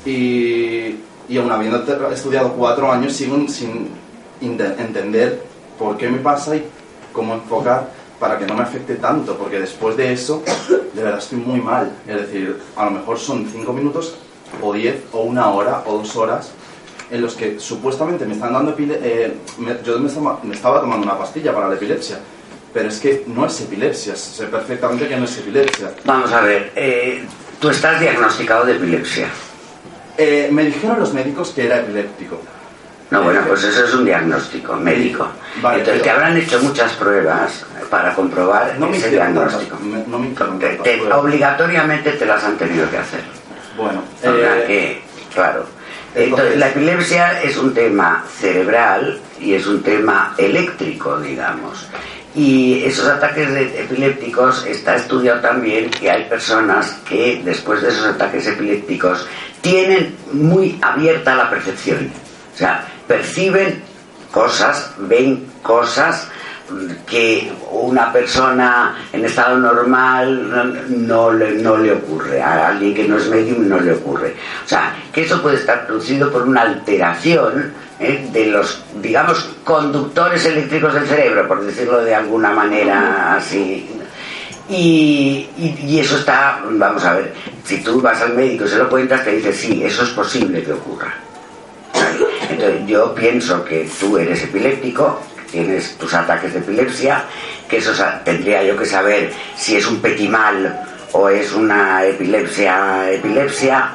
[0.05, 0.97] Y,
[1.27, 3.89] y aún habiendo estudiado cuatro años, sigo sin
[4.39, 5.43] entender
[5.79, 6.65] por qué me pasa y
[7.11, 7.89] cómo enfocar
[8.25, 10.41] para que no me afecte tanto, porque después de eso,
[10.93, 11.91] de verdad estoy muy mal.
[12.07, 14.15] Es decir, a lo mejor son cinco minutos,
[14.63, 16.51] o diez, o una hora, o dos horas,
[17.11, 19.31] en los que supuestamente me están dando epilepsia.
[19.85, 22.17] yo me estaba, me estaba tomando una pastilla para la epilepsia,
[22.73, 25.91] pero es que no es epilepsia, sé perfectamente que no es epilepsia.
[26.03, 27.23] Vamos a ver, eh,
[27.59, 29.27] tú estás diagnosticado de epilepsia.
[30.17, 32.41] Eh, me dijeron los médicos que era epiléptico.
[33.11, 35.27] No, bueno, Eh, pues eso es un diagnóstico médico.
[35.61, 39.77] Vale, Entonces te habrán hecho muchas pruebas para comprobar No ese diagnóstico.
[39.79, 40.29] me- no me
[40.83, 43.21] Te- obligatoriamente te las han tenido que hacer.
[43.77, 45.03] Bueno, eh, que,
[45.33, 45.65] claro.
[46.15, 51.87] entonces- Entonces, la epilepsia es un tema cerebral y es un tema eléctrico, digamos.
[52.33, 58.05] Y esos ataques de- epilépticos está estudiado también que hay personas que después de esos
[58.07, 59.27] ataques epilépticos
[59.61, 62.11] tienen muy abierta la percepción.
[62.53, 63.81] O sea, perciben
[64.31, 66.27] cosas, ven cosas
[67.05, 73.17] que una persona en estado normal no le, no le ocurre, a alguien que no
[73.17, 74.35] es medium no le ocurre.
[74.65, 78.27] O sea, que eso puede estar producido por una alteración ¿eh?
[78.31, 83.87] de los, digamos, conductores eléctricos del cerebro, por decirlo de alguna manera así.
[84.67, 87.31] Y, y- y eso está, vamos a ver,
[87.63, 90.63] si tú vas al médico y se lo cuentas, te dice, sí, eso es posible
[90.63, 91.13] que ocurra.
[92.55, 95.19] Entonces yo pienso que tú eres epiléptico,
[95.51, 97.23] tienes tus ataques de epilepsia,
[97.69, 97.91] que eso
[98.23, 103.91] tendría yo que saber si es un petimal o es una epilepsia, epilepsia,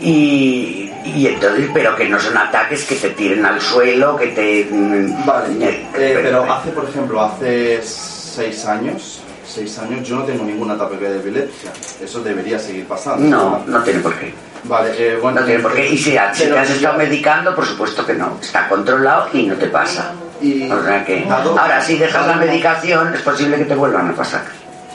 [0.00, 4.68] y, y entonces, pero que no son ataques que te tiren al suelo, que te...
[4.70, 9.17] mm, Vale, eh, eh, pero hace, por ejemplo, hace seis años,
[9.48, 11.70] seis años yo no tengo ningún ataque de epilepsia.
[12.02, 13.24] Eso debería seguir pasando.
[13.24, 14.32] No, no tiene por qué.
[14.64, 15.40] Vale, eh, bueno.
[15.40, 15.88] No tiene por qué.
[15.88, 18.38] Y si, te has estado medicando, por supuesto que no.
[18.40, 20.12] Está controlado y no te pasa.
[20.40, 24.10] Y O sea que, dado- ahora si dejas la medicación, es posible que te vuelvan
[24.10, 24.42] a pasar.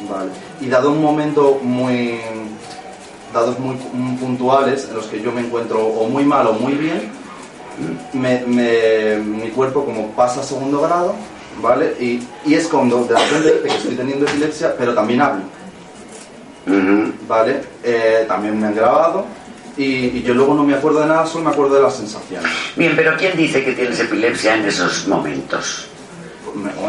[0.09, 0.30] Vale.
[0.61, 2.19] Y dado un momento muy.
[3.34, 6.73] dados muy mm, puntuales en los que yo me encuentro o muy mal o muy
[6.73, 7.09] bien,
[8.13, 11.15] me- me- mi cuerpo como pasa a segundo grado,
[11.61, 11.95] ¿vale?
[11.99, 15.43] Y, y es cuando de repente que estoy teniendo epilepsia, pero también hablo.
[17.27, 17.61] ¿vale?
[17.84, 19.25] Eh, también me han grabado
[19.75, 22.49] y, y yo luego no me acuerdo de nada, solo me acuerdo de las sensaciones.
[22.75, 25.88] Bien, pero ¿quién dice que tienes epilepsia en esos momentos?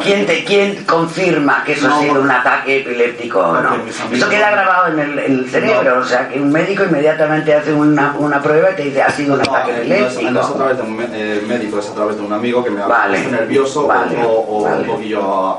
[0.02, 3.70] ¿Quién, te, ¿Quién confirma que eso No, ha sido un ataque epiléptico o no?
[4.12, 6.00] Eso queda grabado en el, en el cerebro, No.
[6.02, 9.34] o sea que un médico inmediatamente hace una, una prueba y te dice ha sido
[9.34, 10.30] un No, ataque eh, no es, epiléptico.
[10.32, 12.70] no es a través de un eh, médico, es a través de un amigo que
[12.70, 13.18] me ha Vale.
[13.18, 14.16] puesto nervioso o- Vale.
[14.24, 14.80] o, o Vale.
[14.82, 15.58] un poquillo,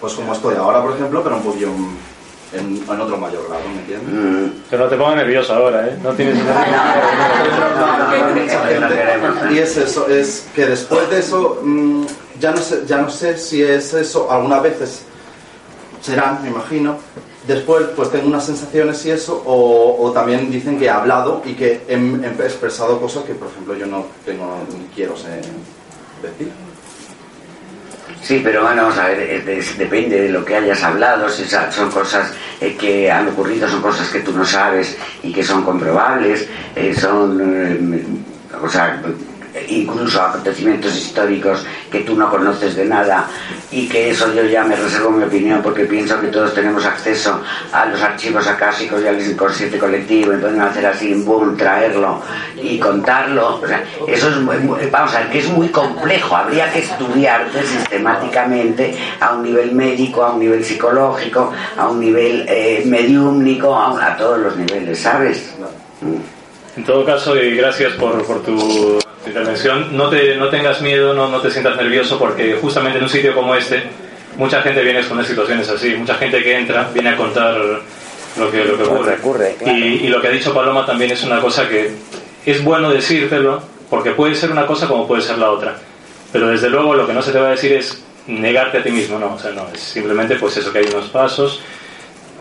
[0.00, 1.68] pues como estoy ahora, por ejemplo, pero un poquillo
[2.52, 4.12] en, en otro mayor grado, ¿me entiendes?
[4.12, 4.68] Mm.
[4.68, 5.96] Que no te ponga nervioso ahora, ¿eh?
[6.02, 6.42] No tienes ¿eh?
[9.52, 12.04] Y es eso, es que después de eso, mm,
[12.40, 15.02] ya, no sé, ya no sé si es eso, algunas veces
[16.00, 16.96] serán, me imagino.
[17.46, 21.54] Después, pues tengo unas sensaciones y eso, o, o también dicen que he hablado y
[21.54, 25.28] que he, expresado cosas que, por ejemplo, yo no tengo ni quiero sé,
[26.22, 26.52] decir.
[28.22, 31.44] Sí, pero bueno, vamos a ver, eh, de- depende de lo que hayas hablado, si
[31.46, 32.30] son cosas
[32.60, 36.46] eh, que han ocurrido, son cosas que tú no sabes y que son comprobables,
[36.76, 38.04] eh, son, eh,
[38.62, 39.00] o sea,
[39.68, 43.26] incluso acontecimientos históricos que tú no conoces de nada
[43.70, 47.40] y que eso yo ya me reservo mi opinión porque pienso que todos tenemos acceso
[47.72, 52.22] a los archivos acásicos y al inconsciente colectivo y pueden hacer así, boom, traerlo
[52.60, 53.60] y contarlo.
[54.06, 54.56] eso es muy,
[54.90, 60.24] vamos a ver, que es muy complejo, habría que estudiarte sistemáticamente a un nivel médico,
[60.24, 65.54] a un nivel psicológico, a un nivel eh, mediúmnico, a, todos los niveles, ¿sabes?
[66.76, 71.28] En todo caso, y gracias por, por tu intervención, no, te, no tengas miedo, no,
[71.28, 73.82] no te sientas nervioso, porque justamente en un sitio como este,
[74.36, 77.56] mucha gente viene a exponer situaciones así, mucha gente que entra viene a contar
[78.38, 79.56] lo que, lo que ocurre.
[79.66, 81.90] y, y, lo que ha dicho Paloma también es una cosa que
[82.46, 85.76] es bueno decírtelo, porque puede ser una cosa como puede ser la otra.
[86.32, 88.90] Pero desde luego lo que no se te va a decir es negarte a ti
[88.90, 91.60] mismo, no, o sea, no, es simplemente pues eso que hay unos pasos.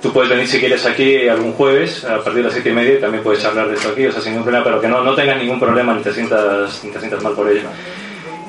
[0.02, 2.94] Tú puedes venir si quieres aquí algún jueves a partir de las siete y media
[2.94, 5.04] y también puedes charlar de esto aquí, o sea, sin ningún problema, pero que no,
[5.04, 7.68] no tengas ningún problema ni te, sientas, ni te sientas mal por ello.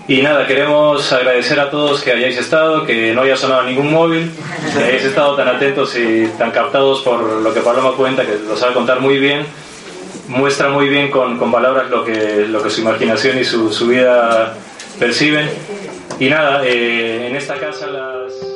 [0.07, 4.31] Y nada, queremos agradecer a todos que hayáis estado, que no haya sonado ningún móvil,
[4.77, 8.57] que hayáis estado tan atentos y tan captados por lo que Paloma cuenta, que lo
[8.57, 9.45] sabe contar muy bien,
[10.29, 13.89] muestra muy bien con, con palabras lo que, lo que su imaginación y su, su
[13.89, 14.57] vida
[14.99, 15.49] perciben.
[16.19, 18.50] Y nada, eh, en esta casa las